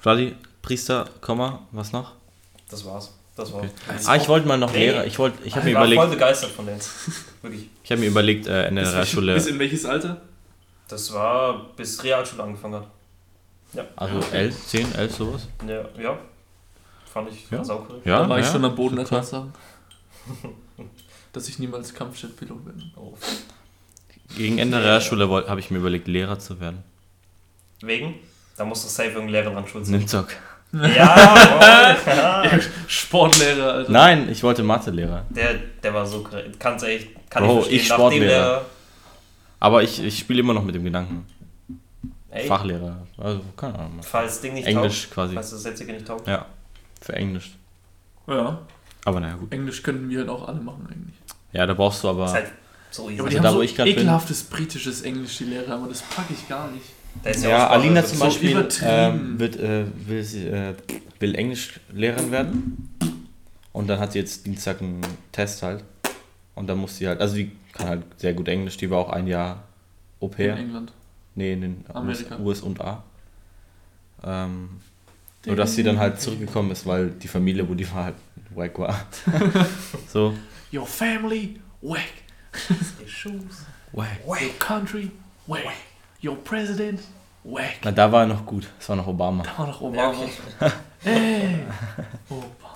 [0.00, 2.12] Vladi, Priester, Komma, was noch?
[2.68, 3.12] Das war's.
[3.36, 3.64] Das war's.
[3.64, 3.72] Okay.
[3.88, 4.90] Das Ah, ich wollte mal noch Nee.
[4.90, 5.06] Lehrer.
[5.06, 6.80] Ich wollte, ich habe ich mir war voll überlegt, begeistert von denen.
[7.42, 7.68] Wirklich.
[7.82, 10.20] ich habe mir überlegt, äh, in der Bis, Realschule, bis in welches Alter?
[10.88, 12.86] Das war bis Realschule angefangen hat.
[13.72, 13.84] Ja.
[13.96, 15.48] also 11, 10, 11 sowas.
[15.66, 16.18] Ja, ja.
[17.12, 17.62] Fand ich Ja.
[17.64, 18.00] saucool.
[18.04, 19.04] Ja, da war ich ja, schon am Boden der.
[19.04, 19.52] Tatsachen.
[21.32, 22.92] Dass ich niemals Kampfjetpilot bin.
[22.96, 23.14] Oh.
[24.36, 26.82] Gegen Ende der Realschule habe ich mir überlegt, Lehrer zu werden.
[27.82, 28.14] Wegen?
[28.56, 29.98] Da musst du safe irgendeinen Lehrer dran schuld sein.
[29.98, 30.28] Nimzock.
[30.72, 30.86] Ja,
[32.46, 32.60] jawohl.
[32.86, 33.92] Sportlehrer, Alter.
[33.92, 35.24] Nein, ich wollte Mathelehrer.
[35.30, 37.08] der, der war so cra- Kannst echt.
[37.30, 37.76] Kann Bro, ich verstehen.
[37.80, 38.64] ich Sportlehrer.
[39.60, 41.26] Aber ich, ich spiele immer noch mit dem Gedanken.
[42.30, 43.06] der, ey, Fachlehrer.
[43.18, 44.00] Also, keine Ahnung.
[44.02, 45.34] falls Ding nicht Englisch taugt, quasi.
[45.34, 46.26] falls das jetzige nicht taugt.
[46.26, 46.46] Ja,
[47.02, 47.56] für Englisch.
[48.26, 48.60] Ja,
[49.04, 49.52] Aber naja, gut.
[49.52, 51.16] Englisch könnten wir halt auch alle machen eigentlich.
[51.52, 52.26] Ja, da brauchst du aber.
[52.26, 52.52] Ist halt
[52.90, 53.16] so easy.
[53.16, 55.74] Ja, aber Also die haben da, wo so ich bin- ekelhaftes britisches Englisch, die Lehrer,
[55.74, 56.84] aber das packe ich gar nicht.
[57.22, 58.90] Da ist Ja, auch Alina zum so Beispiel übertrieben.
[58.90, 60.74] ähm, wird, äh, will, sie, äh,
[61.20, 62.88] will Englischlehrerin werden.
[63.72, 65.84] Und dann hat sie jetzt Dienstag einen Test halt.
[66.54, 69.10] Und dann muss sie halt, also die kann halt sehr gut Englisch, die war auch
[69.10, 69.62] ein Jahr
[70.20, 70.56] Au In pair.
[70.56, 70.92] England.
[71.34, 72.36] Nee, in den Amerika.
[72.36, 73.02] US, US und A.
[74.24, 74.68] Ähm,
[75.46, 78.14] nur dass sie dann halt zurückgekommen ist, weil die Familie, wo die war, halt
[78.54, 78.94] wack war.
[80.08, 80.34] so,
[80.72, 82.00] Your family, whack.
[83.04, 83.64] Die Shoes.
[83.92, 84.08] wack.
[84.26, 85.10] Your country,
[85.46, 85.64] whack.
[86.24, 87.00] Your president,
[87.44, 87.78] whack.
[87.84, 88.66] Na, da war er noch gut.
[88.78, 89.42] Das war noch Obama.
[89.42, 90.08] Da war noch Ja, Obama.
[90.10, 90.72] okay.
[91.04, 91.56] Ey.
[92.28, 92.74] Obama.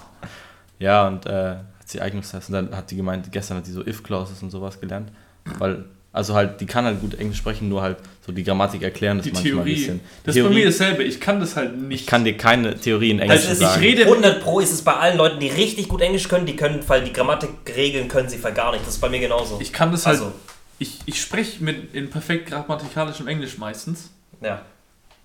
[0.78, 2.48] Ja, und äh, hat sie Eignungstest.
[2.50, 5.10] Und dann hat sie gemeint, gestern hat sie so If-Clauses und sowas gelernt.
[5.58, 5.84] Weil,
[6.16, 9.26] also halt, die kann halt gut Englisch sprechen, nur halt so die Grammatik erklären ist
[9.26, 9.74] Die manchmal ein Theorie.
[9.74, 10.00] bisschen.
[10.24, 11.02] Das Die ist bei mir Theorie, dasselbe.
[11.04, 12.00] Ich kann das halt nicht.
[12.00, 13.80] ich kann dir keine Theorie in Englisch Also ich sagen.
[13.80, 16.80] rede- 100 Pro ist es bei allen Leuten, die richtig gut Englisch können, die können,
[16.88, 18.84] weil die Grammatikregeln können sie voll gar nicht.
[18.86, 19.58] Das ist bei mir genauso.
[19.60, 20.18] Ich kann das halt.
[20.18, 20.32] also,
[20.78, 24.10] Ich, ich spreche mit in perfekt grammatikalischem Englisch meistens.
[24.42, 24.62] ja.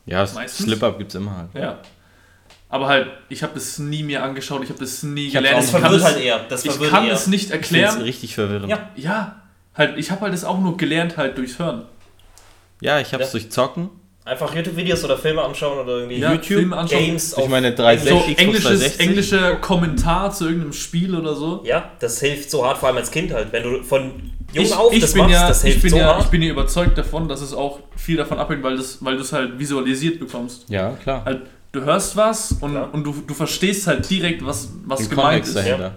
[0.06, 0.26] ja.
[0.26, 1.50] Slip-Up gibt es immer halt.
[1.56, 1.80] Ja.
[2.70, 5.58] Aber halt, ich habe das nie mir angeschaut, ich habe das nie Ich gelernt.
[5.58, 6.40] Das Ich kann, verwirrt das, halt eher.
[6.48, 7.14] Das ich verwirrt kann eher.
[7.14, 8.02] es nicht Ich finde es erklären.
[8.04, 8.70] richtig verwirrend.
[8.70, 8.90] Ja.
[8.96, 9.41] Ja,
[9.76, 11.84] halt, ich habe halt das auch nur gelernt halt durchs Hören.
[12.82, 13.40] Ja, ich habe es Ja.
[13.40, 13.90] durch Zocken,
[14.24, 17.00] Einfach YouTube-Videos oder Filme anschauen oder irgendwie Ja, YouTube, Filme anschauen.
[17.06, 19.00] Games auf meine So 360, Xbox englisches, 360.
[19.08, 21.64] englischer Kommentar zu irgendeinem Spiel oder so.
[21.66, 23.52] Ja, das hilft so hart, vor allem als Kind halt.
[23.52, 24.12] Wenn du von
[24.54, 26.24] jung Ich, auf ich, das bin machst, ja, das ich, hilft bin so ja, hart.
[26.26, 29.22] ich bin ja überzeugt davon, dass es auch viel davon abhängt, weil, das, weil du
[29.24, 30.66] es halt visualisiert bekommst.
[30.70, 31.26] Ja, klar.
[31.26, 31.42] Halt,
[31.72, 32.90] du hörst was und, Klar.
[32.94, 35.56] und du, du verstehst halt direkt, was, was Den gemeint Kontext ist.
[35.58, 35.92] dahinter.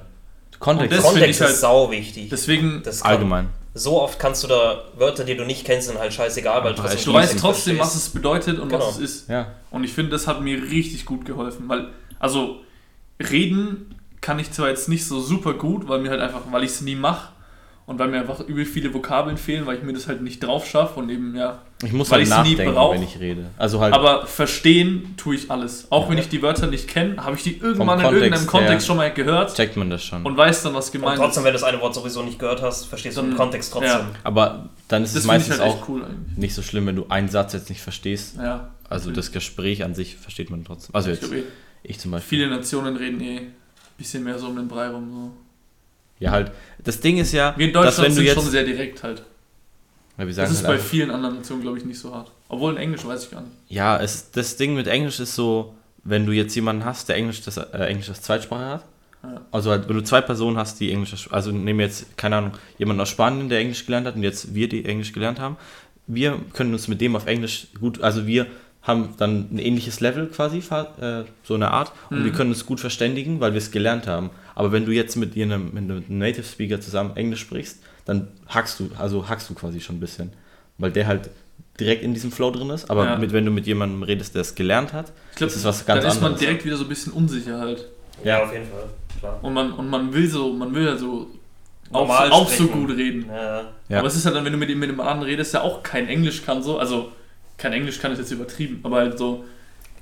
[0.60, 2.28] Kontext Und das- finde Kontext ich halt- ist sau wichtig.
[2.30, 3.48] Deswegen, Das kann, allgemein.
[3.76, 6.80] So oft kannst du da Wörter, die du nicht kennst, sind halt scheißegal, weil du
[6.80, 8.06] Aber trotzdem du weißt trotzdem, was verstehst.
[8.08, 8.86] es bedeutet und Genau.
[8.86, 9.28] was es ist.
[9.28, 9.48] Ja.
[9.70, 11.88] Und ich finde, das hat mir richtig gut geholfen, weil,
[12.20, 12.60] also,
[13.30, 16.70] reden kann ich zwar jetzt nicht so super gut, weil mir halt einfach, weil ich
[16.70, 17.32] es nie mache
[17.86, 20.66] und weil mir einfach übel viele Vokabeln fehlen, weil ich mir das halt nicht drauf
[20.66, 21.60] schaffe und eben, ja.
[21.84, 22.94] Ich muss Weil halt nachdenken, brauch.
[22.94, 23.50] wenn ich rede.
[23.58, 25.86] Also halt, Aber verstehen tue ich alles.
[25.90, 26.10] Auch Ja.
[26.12, 29.12] wenn ich die Wörter nicht kenne, habe ich die irgendwann in irgendeinem Kontext schon mal
[29.12, 30.24] gehört checkt man das schon.
[30.24, 31.44] und weiß dann, was Und gemeint trotzdem, ist.
[31.44, 33.90] wenn du das eine Wort sowieso nicht gehört hast, verstehst du Dann- den Kontext trotzdem.
[33.90, 34.06] ja.
[34.22, 36.38] Aber dann ist Das es ich meistens halt auch echt cool eigentlich.
[36.38, 38.36] nicht so schlimm, wenn du einen Satz jetzt nicht verstehst.
[38.38, 38.70] Ja.
[38.88, 40.94] Also das Gespräch an sich versteht man trotzdem.
[40.94, 41.48] Also Ich jetzt, glaube, eh,
[41.82, 42.38] ich zum Beispiel.
[42.38, 43.52] viele Nationen reden eh ein
[43.98, 45.10] bisschen mehr so um den Brei rum.
[45.12, 45.32] So.
[46.24, 46.52] Ja, halt.
[46.82, 48.34] Das Ding ist ja, Wir in dass Deutschland wenn du sind jetzt.
[48.34, 49.22] schon sehr direkt halt.
[50.18, 52.30] ja, Das ist halt bei einfach, vielen anderen Nationen, glaube ich, nicht so hart.
[52.48, 53.52] Obwohl in Englisch weiß ich gar nicht.
[53.68, 57.40] ja, es, das Ding mit Englisch ist so, wenn du jetzt jemanden hast, der Englisch
[57.42, 58.84] das, äh, Englisch als Zweitsprache hat.
[59.22, 59.40] Ja.
[59.50, 62.36] Also halt, wenn du zwei Personen hast, die Englisch, als- also nehmen wir jetzt, keine
[62.36, 65.56] Ahnung, jemanden aus Spanien, der Englisch gelernt hat und jetzt wir, die Englisch gelernt haben.
[66.06, 68.46] Wir können uns mit dem auf Englisch gut, also wir
[68.84, 72.24] haben dann ein ähnliches Level quasi, äh, so eine Art, und Mhm.
[72.24, 74.30] wir können uns gut verständigen, weil wir es gelernt haben.
[74.54, 78.78] Aber wenn du jetzt mit einem, mit einem Native Speaker zusammen Englisch sprichst, dann hackst
[78.80, 80.32] du, also hackst du quasi schon ein bisschen.
[80.78, 81.30] Weil der halt
[81.80, 83.16] direkt in diesem Flow drin ist, aber Ja.
[83.16, 86.10] mit, wenn du mit jemandem redest, der es gelernt hat, das ist was ganz dann
[86.12, 86.40] ist man anderes.
[86.40, 87.88] direkt wieder so ein bisschen unsicher halt.
[88.22, 88.44] Ja, Ja.
[88.44, 88.84] auf jeden Fall,
[89.18, 89.38] klar.
[89.42, 91.26] Und man, und man will so, man will ja so
[91.90, 93.26] auch, Normal auch so gut reden.
[93.88, 93.98] Ja.
[93.98, 96.06] Aber es ist halt dann, wenn du mit, mit dem anderen redest, der auch kein
[96.08, 97.12] Englisch kann, so, also
[97.56, 99.44] kein Englisch kann ist jetzt übertrieben, aber halt so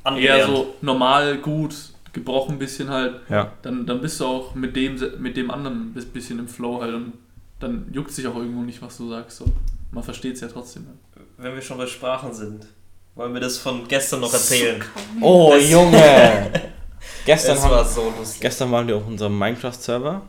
[0.05, 0.47] eher angelernt.
[0.57, 1.75] so normal, gut,
[2.13, 3.53] gebrochen bisschen halt, Ja.
[3.63, 6.95] dann, dann bist du auch mit dem, mit dem anderen ein bisschen im Flow halt
[6.95, 7.13] und
[7.61, 9.39] dann juckt sich auch irgendwo nicht, was du sagst.
[9.39, 9.45] So.
[9.93, 10.87] Man versteht es ja trotzdem.
[10.87, 11.27] Halt.
[11.39, 12.67] Wenn wir schon bei Sprachen sind,
[13.15, 14.83] wollen wir das von gestern noch erzählen.
[15.21, 16.51] Oh, Das- Junge!
[17.27, 18.41] gestern, Das haben, war so lustig.
[18.41, 20.23] gestern waren wir auf unserem Minecraft-Server.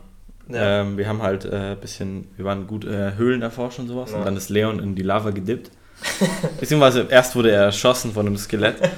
[0.50, 0.80] Ja.
[0.82, 4.10] Ähm, wir haben halt ein äh, bisschen, wir waren gut äh, Höhlen erforscht und sowas.
[4.12, 4.18] Ja.
[4.18, 5.70] Und dann ist Leon in die Lava gedippt.
[6.60, 8.80] Beziehungsweise erst wurde er erschossen von einem Skelett.
[8.82, 8.88] äh,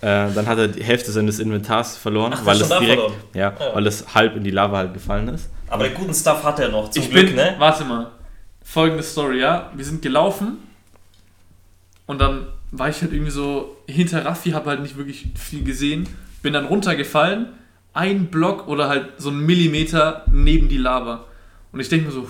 [0.00, 3.12] dann hat er die Hälfte seines Inventars verloren, Ach, das weil es direkt, verloren.
[3.34, 3.74] ja, Ja.
[3.74, 5.50] weil es halb in die Lava halt gefallen ist.
[5.68, 7.54] Aber den guten Stuff hat er noch, zum ich Glück, bin, ne?
[7.58, 8.10] warte mal,
[8.62, 9.70] folgende Story, ja.
[9.74, 10.58] Wir sind gelaufen
[12.06, 16.08] und dann war ich halt irgendwie so hinter Raffi, habe halt nicht wirklich viel gesehen,
[16.42, 17.48] bin dann runtergefallen,
[17.92, 21.24] ein Block oder halt so ein Millimeter neben die Lava.
[21.72, 22.28] Und ich denke mir so, puh,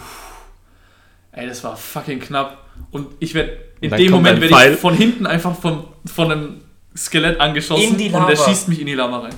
[1.33, 2.59] ey, das war fucking knapp.
[2.91, 4.73] Und ich werde, in dem Moment werde Pfeil.
[4.75, 6.61] ich von hinten einfach von, von einem
[6.97, 8.45] Skelett angeschossen In die und der Lava.
[8.49, 9.35] schießt mich in die Lava rein.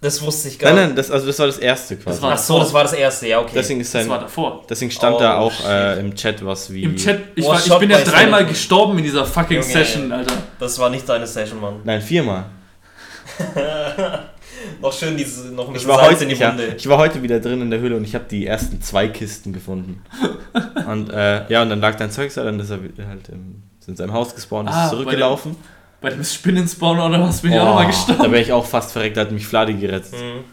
[0.00, 0.86] Das wusste ich gar Nein, nicht.
[0.88, 2.16] nein, das, also das war das erste quasi.
[2.16, 3.52] Das war- Ach so, das war das erste, ja, okay.
[3.54, 4.62] deswegen, ist Das sein, war davor.
[4.68, 6.82] deswegen stand Oh, da auch äh, im Chat was wie.
[6.82, 9.72] Im Chat, ich, Oh, war, ich bin ja dreimal gestorben in dieser fucking Junge.
[9.72, 10.34] Session, Alter.
[10.58, 11.76] Das war nicht deine Session, Mann.
[11.84, 12.44] Nein, viermal.
[14.80, 16.74] Noch schön diese, noch ein Ich bisschen war, Salz heute, in die ja, Wunde.
[16.76, 19.52] ich war heute wieder drin in der Höhle und ich habe die ersten zwei Kisten
[19.52, 20.02] gefunden.
[20.88, 23.62] und äh, ja, und dann lag dein Zeug da, dann ist er wieder halt im,
[23.84, 25.56] ist in seinem Haus gespawnt, ist Ah, zurückgelaufen.
[26.00, 28.32] Bei dem Spinnenspawner oder was bin ich Oh, auch nochmal da gestorben.
[28.32, 30.12] wäre ich auch fast verreckt, da hat mich Fladi gerettet.
[30.12, 30.44] Mhm.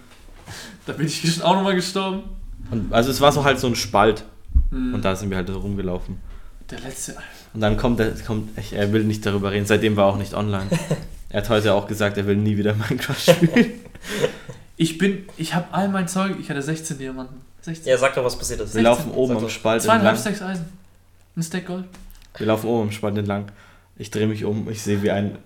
[0.86, 2.24] Da bin ich auch nochmal gestorben.
[2.70, 4.24] Und, also es war so halt so ein Spalt
[4.70, 4.94] Hm.
[4.94, 6.20] und da sind wir halt so rumgelaufen.
[6.70, 7.16] Der letzte.
[7.54, 10.18] Und dann kommt er, kommt, ich, er will nicht darüber reden, seitdem war er auch
[10.18, 10.68] nicht online.
[11.30, 13.72] er hat heute auch gesagt, er will nie wieder Minecraft spielen.
[14.78, 17.36] Ich bin, ich habe all mein Zeug, ich hatte 16 Diamanten.
[17.62, 17.88] 16.
[17.88, 18.74] Ja, sag doch, was passiert ist.
[18.74, 19.48] Wir laufen oben am.
[19.48, 20.34] Spalt Zweieinhalb entlang.
[20.36, 20.66] Stacks Eisen.
[21.38, 21.86] Ein Stack Gold.
[22.38, 23.52] Wir laufen oben am Spalt entlang.
[23.98, 25.38] Ich drehe mich um, ich sehe, wie ein,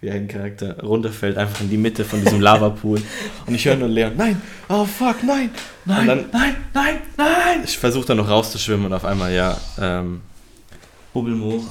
[0.00, 3.02] wie ein Charakter runterfällt, einfach in die Mitte von diesem Lavapool.
[3.46, 5.50] Und ich höre nur Leon, nein, oh fuck, nein.
[5.84, 7.60] Nein, dann- nein, nein, nein.
[7.64, 10.22] Ich versuche dann noch rauszuschwimmen und auf einmal, ja, ähm,
[11.12, 11.64] Bubbelmo.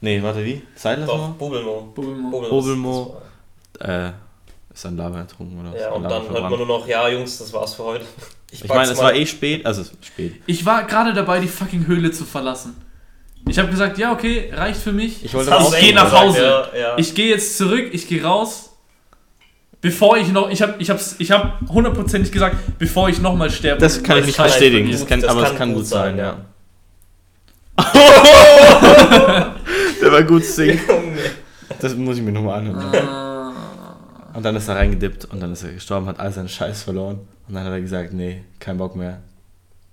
[0.00, 0.54] Nee, warte, wie?
[0.74, 1.06] Doch, Seidler?
[1.38, 1.92] Bubelmo.
[1.94, 2.30] Bubbelmo.
[2.30, 2.48] Bubelmo.
[2.60, 3.16] Bubelmo.
[3.78, 4.12] das war- Äh,
[4.72, 6.50] ist an Lava ertrunken oder Ja, und dann hört verbrannt.
[6.50, 8.04] man nur noch, ja, Jungs, das war's für heute.
[8.50, 9.04] Ich pack's meine, es mal.
[9.04, 10.36] war eh spät, also spät.
[10.46, 12.76] Ich war gerade dabei, die fucking Höhle zu verlassen.
[13.48, 15.24] Ich habe gesagt, ja, okay, reicht für mich.
[15.24, 16.42] Ich wollte du ich geh echt nach Hause.
[16.42, 16.94] Ja, ja.
[16.98, 18.70] Ich gehe jetzt zurück, ich gehe raus.
[19.80, 23.80] Bevor ich noch, ich habe ich hab's, ich hab hundertprozentig gesagt, bevor ich nochmal sterbe.
[23.80, 25.86] Das kann ich nicht es bestätigen, das kann, das aber kann es kann gut gut
[25.86, 26.36] sein, sein, ja.
[30.02, 30.80] Der war gut singen.
[31.78, 33.06] Das muss ich mir nochmal anhören.
[33.06, 33.52] Ah.
[34.32, 37.20] Und dann ist er reingedippt und dann ist er gestorben, hat all seinen Scheiß verloren.
[37.46, 39.20] Und dann hat er gesagt, nee, kein Bock mehr.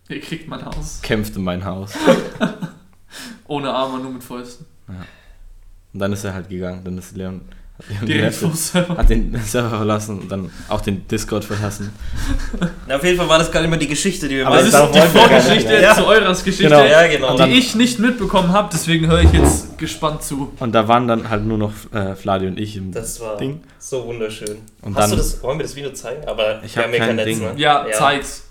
[0.07, 0.99] Ihr kriegt mein Haus.
[1.01, 1.93] Kämpft in mein Haus.
[3.47, 4.65] Ohne Arme, nur mit Fäusten.
[5.93, 6.81] Und dann ist er halt gegangen.
[6.83, 7.41] Dann ist Leon,
[7.77, 8.97] hat Leon gerettet, vom Server.
[8.97, 11.91] hat den Server verlassen und dann auch den Discord verlassen.
[12.87, 14.85] Na, auf jeden Fall war das nicht mehr die Geschichte, die wir Aber Das mal-
[14.89, 15.93] ist die Vorgeschichte ja.
[15.95, 16.83] zu Euras Geschichte, Genau.
[16.85, 17.35] Ja, genau.
[17.35, 20.51] Und die ich nicht mitbekommen habe, deswegen höre ich jetzt gespannt zu.
[20.59, 23.61] Und da waren dann halt nur noch äh, Fladi und ich im Das war Ding.
[23.77, 24.57] so wunderschön.
[24.81, 26.27] Und Hast dann, du das, wollen wir das Video zeigen?
[26.27, 27.39] Aber Ich wir hab haben ja kein kein Netz, Ding.
[27.39, 27.53] ne?
[27.57, 28.43] Ja, zeig's.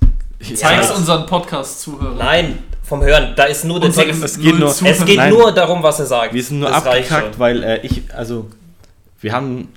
[0.43, 0.95] Zeig's Ja.
[0.95, 2.19] unseren Podcast-Zuhörern.
[2.19, 4.23] Nein, vom Hören, da ist nur der Text.
[4.23, 4.69] es geht nur-.
[4.71, 6.35] Es geht nur darum, was er sagt.
[6.35, 8.51] wir sind nur Das abgekackt, weil äh, ich, also,
[9.21, 9.69] wir haben,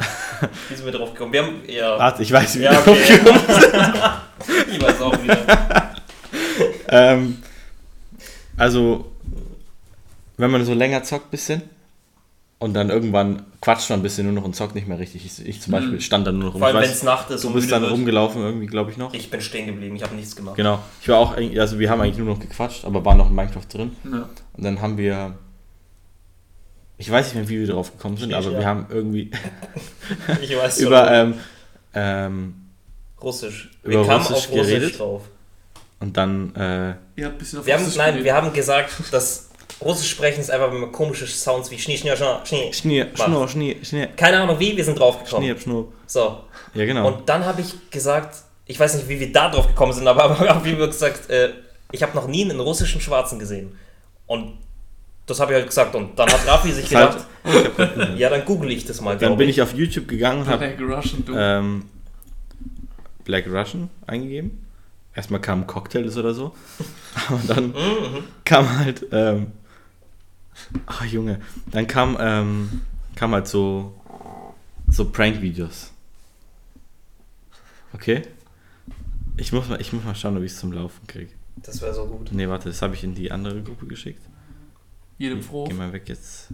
[0.69, 1.31] Wie sind wir drauf gekommen?
[1.31, 1.97] Wir haben, ja.
[1.99, 3.19] warte, ich weiß, wie ja, wir okay.
[4.71, 5.37] ich weiß auch wieder.
[6.87, 7.37] Ähm,
[8.57, 9.05] also,
[10.37, 11.61] wenn man so länger zockt bisschen
[12.59, 15.25] und dann irgendwann quatscht man ein bisschen nur noch und zockt nicht mehr richtig.
[15.25, 15.99] Ich, ich zum Beispiel Mhm.
[16.01, 16.59] stand dann nur noch rum.
[16.59, 17.91] Vor allem, Ich wenn es Nacht ist du und bist dann wird.
[17.91, 19.13] rumgelaufen irgendwie, glaube ich noch.
[19.13, 20.55] Ich bin stehen geblieben, ich habe nichts gemacht.
[20.55, 20.79] Genau.
[21.01, 23.35] Ich war auch, eigentlich- also wir haben eigentlich nur noch gequatscht, aber waren noch in
[23.35, 23.95] Minecraft drin.
[24.09, 24.29] Ja.
[24.53, 25.35] Und dann haben wir,
[26.97, 28.59] ich weiß nicht mehr, wie wir drauf gekommen sind, Steht, aber ja.
[28.59, 29.31] wir haben irgendwie
[30.41, 30.87] Ich weiß schon.
[30.87, 31.33] über, ähm,
[31.93, 32.55] ähm,
[33.21, 33.71] Russisch.
[33.83, 34.99] über wir kamen Russisch auf Russisch geredet.
[34.99, 35.21] drauf.
[35.99, 38.91] und dann, äh, Ihr habt ein bisschen auf Wir haben, Russisch nein, wir haben gesagt,
[39.11, 39.49] dass
[39.81, 42.71] Russisch sprechen ist einfach, man komische Sounds wie Schnee, Schnee, Schnee, Schnee.
[42.73, 43.05] Schnee.
[43.15, 45.45] Schnur, Schnee, Schnee, Keine Ahnung wie, wir sind drauf gekommen.
[45.45, 45.91] Schnee, Schnur.
[46.07, 46.39] So,
[46.73, 47.07] Ja, genau.
[47.07, 50.23] und dann habe ich gesagt, ich weiß nicht, wie wir da drauf gekommen sind, aber
[50.49, 51.49] aber jeden Fall gesagt, äh,
[51.91, 53.77] ich habe noch nie einen russischen Schwarzen gesehen.
[54.27, 54.57] Und
[55.27, 55.93] das habe ich halt gesagt.
[55.95, 57.25] Und dann hat Raffi sich gedacht,
[58.15, 59.17] ja, dann google ich das mal.
[59.17, 61.33] dann bin ich auf YouTube gegangen und habe Black Russian, du.
[61.37, 61.85] ähm,
[63.23, 64.65] Black Russian eingegeben.
[65.15, 66.53] Erstmal kam Cocktails oder so.
[67.29, 69.47] Und dann Mhm, kam halt, ähm,
[70.85, 71.41] ach Junge,
[71.71, 72.81] dann kam, ähm,
[73.15, 73.93] kam halt so,
[74.87, 75.91] so Prank-Videos.
[77.93, 78.23] Okay.
[79.37, 81.31] Ich muss mal, ich muss mal schauen, ob ich es zum Laufen kriege.
[81.57, 82.31] Das wäre so gut.
[82.31, 84.21] Nee, warte, das habe ich in die andere Gruppe geschickt.
[85.17, 85.65] Jedem froh.
[85.65, 86.49] Geh mal weg jetzt.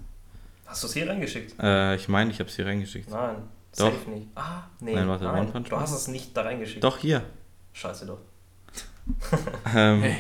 [0.66, 1.56] Hast du es hier reingeschickt?
[1.60, 3.10] Äh, ich meine, ich habe es hier reingeschickt.
[3.10, 3.38] Nein.
[3.78, 3.92] Doch.
[3.92, 4.28] Safe nicht.
[4.36, 4.94] Ah, nee.
[4.94, 6.84] Nein, warte, One Punch du hast es nicht da reingeschickt.
[6.84, 7.24] Doch, hier.
[7.74, 8.20] Scheiße doch.
[9.74, 10.18] Ähm, Hey.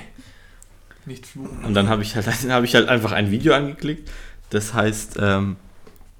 [1.05, 1.63] Nicht fluchen.
[1.65, 4.09] Und dann habe ich, halt, hab ich halt einfach ein Video angeklickt.
[4.51, 5.55] Das heißt, ähm,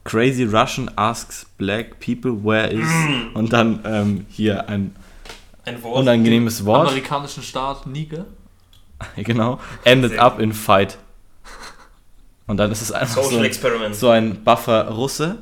[0.04, 2.88] Crazy Russian asks black people where is.
[2.88, 3.36] Mm.
[3.36, 4.96] Und dann ähm, hier ein
[5.66, 6.00] Ein Wort.
[6.00, 6.88] unangenehmes Wort.
[6.88, 8.26] Amerikanischen Staat Niger.
[9.16, 9.60] Genau.
[9.84, 10.98] Ended Sehr up in fight.
[12.48, 15.38] Und dann ist es einfach so, ein- so ein Buffer Russe,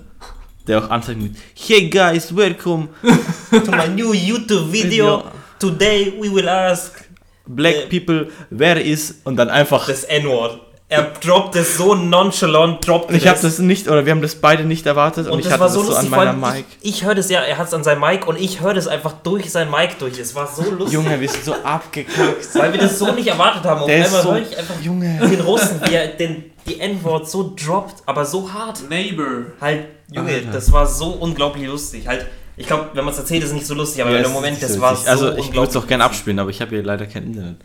[0.67, 2.87] der auch anzeigt mit Hey guys, welcome.
[3.51, 4.71] To my new YouTube.
[4.71, 5.23] Video.
[5.59, 7.03] Today we will ask
[7.49, 7.99] Black Äh.
[7.99, 9.15] people, where is?
[9.23, 9.87] Und dann einfach.
[9.87, 10.59] das N-Wort.
[10.91, 14.63] Er droppt es so nonchalant, droppt ich habe das nicht, oder wir haben das beide
[14.63, 16.11] nicht erwartet und, und ich das hatte war das so so lustig.
[16.11, 16.65] an meiner Mic.
[16.81, 18.87] Ich, ich höre das ja, er hat es an seinem Mic und ich höre das
[18.87, 20.17] einfach durch sein Mic durch.
[20.17, 20.93] Es war so lustig.
[20.93, 22.49] Junge, wir sind so abgekackt.
[22.55, 23.87] Weil wir das so nicht erwartet haben.
[23.87, 24.31] Ist einmal so.
[24.33, 25.19] höre ich einfach Junge.
[25.29, 28.89] den Russen, wie er den, die N-Wort so droppt, aber so hart.
[28.89, 29.43] Neighbor.
[29.61, 30.47] Halt, Junge, Alter.
[30.53, 32.07] das war so unglaublich lustig.
[32.07, 32.25] Halt,
[32.59, 34.61] ich glaube, wenn man es erzählt, ist es nicht so lustig, aber Ja, ist Moment,
[34.61, 36.83] das so war so Also, ich würde es auch gerne abspielen, aber ich habe hier
[36.83, 37.57] leider kein Internet.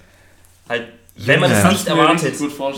[0.68, 0.84] Halt,
[1.16, 2.34] wenn man es nicht erwartet.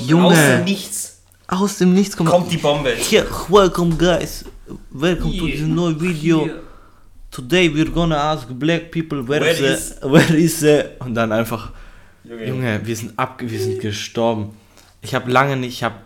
[0.06, 0.26] Junge.
[0.26, 2.30] aus dem Nichts Aus dem Nichts kommt.
[2.30, 2.90] kommt die Bombe.
[2.90, 4.44] Here, welcome guys.
[4.90, 6.44] Welcome to this new video.
[6.44, 6.62] Hier.
[7.30, 11.14] Today we're gonna ask black people where, Where is, is- the, where is the und
[11.14, 11.70] dann einfach
[12.24, 12.46] Junge.
[12.48, 14.56] Junge, wir sind ab wir sind gestorben.
[15.02, 15.96] Ich habe lange nicht, ich habe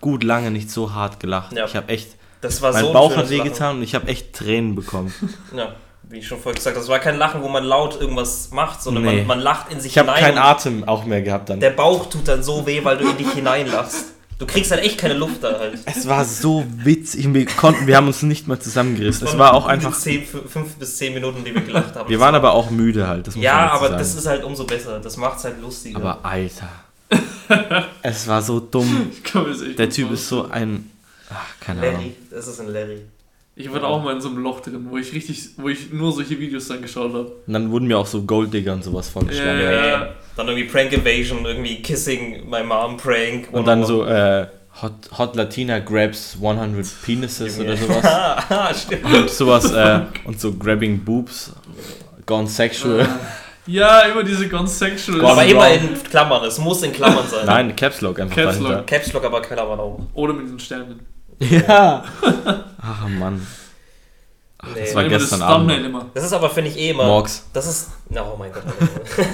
[0.00, 1.52] gut lange nicht so hart gelacht.
[1.52, 1.66] Ja.
[1.66, 4.74] Ich habe echt Das war mein so Bauch hat wehgetan und ich habe echt Tränen
[4.74, 5.12] bekommen.
[5.56, 5.74] Ja,
[6.10, 8.82] wie ich schon vorher gesagt habe, das war kein Lachen, wo man laut irgendwas macht,
[8.82, 9.16] sondern Nee.
[9.18, 10.34] man, man lacht in sich Ich habe hinein.
[10.34, 11.60] keinen Atem auch mehr gehabt dann.
[11.60, 14.04] Der Bauch tut dann so weh, weil du in dich hineinlachst.
[14.38, 15.80] Du kriegst halt echt keine Luft da halt.
[15.84, 17.34] Es war so witzig.
[17.34, 19.26] Wir konnten, wir haben uns nicht mal zusammengerissen.
[19.26, 19.92] Es war auch einfach.
[19.98, 22.08] 10, 5 bis 10 Minuten, die wir gelacht haben.
[22.08, 23.34] Wir waren aber auch müde halt.
[23.34, 23.98] Ja, aber sagen.
[23.98, 25.00] das ist halt umso besser.
[25.00, 25.96] Das macht's halt lustiger.
[25.98, 26.68] Aber Alter.
[28.02, 29.10] es war so dumm.
[29.24, 30.88] Ich Der Typ ist so ein.
[31.30, 31.94] Ach, keine Ahnung.
[31.94, 33.02] Larry, das ist ein Larry.
[33.60, 35.92] Ich war da auch mal in so einem Loch drin, wo ich richtig, wo ich
[35.92, 37.32] nur solche Videos dann geschaut habe.
[37.44, 39.60] Und dann wurden mir auch so Golddigger und sowas vorgeschlagen.
[39.60, 39.86] Ja.
[39.86, 40.14] Ja.
[40.36, 43.48] Dann irgendwie Prank Invasion, irgendwie Kissing My Mom Prank.
[43.50, 44.46] Und dann so äh,
[44.80, 48.04] Hot, Hot Latina grabs 100 Penises oder sowas.
[48.04, 49.04] ah, stimmt.
[49.12, 51.52] und sowas äh, und so grabbing boobs,
[52.26, 53.08] gone sexual.
[53.66, 55.18] Ja, immer diese Gone Sexual.
[55.18, 55.50] Gone Aber wrong.
[55.50, 57.44] immer in Klammern, es muss in Klammern sein.
[57.44, 58.58] Nein, Caps Lock einfach Caps.
[58.60, 58.86] Lock.
[58.86, 60.00] Caps Lock, aber Klammern auch.
[60.14, 61.00] Oder mit den Sternen.
[61.40, 62.04] Ja.
[62.80, 63.46] Ach Mann.
[64.58, 64.80] Ach, Nee.
[64.80, 65.70] das war gestern das Abend.
[65.70, 66.06] immer.
[66.14, 67.04] Das ist aber, finde ich, eh immer.
[67.04, 67.46] Morgs.
[67.52, 67.90] Das ist.
[68.10, 68.64] Oh mein Gott.
[69.16, 69.26] das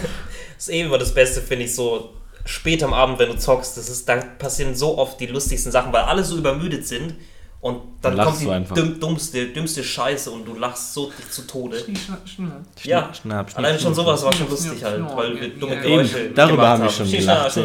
[0.59, 2.11] ist eh immer das Beste, finde ich, so
[2.45, 3.77] spät am Abend, wenn du zockst.
[3.79, 7.15] Das ist, dann passieren so oft die lustigsten Sachen, weil alle so übermüdet sind.
[7.63, 11.47] Und dann Dann kommt die dumm, dummste, dümmste Scheiße und du lachst so dich zu
[11.47, 11.79] Tode.
[12.27, 12.51] Schnell.
[12.83, 14.07] Ja, Schnapp, schnapp, Allein schon schnapp.
[14.07, 15.81] sowas war schon lustig halt, weil wir dumme ja.
[15.81, 17.59] Geräusche Eben, darüber gemacht haben wir schon gelacht.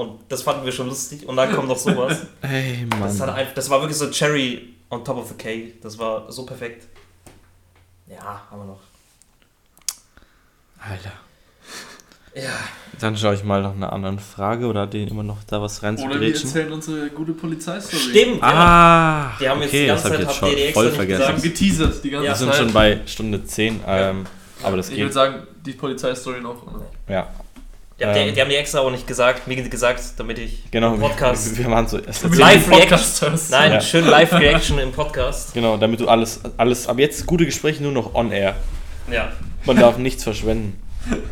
[0.00, 1.26] Und das fanden wir schon lustig.
[1.28, 2.18] Und dann kommt noch sowas.
[2.42, 3.36] Ey, Das, hat Mann.
[3.36, 5.74] einfach, das war wirklich so Cherry on top of the cake.
[5.82, 6.86] Das war so perfekt.
[8.08, 8.80] Ja, haben wir noch.
[10.78, 11.12] Alter.
[12.34, 12.50] Ja.
[13.00, 15.78] Dann schaue ich mal nach einer anderen Frage oder hat den immer noch da was
[15.82, 16.46] Oder wir reinzugrätschen?
[16.48, 18.00] erzählen unsere gute Polizeistory.
[18.00, 18.48] Stimmt, ja.
[18.48, 20.90] Ah, Die haben jetzt okay, die ganze das habe ich Zeit, jetzt schon die voll
[20.92, 21.28] vergessen.
[21.28, 22.32] haben geteasert die ganze Ja.
[22.32, 22.56] Wir sind Zeit.
[22.62, 24.26] schon bei Stunde 10, ähm,
[24.62, 25.04] aber das ich geht.
[25.04, 26.62] würde sagen, die Polizeistory noch.
[27.08, 27.28] Ja,
[28.00, 28.34] Die, haben die, Ähm.
[28.34, 30.94] die haben die extra auch nicht gesagt, mir gesagt, damit ich genau.
[30.94, 31.50] im Podcast.
[31.58, 31.98] Wir, wir machen so.
[31.98, 32.88] Es Damit Live du den Reaction.
[32.88, 33.50] Podcast hörst.
[33.50, 33.80] Nein, Ja.
[33.82, 35.52] schön Live-Reaction im Podcast.
[35.54, 38.56] Genau, damit du alles, alles, ab jetzt gute Gespräche nur noch on air.
[39.12, 39.32] Ja,
[39.66, 40.80] Man darf nichts verschwenden.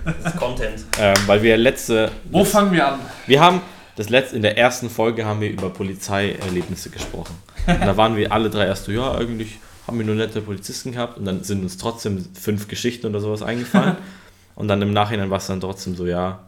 [0.04, 0.84] das ist Content.
[1.00, 2.10] Ähm, weil wir letzte.
[2.30, 2.98] Wo fangen wir an?
[3.26, 3.62] Wir haben
[3.96, 7.34] das letzte, in der ersten Folge haben wir über Polizeierlebnisse gesprochen.
[7.66, 10.92] Und da waren wir alle drei erst so, ja, eigentlich haben wir nur nette Polizisten
[10.92, 13.96] gehabt und dann sind uns trotzdem fünf Geschichten oder sowas eingefallen.
[14.54, 16.40] und dann im Nachhinein war es dann trotzdem so, ja,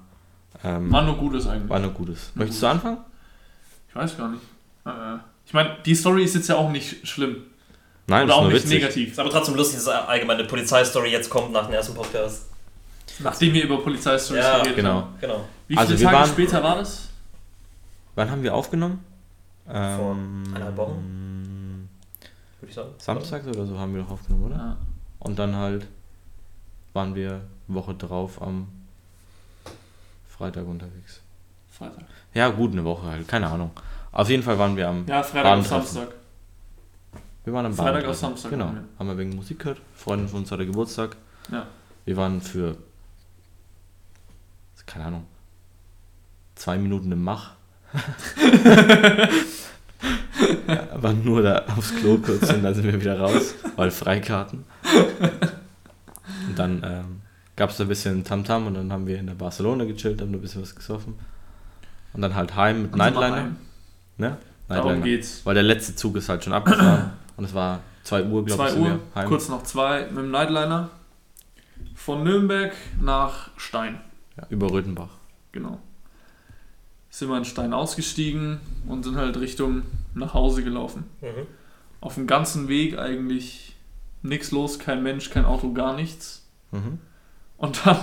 [0.64, 1.68] ähm, War nur Gutes eigentlich.
[1.68, 2.30] war nur Gutes.
[2.34, 2.98] Möchtest du anfangen?
[3.88, 4.42] Ich weiß gar nicht.
[4.86, 4.90] Äh,
[5.46, 7.36] Ich meine, die Story ist jetzt ja auch nicht schlimm.
[8.06, 8.80] Nein, Oder das ist auch nur nicht witzig.
[8.82, 9.10] negativ.
[9.12, 12.46] Ist aber trotzdem lustig, dass allgemeine Polizeistory jetzt kommt nach dem ersten Podcast.
[13.20, 14.94] Nachdem wir über Polizeistories Ja, geredet genau.
[14.94, 15.14] haben.
[15.20, 15.44] Genau.
[15.68, 17.08] Wie Also viele wir Tage waren- später war das?
[18.14, 19.04] Wann haben wir aufgenommen?
[19.68, 20.12] Ähm, Vor
[20.54, 21.88] eineinhalb Wochen.
[22.60, 22.90] Würde ich sagen.
[22.98, 24.56] Samstags oder so haben wir doch aufgenommen, oder?
[24.56, 24.76] Ja.
[25.20, 25.86] Und dann halt
[26.92, 28.68] waren wir Woche drauf am
[30.40, 31.20] Freitag unterwegs.
[31.68, 32.04] Freitag.
[32.32, 33.72] Ja, gut, eine Woche halt, keine Ahnung.
[34.10, 35.06] Auf jeden Fall waren wir am.
[35.06, 35.66] Ja, Freitag auf.
[35.66, 36.08] Samstag.
[37.44, 38.72] Wir waren am Freitag auf Samstag Genau.
[38.72, 38.84] wir.
[38.98, 39.82] Haben wir wegen Musik gehört.
[39.94, 41.18] Freundin von uns hatte Geburtstag.
[41.52, 41.66] Ja.
[42.06, 42.78] Wir waren für.
[44.86, 45.26] Keine Ahnung.
[46.54, 47.52] Zwei Minuten im Mach.
[50.66, 54.64] ja, waren nur da aufs Klo kurz und dann sind wir wieder raus, weil Freikarten.
[56.48, 57.19] Und dann ähm,
[57.60, 60.32] gab es da ein bisschen Tamtam und dann haben wir in der Barcelona gechillt, haben
[60.32, 61.14] ein bisschen was gesoffen.
[62.14, 63.50] Und dann halt heim mit Nightliner.
[64.16, 64.38] Ne?
[64.66, 65.04] Darum Nightliner.
[65.04, 65.44] geht's.
[65.44, 67.12] Weil der letzte Zug ist halt schon abgefahren.
[67.36, 69.28] und es war 2 Uhr, glaube 2 ich, sind Uhr, wir heim.
[69.28, 70.88] kurz nach 2 mit dem Nightliner.
[71.94, 74.00] Von Nürnberg nach Stein.
[74.38, 75.10] Ja, über Röthenbach.
[75.52, 75.80] Genau.
[77.10, 78.58] Sind wir in Stein ausgestiegen
[78.88, 79.82] und sind halt Richtung
[80.14, 81.04] nach Hause gelaufen.
[81.20, 81.46] Mhm.
[82.00, 83.76] Auf dem ganzen Weg eigentlich
[84.22, 86.48] nichts los, kein Mensch, kein Auto, gar nichts.
[86.70, 87.00] Mhm.
[87.60, 87.96] Und dann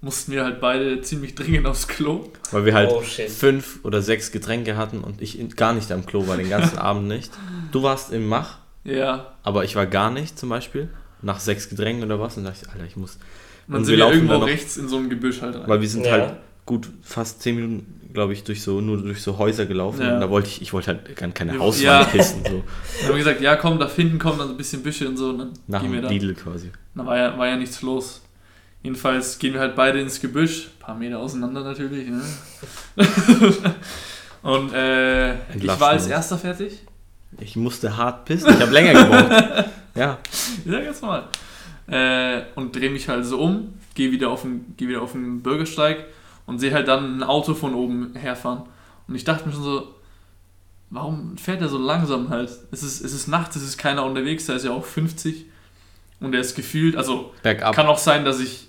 [0.00, 2.30] mussten wir halt beide ziemlich dringend aufs Klo.
[2.50, 6.04] Weil wir halt Oh fünf oder sechs Getränke hatten und ich in- gar nicht am
[6.06, 7.30] Klo war, den ganzen Abend nicht.
[7.70, 9.34] Du warst im Mach, Ja.
[9.44, 10.88] aber ich war gar nicht zum Beispiel.
[11.24, 12.36] Nach sechs Getränken oder was.
[12.36, 13.14] Und dachte ich, Alter, ich muss.
[13.14, 13.20] Und
[13.68, 15.68] dann Und sind wir irgendwo noch- rechts in so ein Gebüsch halt rein.
[15.68, 16.12] Weil wir sind Ja.
[16.12, 16.34] halt
[16.66, 20.00] gut fast zehn Minuten, glaube ich, durch so, nur durch so Häuser gelaufen.
[20.02, 20.14] Ja.
[20.14, 21.58] Und da wollte ich, ich wollte halt gar keine.
[21.58, 22.04] Hauswand Ja.
[22.04, 22.42] pissen.
[22.44, 22.50] So.
[23.00, 25.16] Dann haben wir gesagt, ja komm, da hinten kommen dann so ein bisschen Büsche und
[25.16, 25.28] so.
[25.30, 25.92] Und dann Nach dem.
[25.92, 26.70] Lidl quasi.
[26.96, 28.21] Da war ja, war ja nichts los.
[28.82, 32.08] Jedenfalls gehen wir halt beide ins Gebüsch, ein paar Meter auseinander natürlich.
[32.08, 32.20] Ne?
[34.42, 36.80] und äh, ich war als erster fertig.
[37.40, 38.50] Ich musste hart pissen.
[38.52, 39.64] Ich habe länger gebraucht.
[39.94, 40.16] Ja.
[40.64, 41.28] Ja, ganz normal.
[41.86, 45.42] Äh, und drehe mich halt so um, gehe wieder, auf den- geh wieder auf den
[45.42, 46.06] Bürgersteig
[46.46, 48.62] und sehe halt dann ein Auto von oben herfahren.
[49.06, 49.94] Und ich dachte mir schon so,
[50.88, 52.48] warum fährt er so langsam halt?
[52.70, 55.44] Es ist, es ist nachts, es ist keiner unterwegs, da ist ja auch 50.
[56.20, 57.74] Und er ist gefühlt, also Bergab.
[57.74, 58.68] Kann auch sein, dass ich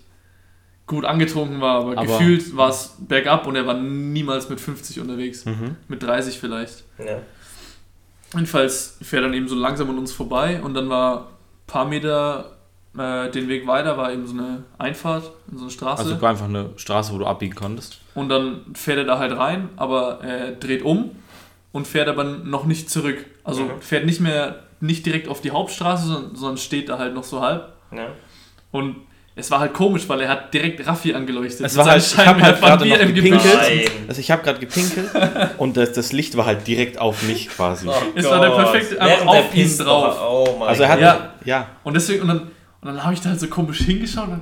[0.87, 4.99] gut angetrunken war, aber, Aber- gefühlt war es bergab und er war niemals mit 50
[4.99, 5.45] unterwegs.
[5.45, 5.77] Mhm.
[5.87, 6.83] Mit 30 vielleicht.
[6.99, 7.19] Ja.
[8.33, 11.23] Jedenfalls fährt dann eben so langsam an uns vorbei und dann war ein
[11.67, 12.57] paar Meter
[12.97, 16.03] äh, den Weg weiter, war eben so eine Einfahrt in so eine Straße.
[16.03, 17.99] Also war einfach eine Straße, wo du abbiegen konntest.
[18.15, 21.11] und dann fährt er da halt rein, aber er dreht um
[21.71, 23.25] und fährt aber noch nicht zurück.
[23.43, 23.81] Also Mhm.
[23.81, 27.41] fährt nicht mehr, nicht direkt auf die Hauptstraße, sondern, sondern steht da halt noch so
[27.41, 27.73] halb.
[27.91, 28.07] Ja.
[28.71, 28.95] Und
[29.35, 31.61] es war halt komisch, weil er hat direkt Raffi angeleuchtet.
[31.65, 33.43] Es war halt- ich hab halt gerade noch er im gepinkelt.
[33.61, 33.81] Nein.
[34.07, 35.09] Also ich habe gerade gepinkelt
[35.57, 37.87] und das, das Licht war halt direkt auf mich quasi.
[37.87, 40.17] Oh Es war der perfekte- einfach Während der auf ihn drauf.
[40.21, 41.05] Oh mein Also er hat Gott.
[41.07, 41.33] Ja.
[41.45, 41.67] ja.
[41.83, 42.49] Und deswegen, und dann, und
[42.83, 44.41] dann habe ich da halt so komisch hingeschaut und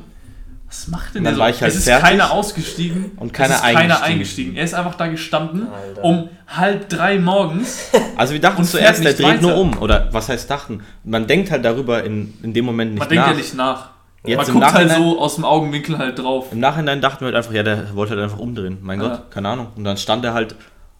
[0.67, 1.41] was macht denn der dann so?
[1.41, 2.09] war ich halt es ist fertig.
[2.09, 4.11] keiner ausgestiegen Und keiner es ist keiner eingestiegen.
[4.13, 4.55] eingestiegen.
[4.55, 6.03] Er ist einfach da gestanden Alter.
[6.03, 7.89] um halb drei morgens.
[8.17, 9.61] Also wir dachten zuerst, der dreht nur weiter.
[9.61, 9.77] um.
[9.79, 10.81] Oder was heißt dachten?
[11.03, 13.31] Man denkt halt darüber in, in dem Moment nicht Man denkt nach.
[13.31, 13.89] ja nicht nach.
[14.23, 16.47] Jetzt Man im guckt halt Nachhinein- so aus dem Augenwinkel halt drauf.
[16.51, 18.77] Im Nachhinein dachten wir halt einfach, ja, der wollte halt einfach umdrehen.
[18.81, 19.07] Mein Ja.
[19.09, 19.67] Gott, keine Ahnung.
[19.75, 20.55] Und dann stand er halt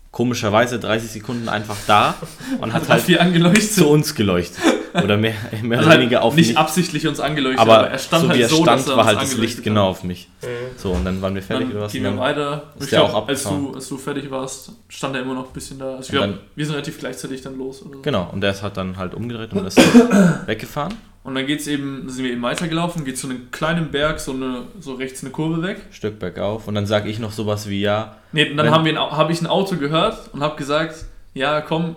[0.09, 2.15] komischerweise 30 Sekunden einfach da
[2.59, 3.71] und hat halt Raffi angeleuchtet.
[3.71, 4.57] zu uns geleuchtet.
[4.93, 6.57] Oder mehr, mehr Also oder weniger halt auf nicht mich.
[6.57, 9.03] absichtlich uns angeleuchtet, Aber er stand so halt wie er so, stand, dass er war
[9.03, 9.89] uns halt das Licht angeleuchtet genau hat.
[9.91, 10.27] auf mich.
[10.41, 10.47] Mhm.
[10.77, 11.91] So, und dann waren wir fertig Dann oder was?
[11.93, 12.63] gehen wir weiter.
[12.77, 13.71] ist Ich der glaube, auch als abgefahren.
[13.71, 15.91] du, als du fertig warst, stand er immer noch ein bisschen da.
[15.91, 17.81] Also ich glaube, dann- wir sind relativ gleichzeitig dann los.
[17.83, 18.01] Oder so.
[18.01, 19.77] Genau, und der ist halt dann halt umgedreht und ist
[20.47, 20.93] weggefahren.
[21.23, 24.63] Und dann geht's eben, sind wir eben weitergelaufen, geht zu einem kleinen Berg, so, eine,
[24.79, 25.81] so rechts eine Kurve weg.
[25.91, 26.67] Stück bergauf.
[26.67, 29.75] Und dann sage ich noch sowas wie, ja, Nee, und dann habe ich ein Auto
[29.75, 30.95] gehört und habe gesagt,
[31.33, 31.95] ja komm,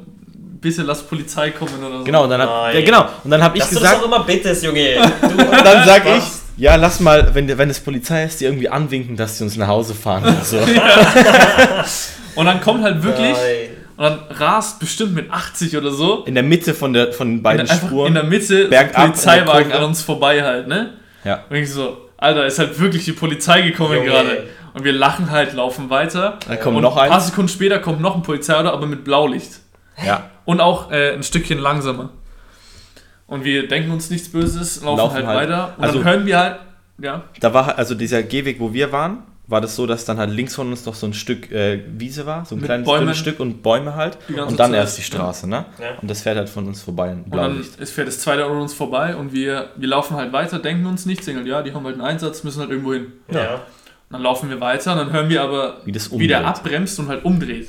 [0.61, 2.05] bitte lass Polizei kommen oder so.
[2.05, 4.07] genau, und dann hab, ja, genau, und dann habe ich Dass du das gesagt, auch
[4.07, 4.97] immer bittest, Junge.
[5.21, 6.25] Du, und dann sage ich,
[6.57, 9.69] ja, lass mal, wenn, wenn es Polizei ist, die irgendwie anwinken, dass sie uns nach
[9.69, 10.59] Hause fahren oder so.
[12.37, 13.74] Und dann kommt halt wirklich, Nein.
[13.97, 17.67] Und dann rast bestimmt mit 80 oder so, In der Mitte von, der, von beiden
[17.67, 18.09] in, einfach Spuren.
[18.09, 20.95] in der Mitte Bergab, ein Polizeiwagen der an uns vorbei halt, ne?
[21.25, 21.45] ja.
[21.49, 24.07] Und ich so, Alter, ist halt wirklich die Polizei gekommen Junge.
[24.07, 24.45] gerade.
[24.73, 26.39] Und wir lachen halt, laufen weiter.
[26.49, 27.27] Dann kommt und noch ein paar eins.
[27.29, 29.61] Sekunden später kommt noch ein Polizeiauto, aber mit Blaulicht.
[30.05, 30.31] Ja.
[30.45, 32.11] Und auch äh, ein Stückchen langsamer.
[33.27, 35.39] Und wir denken uns nichts Böses, laufen, Laufen halt, halt.
[35.51, 35.75] weiter.
[35.79, 36.57] Und Also- dann hören wir halt,
[36.99, 40.31] ja, Da war also dieser Gehweg, wo wir waren, war das so, dass dann halt
[40.31, 43.01] links von uns noch so ein Stück äh, Wiese war, so ein Mit kleines Bäumen.
[43.03, 44.17] dünnes Stück und Bäume halt.
[44.29, 45.67] Und dann Zeit, erst die Straße, ne?
[45.79, 45.99] Ja.
[46.01, 48.73] Und das fährt halt von uns vorbei, Und dann ist, fährt das zweite an uns
[48.73, 51.85] vorbei und wir, wir laufen halt weiter, denken uns nichts, denken halt, ja, die haben
[51.85, 53.13] halt einen Einsatz, müssen halt irgendwo hin.
[53.29, 53.61] Und Ja.
[54.11, 56.57] dann laufen wir weiter und dann hören wir aber, Wie das wie der umdreht.
[56.57, 57.69] abbremst und halt umdreht.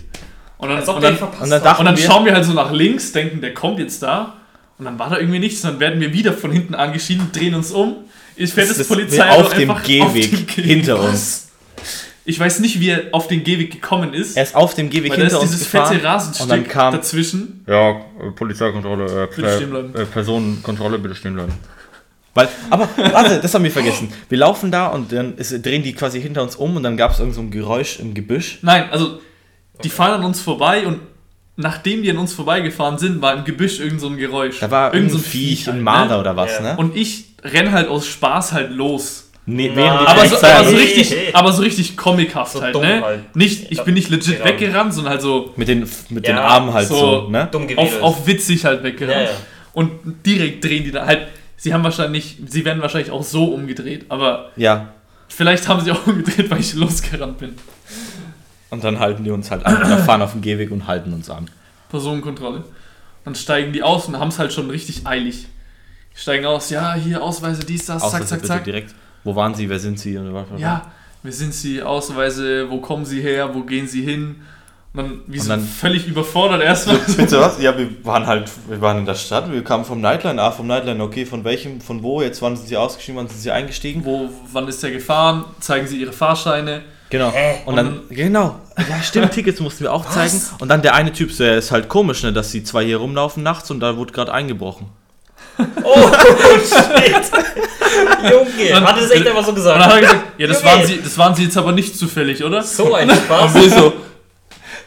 [0.58, 2.72] Und dann, und der dann, und dann und dann wir- schauen wir halt so nach
[2.72, 4.36] links, denken, der kommt jetzt da.
[4.78, 5.62] Und dann war da irgendwie nichts.
[5.62, 7.96] Dann werden wir wieder von hinten angeschieden, drehen uns um.
[8.38, 10.52] Ich fährt das, Das ist Polizeiauto auf dem einfach Gehweg auf dem Gehweg.
[10.66, 11.45] hinter uns.
[12.28, 14.36] Ich weiß nicht, wie er auf den Gehweg gekommen ist.
[14.36, 15.94] Er ist auf dem Gehweg weil da hinter ist uns dieses gefahren.
[15.94, 17.64] fette Rasenstück und dann kam dazwischen.
[17.68, 18.02] ja,
[18.36, 19.96] Polizeikontrolle, äh, Bitte stehen bleiben.
[19.96, 21.54] äh, Personenkontrolle, bitte stehen bleiben.
[22.34, 24.12] Weil, aber warte, das haben wir vergessen.
[24.28, 27.12] Wir laufen da und dann ist, drehen die quasi hinter uns um und dann gab
[27.12, 28.60] es irgend so ein Geräusch im Gebüsch.
[28.62, 29.22] Nein, also
[29.84, 31.00] die fahren an uns vorbei und
[31.58, 34.60] nachdem die an uns vorbeigefahren sind, war im Gebüsch irgend so ein Geräusch.
[34.60, 36.22] Da war irgend so ein Viech, halt, ein Marder ne?
[36.22, 36.62] oder was, Ja.
[36.62, 36.78] ne?
[36.78, 39.25] Und ich renn halt aus Spaß halt los.
[39.48, 43.02] Nee, die Aber so, aber so richtig, aber so richtig comichaft So halt, ne?
[43.04, 43.36] halt.
[43.36, 44.46] Nicht, ich bin nicht legit Genau.
[44.46, 46.96] weggerannt, sondern halt so mit den, mit den Ja, Armen halt so,
[47.26, 47.48] so ne?
[47.52, 48.02] Dumm auf, gewesen.
[48.02, 49.16] auf witzig halt weggerannt.
[49.18, 49.30] Ja, ja.
[49.74, 49.92] Und
[50.26, 51.28] direkt drehen die da halt.
[51.58, 54.90] sie haben wahrscheinlich, sie werden wahrscheinlich auch so umgedreht, aber Ja.
[55.28, 57.54] vielleicht haben sie auch umgedreht, weil ich losgerannt bin.
[58.72, 61.30] Und dann halten die uns halt an oder fahren auf dem Gehweg und halten uns
[61.30, 61.50] an.
[61.90, 62.64] Personenkontrolle.
[63.24, 65.46] Dann steigen die aus und haben es halt schon richtig eilig.
[66.16, 68.64] Die steigen aus, ja, hier Ausweise, dies, das, Ausweise zack, zack, bitte zack.
[68.64, 68.96] direkt.
[69.26, 69.70] Wo waren sie?
[69.70, 70.16] Wer sind sie?
[70.18, 70.84] Und was- was- Ja,
[71.24, 71.82] wer sind sie?
[71.82, 73.54] Ausweise, wo kommen sie her?
[73.54, 74.38] Wo gehen sie hin?
[74.94, 76.98] Und dann, wie Und so dann- völlig überfordert erstmal.
[77.18, 77.60] Bitte was?
[77.62, 80.68] Ja, wir waren halt, wir waren in der Stadt, wir kamen vom Nightline, ah, vom
[80.68, 84.06] Nightline, okay, von welchem, von wo, jetzt wann sind sie ausgestiegen, wann sind sie eingestiegen?
[84.06, 85.44] Wo, wann ist der gefahren?
[85.60, 86.82] Zeigen sie ihre Fahrscheine.
[87.10, 87.32] Genau.
[87.32, 87.58] Hä?
[87.66, 90.42] Und dann, genau, ja stimmt, Tickets mussten wir auch zeigen.
[90.60, 93.44] Und dann der eine Typ, der ist halt komisch, ne, dass sie zwei hier rumlaufen
[93.44, 94.88] nachts und da wurde gerade eingebrochen.
[95.84, 96.10] Oh,
[96.60, 97.32] shit.
[98.32, 99.94] Junge, hat er das echt einfach so Und dann hat gesagt?
[99.94, 100.72] er gesagt, ja, das Junge.
[100.72, 102.62] waren, sie, das waren sie jetzt aber nicht zufällig, oder?
[102.62, 103.54] So ein Spaß.
[103.54, 103.94] wir so,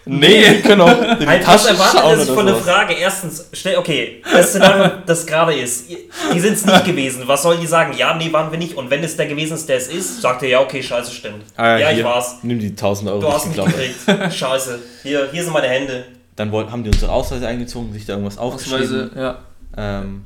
[0.04, 2.56] nee, die Halt, was erwartet er sich von der.
[2.56, 2.94] Frage?
[2.94, 5.88] Erstens, schnell, okay, das Szenario, das gerade ist,
[6.34, 7.22] die sind es nicht gewesen.
[7.26, 7.94] Was sollen die sagen?
[7.96, 8.74] Ja, nee, waren wir nicht.
[8.76, 11.44] Und wenn es der gewesen ist, der es ist, sagt er, ja, okay, scheiße, stimmt.
[11.56, 12.38] Ah, ja, ich hier, war's.
[12.42, 14.34] Nimm die 1000 Euro, Du hast ich mich gekriegt.
[14.34, 14.78] Scheiße.
[15.02, 16.04] Hier, hier sind meine Hände.
[16.36, 18.82] Dann wollten, haben die unsere Ausweise eingezogen, sich da irgendwas aufgeschrieben.
[18.84, 19.38] Ausweise, ja.
[19.76, 20.24] Ähm,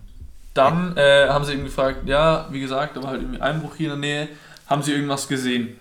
[0.54, 4.00] Dann äh, haben sie ihn gefragt, ja, wie gesagt, aber halt irgendwie Einbruch hier in
[4.00, 4.28] der Nähe,
[4.66, 5.76] haben sie irgendwas gesehen?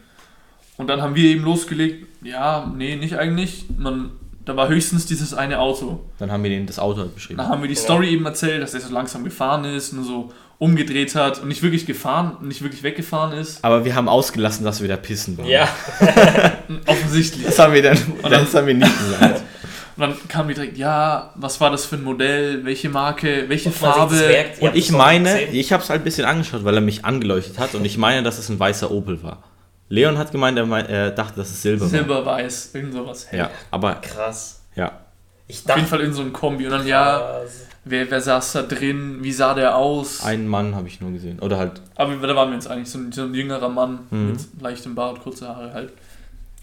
[0.78, 3.66] Und dann haben wir eben losgelegt, ja, nee, nicht eigentlich.
[3.78, 4.12] Man,
[4.46, 6.00] da war höchstens dieses eine Auto.
[6.20, 7.38] dann haben wir denen das Auto halt beschrieben.
[7.38, 7.76] Dann haben wir die.
[7.76, 11.64] Story eben erzählt, dass er so langsam gefahren ist, nur so umgedreht hat und nicht
[11.64, 13.64] wirklich gefahren, nicht wirklich weggefahren ist.
[13.66, 15.48] Aber wir haben ausgelassen, dass wir da pissen waren.
[15.48, 15.68] Ja.
[16.88, 17.46] Offensichtlich.
[17.46, 19.44] Das haben wir dann, dann- das haben wir nicht gesagt.
[20.02, 23.70] Und dann kam die direkt, ja, was war das für ein Modell, welche Marke, welche
[23.70, 24.16] das Farbe.
[24.16, 24.60] merkt.
[24.62, 27.76] Und ich meine, ich habe es halt ein bisschen angeschaut, weil er mich angeleuchtet hat
[27.76, 29.44] und ich meine, dass es ein weißer Opel war.
[29.90, 31.90] Leon hat gemeint, er, mein, er dachte, dass es Silber war.
[31.90, 33.28] Silberweiß, irgend sowas.
[33.32, 34.62] Ja, aber Krass.
[34.76, 34.92] ja.
[35.48, 36.66] Ich Auf dachte, jeden Fall in so einem Kombi.
[36.66, 37.66] Und dann, ja, krass.
[37.84, 40.24] wer, wer saß da drin, wie sah der aus?
[40.24, 41.40] Einen Mann habe ich nur gesehen.
[41.42, 44.28] Oder halt, Aber da waren wir jetzt eigentlich so ein, so ein jüngerer Mann Mhm.
[44.32, 45.92] mit leichtem Bart, kurze Haare halt.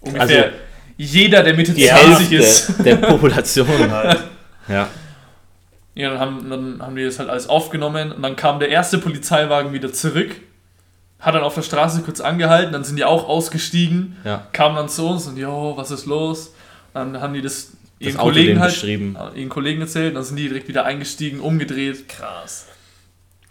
[0.01, 0.55] Ungefähr Also,
[1.03, 2.67] jeder, der Mitte die 20 ist.
[2.67, 3.67] Hälfte der Population.
[3.91, 4.19] Halt.
[4.67, 4.87] ja.
[5.95, 8.99] Ja, dann haben, dann haben die das halt alles aufgenommen und dann kam der erste
[8.99, 10.35] Polizeiwagen wieder zurück,
[11.19, 14.47] hat dann auf der Straße kurz angehalten, dann sind die auch ausgestiegen, Ja.
[14.53, 16.53] kamen dann zu uns und jo, was ist los?
[16.93, 19.17] Dann haben die das Das ihren Auto Kollegen halt, beschrieben.
[19.35, 22.67] äh, ihren Kollegen erzählt, dann sind die direkt wieder eingestiegen, umgedreht Krass.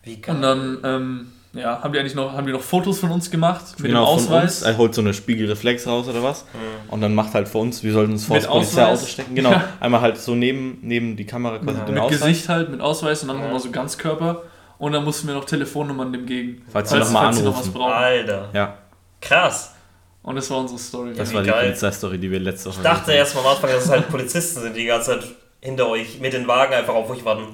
[0.05, 0.35] Wie geil.
[0.37, 3.65] und dann ähm, ja, haben die eigentlich noch, haben die noch Fotos von uns gemacht
[3.79, 4.27] mit Genau, dem von uns.
[4.27, 4.63] Ausweis.
[4.63, 6.45] Er holt so eine Spiegelreflex raus oder was.
[6.45, 6.91] Mhm.
[6.93, 9.11] Und dann macht halt für uns, wir sollten uns vor Mit das Polizeiauto Ausweis.
[9.11, 9.35] stecken.
[9.35, 9.65] Genau, Ja.
[9.81, 11.85] einmal halt so neben, neben die Kamera quasi Ja.
[11.85, 12.21] den mit Ausweis.
[12.21, 13.45] Gesicht halt, mit Ausweis und dann Ja.
[13.45, 14.43] nochmal so Ganzkörper.
[14.79, 16.63] Und dann mussten wir noch Telefonnummern dem gegen.
[16.71, 17.93] Falls sie noch mal falls sie noch was brauchen.
[17.93, 18.49] Alter.
[18.53, 18.75] Ja,
[19.21, 19.75] Krass.
[20.23, 21.15] Und das war unsere Story.
[21.17, 21.51] das war die.
[21.51, 24.61] Polizeistory, die wir letzte Woche Ich dachte erst mal am Anfang, dass es halt Polizisten
[24.61, 25.25] sind, die die ganze Zeit
[25.61, 27.45] hinter euch mit den Wagen einfach auf euch warten.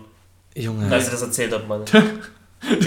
[0.56, 0.90] Junge.
[0.92, 1.84] Als ihr das erzählt habt, meine.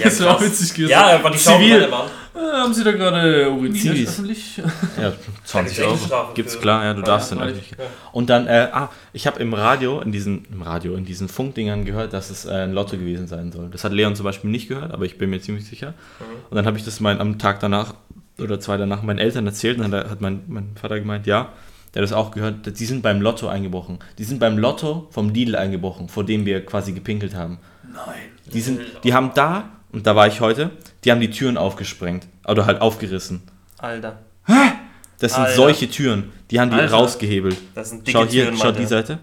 [0.02, 0.46] Das auch krass.
[0.46, 0.90] witzig gewesen.
[0.90, 1.88] Ja, einfach die Zivil.
[1.88, 2.06] mal.
[2.34, 4.08] Äh, haben Sie da gerade uriniert Zivis.
[4.10, 4.56] öffentlich?
[5.00, 5.12] Ja,
[5.44, 5.98] 20 Da Euro.
[6.34, 7.72] gibt's klar, ja, du Ja, darfst ja, eigentlich.
[8.12, 11.84] Und dann, äh, ah, ich habe im Radio, in diesen, im Radio, in diesen Funkdingern
[11.84, 13.68] gehört, dass es äh, ein Lotto gewesen sein soll.
[13.70, 15.90] Das hat Leon zum Beispiel nicht gehört, aber ich bin mir ziemlich sicher.
[16.20, 16.24] Mhm.
[16.50, 17.94] Und dann habe ich das mein, am Tag danach
[18.40, 21.48] oder zwei danach meinen Eltern erzählt und dann hat mein, mein Vater gemeint, ja,
[21.94, 23.98] der hat das auch gehört, die sind beim Lotto eingebrochen.
[24.18, 27.58] Die sind beim Lotto vom Lidl eingebrochen, vor dem wir quasi gepinkelt haben.
[27.92, 28.14] Nein.
[28.52, 30.70] Die, sind, die haben da, und da war ich heute,
[31.04, 32.26] die haben die Türen aufgesprengt.
[32.46, 33.42] Oder halt aufgerissen.
[33.78, 34.18] Alter.
[35.20, 35.54] Das sind Alter.
[35.56, 36.32] solche Türen.
[36.50, 36.94] Die haben die Alter.
[36.94, 37.56] rausgehebelt.
[37.74, 38.86] Das sind dicke Schau hier, Türen, schau die.
[38.86, 39.18] Seite.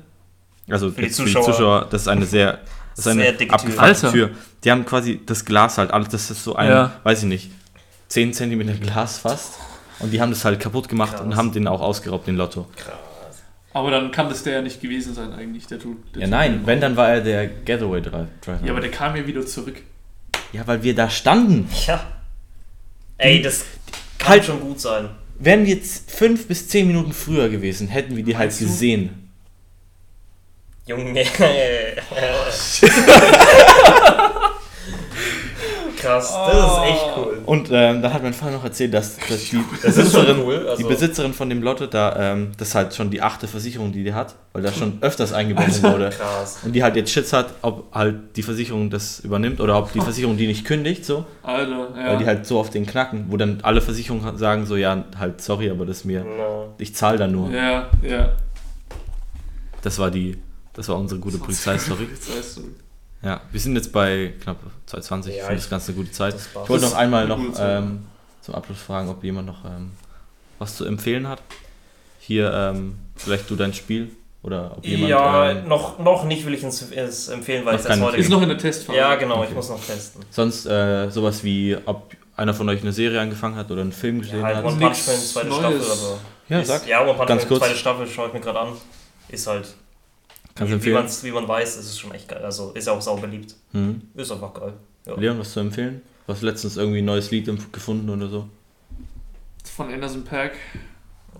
[0.69, 1.87] Also Für die jetzt für die Zuschauer.
[1.89, 2.59] Das ist eine sehr,
[2.95, 3.53] das ist Sehr eine dicke Tür.
[3.55, 4.11] abgefuckte Alter.
[4.11, 4.29] Tür.
[4.63, 6.91] Die haben quasi das Glas halt, alles, das ist so ein, Ja.
[7.03, 7.51] weiß ich nicht,
[8.09, 9.53] 10 cm Glas fast.
[9.99, 11.21] Und die haben das halt kaputt gemacht Krass.
[11.21, 12.67] und haben den auch ausgeraubt, den Lotto.
[12.75, 12.93] Krass.
[13.75, 15.97] Aber dann kann das der ja nicht gewesen sein eigentlich, der Typ.
[16.13, 16.31] Der Ja, Typ.
[16.31, 18.27] nein, wenn, dann war er der Getaway-Driver.
[18.63, 19.81] Ja, aber der kam ja wieder zurück.
[20.53, 21.67] Ja, weil wir da standen.
[21.85, 21.99] Ja.
[23.17, 23.65] Ey, das
[24.17, 25.09] kann Halt- schon gut sein.
[25.39, 28.65] Wären wir jetzt fünf bis zehn Minuten früher gewesen, hätten wir die halt Meinst du?
[28.65, 29.29] gesehen.
[30.87, 31.13] Junge.
[36.05, 37.37] Krass, das ist echt cool.
[37.45, 40.67] Und ähm, dann hat mein Vater noch erzählt, dass, dass die, Das Besitzerin, cool.
[40.67, 43.91] Also, die Besitzerin von dem Lotto da, ähm, das ist halt schon die achte Versicherung,
[43.91, 46.09] die die hat, weil da schon öfters eingebrochen wurde.
[46.11, 46.59] krass.
[46.63, 50.01] Und die halt jetzt Schiss hat, ob halt die Versicherung das übernimmt oder ob die
[50.01, 51.25] Versicherung die nicht kündigt, so.
[51.43, 52.07] Alter, ja.
[52.11, 55.41] Weil die halt so auf den knacken, wo dann alle Versicherungen sagen so, ja, halt
[55.41, 57.49] sorry, aber das ist mir, Na, ich zahle da nur.
[57.51, 58.33] ja, ja.
[59.81, 60.37] Das war die,
[60.73, 62.05] das war unsere gute Polizeistory.
[62.05, 62.69] Polizeistory.
[63.25, 64.57] Ja, wir sind jetzt bei knapp
[64.87, 66.35] 2,20, ich Ja, finde ich- das ganz eine gute Zeit.
[66.35, 68.05] Ich wollte noch einmal noch ähm,
[68.41, 69.91] zum Abschluss fragen, ob jemand noch ähm,
[70.59, 71.41] was zu empfehlen hat.
[72.19, 74.11] Hier, ähm, vielleicht du dein Spiel,
[74.43, 75.09] Oder ob jemand.
[75.09, 78.29] ja, ähm, noch, noch nicht will ich es es empfehlen, weil es erst heute Ist
[78.29, 78.97] noch in der Testphase.
[78.97, 79.47] Ja, genau, Okay.
[79.49, 80.21] ich muss noch testen.
[80.29, 84.21] sonst äh, sowas wie, ob einer von euch eine Serie angefangen hat oder einen Film
[84.21, 84.65] gesehen Ja, halt hat.
[84.65, 85.59] One Punch Man, zweite Neues.
[85.85, 86.19] Staffel, aber.
[86.49, 86.87] Ja, ist, sag.
[86.87, 87.63] Ja, One Punch Ganz Man, kurz.
[87.63, 88.67] zweite Staffel schaue ich mir gerade an.
[89.29, 89.73] Ist halt.
[90.55, 92.43] Kannst wie, wie, man's, wie man weiß, ist es schon echt geil.
[92.43, 93.55] Also ist ja auch sau beliebt.
[93.73, 94.01] Mhm.
[94.15, 94.73] Ist einfach geil.
[95.05, 95.15] Ja.
[95.15, 96.01] Leon, was zu empfehlen?
[96.25, 98.49] Du hast letztens irgendwie ein neues Lied gefunden oder so?
[99.75, 100.53] Von Anderson Pack.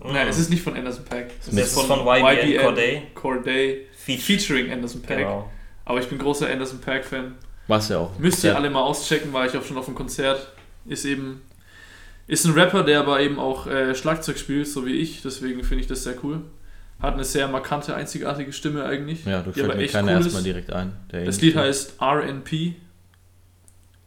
[0.04, 0.12] Mhm.
[0.14, 1.32] Nein, es ist nicht von Anderson Pack.
[1.40, 3.02] Es Das ist von YBN Corday.
[3.16, 4.22] Corday Feature.
[4.22, 5.20] featuring Anderson Pack.
[5.20, 5.50] Genau.
[5.86, 7.36] Aber ich bin großer Anderson Pack Fan.
[7.68, 8.20] War's ja auch.
[8.20, 10.52] Müsst ihr Sehr- alle mal auschecken, war ich auch schon auf dem Konzert.
[10.86, 11.42] Ist eben
[12.28, 15.22] ist ein Rapper, der aber eben auch äh, Schlagzeug spielt, so wie ich.
[15.22, 16.42] Deswegen finde ich das sehr cool.
[17.02, 19.26] Hat eine sehr markante, einzigartige Stimme eigentlich.
[19.26, 20.46] Ja, du fällt aber mir echt keiner cool erstmal ist.
[20.46, 20.94] direkt ein.
[21.12, 22.76] Der Das Lied heißt RNP.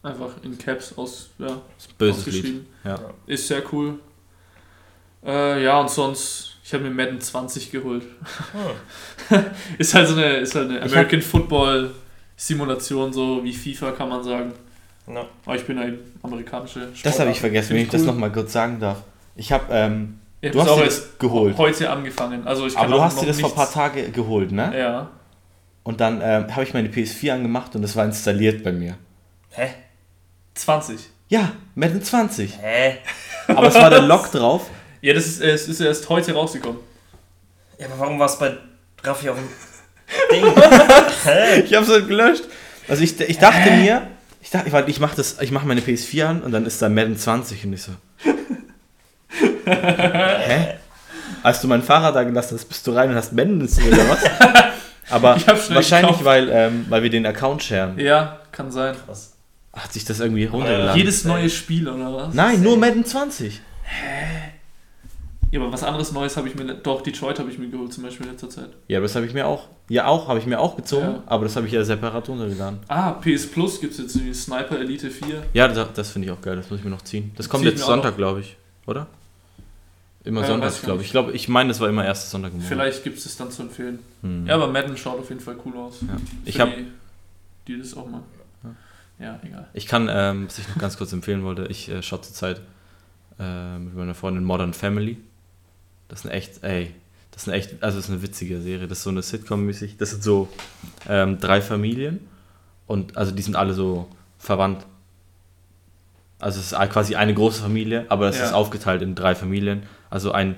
[0.02, 1.60] Einfach in Caps aus, ja,
[1.98, 2.34] böses Lied.
[2.34, 2.66] ausgeschrieben.
[2.84, 2.98] Ja.
[3.26, 3.98] Ist sehr cool.
[5.26, 8.04] Äh, ja, und sonst, ich habe mir Madden 20 geholt.
[9.28, 9.40] Hm.
[9.78, 11.90] Ist halt so eine, ist halt eine Ich American Football
[12.36, 14.52] Simulation, so wie FIFA kann man sagen.
[15.08, 15.26] Ja.
[15.44, 17.20] Aber ich bin ein amerikanische Das Sportart.
[17.20, 18.06] habe ich vergessen, wenn ich das cool.
[18.08, 19.02] nochmal kurz sagen darf.
[19.34, 21.58] Ich habe, ähm, Ich du hab's hast auch dir das geholt.
[21.58, 22.46] heute angefangen.
[22.46, 24.72] Also ich kann Aber du hast dir das vor ein paar Tagen geholt, ne?
[24.78, 25.10] Ja.
[25.82, 28.96] Und dann ähm, habe ich meine PS4 angemacht und es war installiert bei mir.
[29.50, 29.68] Hä?
[30.54, 30.98] 20.
[31.28, 32.58] Ja, Madden 20.
[32.60, 32.98] Hä?
[33.48, 34.66] Aber es war der Lock drauf.
[35.00, 36.80] Ja, das ist, es ist erst heute rausgekommen.
[37.78, 38.56] Ja, aber warum war es bei
[39.02, 39.48] Raffi auf dem
[40.32, 40.44] Ding?
[41.24, 41.60] Hä?
[41.62, 42.44] Ich habe es halt gelöscht.
[42.88, 44.06] Also ich, ich dachte mir,
[44.40, 47.16] ich dachte, ich mache das, ich mache meine PS4 an und dann ist da Madden
[47.16, 47.92] 20 und ich so.
[49.68, 50.74] Hä?
[51.42, 54.08] Als du mein Fahrrad da gelassen hast, bist du rein und hast Madden installiert oder
[54.10, 54.24] was?
[55.10, 56.24] Aber wahrscheinlich, gekauft.
[56.24, 58.94] weil, ähm, weil wir den Account sharen, Ja, kann sein.
[59.06, 59.34] Was?
[59.74, 60.96] hat sich das irgendwie runtergeladen.
[60.96, 62.34] Jedes neue Spiel oder was?
[62.34, 63.60] Nein, nur Madden 20.
[65.50, 66.64] Ja, aber was anderes Neues habe ich mir.
[66.74, 68.70] Doch, Detroit habe ich mir geholt, zum Beispiel in letzter Zeit.
[68.88, 69.68] Ja, aber das habe ich mir auch.
[69.88, 71.22] Ja, auch, habe ich mir auch gezogen, Ja.
[71.26, 72.80] aber das habe ich ja separat runtergeladen.
[72.88, 75.42] Ah, PS Plus gibt es jetzt die Sniper Elite 4.
[75.54, 77.30] Ja, das, das finde ich auch geil, das muss ich mir noch ziehen.
[77.36, 79.06] Das kommt jetzt Sonntag, glaube ich, oder?
[80.28, 81.06] Immer Ja, sonntags, ich glaube ich.
[81.06, 82.68] Ich glaube, ich meine, das war immer erster Sonntag im Monat.
[82.68, 83.98] Vielleicht gibt es das dann zu empfehlen.
[84.20, 84.46] Hm.
[84.46, 86.02] Ja, aber Madden schaut auf jeden Fall cool aus.
[86.02, 86.16] Ja.
[86.44, 86.72] Ich habe
[87.66, 88.20] die, die das auch mal.
[89.18, 89.68] Ja, egal.
[89.72, 92.60] Ich kann, ähm, was ich noch ganz kurz empfehlen wollte, ich äh, schaue zurzeit
[93.40, 95.16] äh, mit meiner Freundin Modern Family.
[96.08, 96.94] Das ist eine echt, ey,
[97.30, 98.86] das ist eine echt, also das ist eine witzige Serie.
[98.86, 99.96] Das ist so eine Sitcom-mäßig.
[99.96, 100.48] Das sind so
[101.08, 102.20] ähm, drei Familien
[102.86, 104.84] und also die sind alle so verwandt.
[106.40, 108.44] Also es ist quasi eine große Familie, aber das Ja.
[108.46, 109.82] ist aufgeteilt in drei Familien.
[110.10, 110.56] Also ein,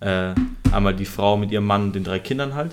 [0.00, 0.34] äh,
[0.72, 2.72] einmal die Frau mit ihrem Mann und den drei Kindern halt.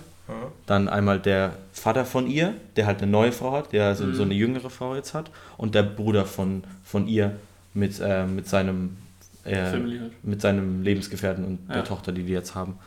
[0.66, 4.14] Dann einmal der Vater von ihr, der halt eine neue Frau hat, der so, Mhm.
[4.16, 5.32] so eine jüngere Frau jetzt hat.
[5.56, 7.32] Und der Bruder von, von ihr
[7.74, 8.98] mit, äh, mit, seinem,
[9.46, 10.12] äh, Family halt.
[10.26, 11.76] mit seinem Lebensgefährten und Ja.
[11.76, 12.78] der Tochter, die die jetzt haben.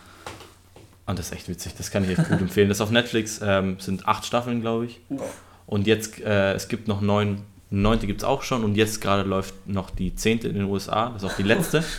[1.07, 2.69] Und das ist echt witzig, das kann ich echt gut empfehlen.
[2.69, 5.01] Das ist auf Netflix ähm, sind acht Staffeln, glaube ich.
[5.09, 5.23] Uff.
[5.67, 7.39] Und jetzt, äh, es gibt noch neun,
[7.71, 11.11] neunte gibt es auch schon und jetzt gerade läuft noch die zehnte in den USA.
[11.11, 11.85] Das ist auch die letzte.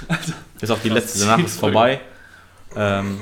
[0.60, 2.02] Das ist auch die letzte, danach ist vorbei.
[2.76, 3.19] Ähm,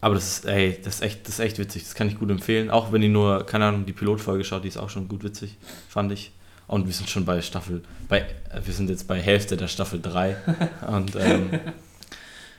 [0.00, 1.84] aber das ist, ey, das ist echt, das ist echt witzig.
[1.84, 2.70] Das kann ich gut empfehlen.
[2.70, 5.56] Auch wenn ihr nur, keine Ahnung, die Pilotfolge schaut, die ist auch schon gut witzig,
[5.88, 6.32] fand ich.
[6.66, 10.00] Und wir sind schon bei Staffel, bei, äh, wir sind jetzt bei Hälfte der Staffel
[10.00, 10.36] 3.
[10.88, 11.50] Und ähm,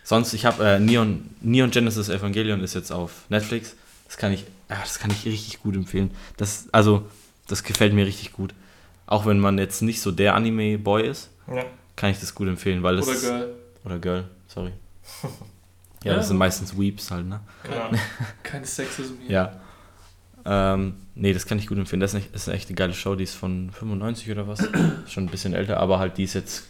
[0.04, 3.76] sonst, ich habe äh, Neon, Neon Genesis Evangelion ist jetzt auf Netflix.
[4.06, 6.12] Das kann ich, ja, das kann ich richtig gut empfehlen.
[6.38, 7.06] Das, also,
[7.48, 8.54] das gefällt mir richtig gut.
[9.12, 11.66] Auch wenn man jetzt nicht so der Anime-Boy ist, Ja.
[11.98, 13.56] kann ich das gut empfehlen, weil das Oder Girl.
[13.84, 14.72] oder Girl, sorry.
[15.24, 15.30] Ja,
[16.12, 16.16] Ja.
[16.16, 17.42] das sind meistens Weeps halt, ne?
[17.70, 17.90] Ja.
[18.44, 19.32] Kein Sexism hier.
[19.32, 20.74] Ja.
[20.74, 22.00] Ähm, nee, das kann ich gut empfehlen.
[22.00, 24.60] Das ist, echt, das ist eine echte geile Show, die ist von 95 oder was.
[25.08, 26.64] Schon ein bisschen älter, aber halt die ist jetzt.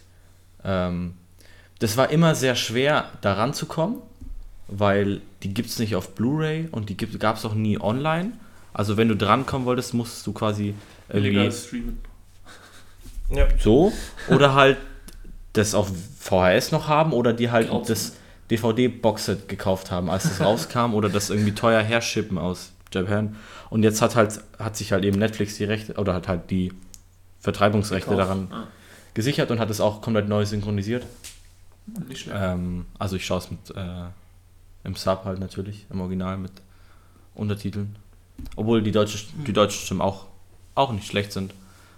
[0.64, 1.14] Ähm,
[1.80, 3.98] das war immer sehr schwer, da ranzukommen,
[4.68, 8.34] weil die gibt es nicht auf Blu-ray und die gab es auch nie online.
[8.74, 10.74] Also wenn du drankommen wolltest, musstest du quasi
[11.10, 12.00] irgendwie Illegal streamen.
[13.32, 13.48] Ja.
[13.60, 13.92] so
[14.30, 14.78] oder halt
[15.54, 17.88] das auf VHS noch haben oder die halt Kaufen.
[17.88, 18.14] das
[18.50, 23.36] DVD-Boxset gekauft haben, als das rauskam oder das irgendwie teuer herschippen aus Japan.
[23.70, 26.74] Und jetzt hat halt hat sich halt eben Netflix die Rechte oder hat halt die
[27.40, 28.30] Vertreibungsrechte Gekauft.
[28.30, 28.68] daran Ah,
[29.14, 31.06] gesichert und hat es auch komplett neu synchronisiert.
[32.08, 32.38] nicht schlecht.
[32.40, 34.06] Ähm, also ich schaue es mit äh,
[34.84, 36.52] im Sub halt natürlich, im Original mit
[37.36, 37.96] Untertiteln.
[38.56, 40.26] Obwohl die deutsche, die deutschen Stimmen auch,
[40.76, 41.54] auch nicht schlecht sind.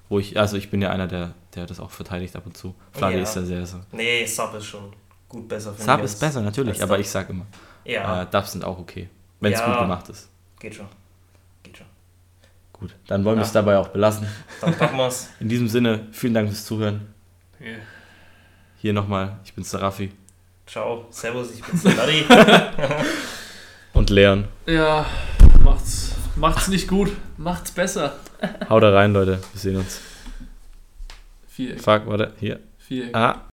[0.10, 2.76] Wo ich, also ich bin ja einer, der, der das auch verteidigt ab und zu.
[2.92, 3.24] Fladi Ja.
[3.24, 3.80] ist ja sehr so.
[3.92, 4.94] Nee, Sub ist schon
[5.30, 5.74] gut besser.
[5.74, 7.46] Sub ist besser, natürlich, aber ich sag immer,
[7.86, 9.10] Ja, äh, Dubs sind auch okay.
[9.40, 9.68] Wenn es Ja.
[9.72, 10.30] gut gemacht ist.
[10.60, 10.88] geht schon.
[11.64, 11.88] Geht schon.
[12.74, 14.28] Gut, dann wollen wir es dabei auch belassen.
[14.62, 15.30] Dann packen wir's.
[15.40, 17.14] In diesem Sinne, vielen Dank fürs Zuhören.
[17.60, 17.78] Yeah.
[18.78, 20.12] Hier nochmal, ich bin's der Raffi.
[20.68, 21.06] Ciao.
[21.10, 22.26] Servus, ich bin's der Daddy.
[23.94, 24.46] Und Leon.
[24.66, 25.06] Ja,
[25.64, 27.12] macht's, macht's nicht gut.
[27.38, 28.18] Macht's besser.
[28.70, 29.40] Haut da rein, Leute.
[29.54, 30.00] Wir sehen uns.
[31.48, 31.82] Viereck.
[31.82, 32.60] Fuck, warte, hier.
[32.80, 33.16] Viereck.
[33.16, 33.42] Ah,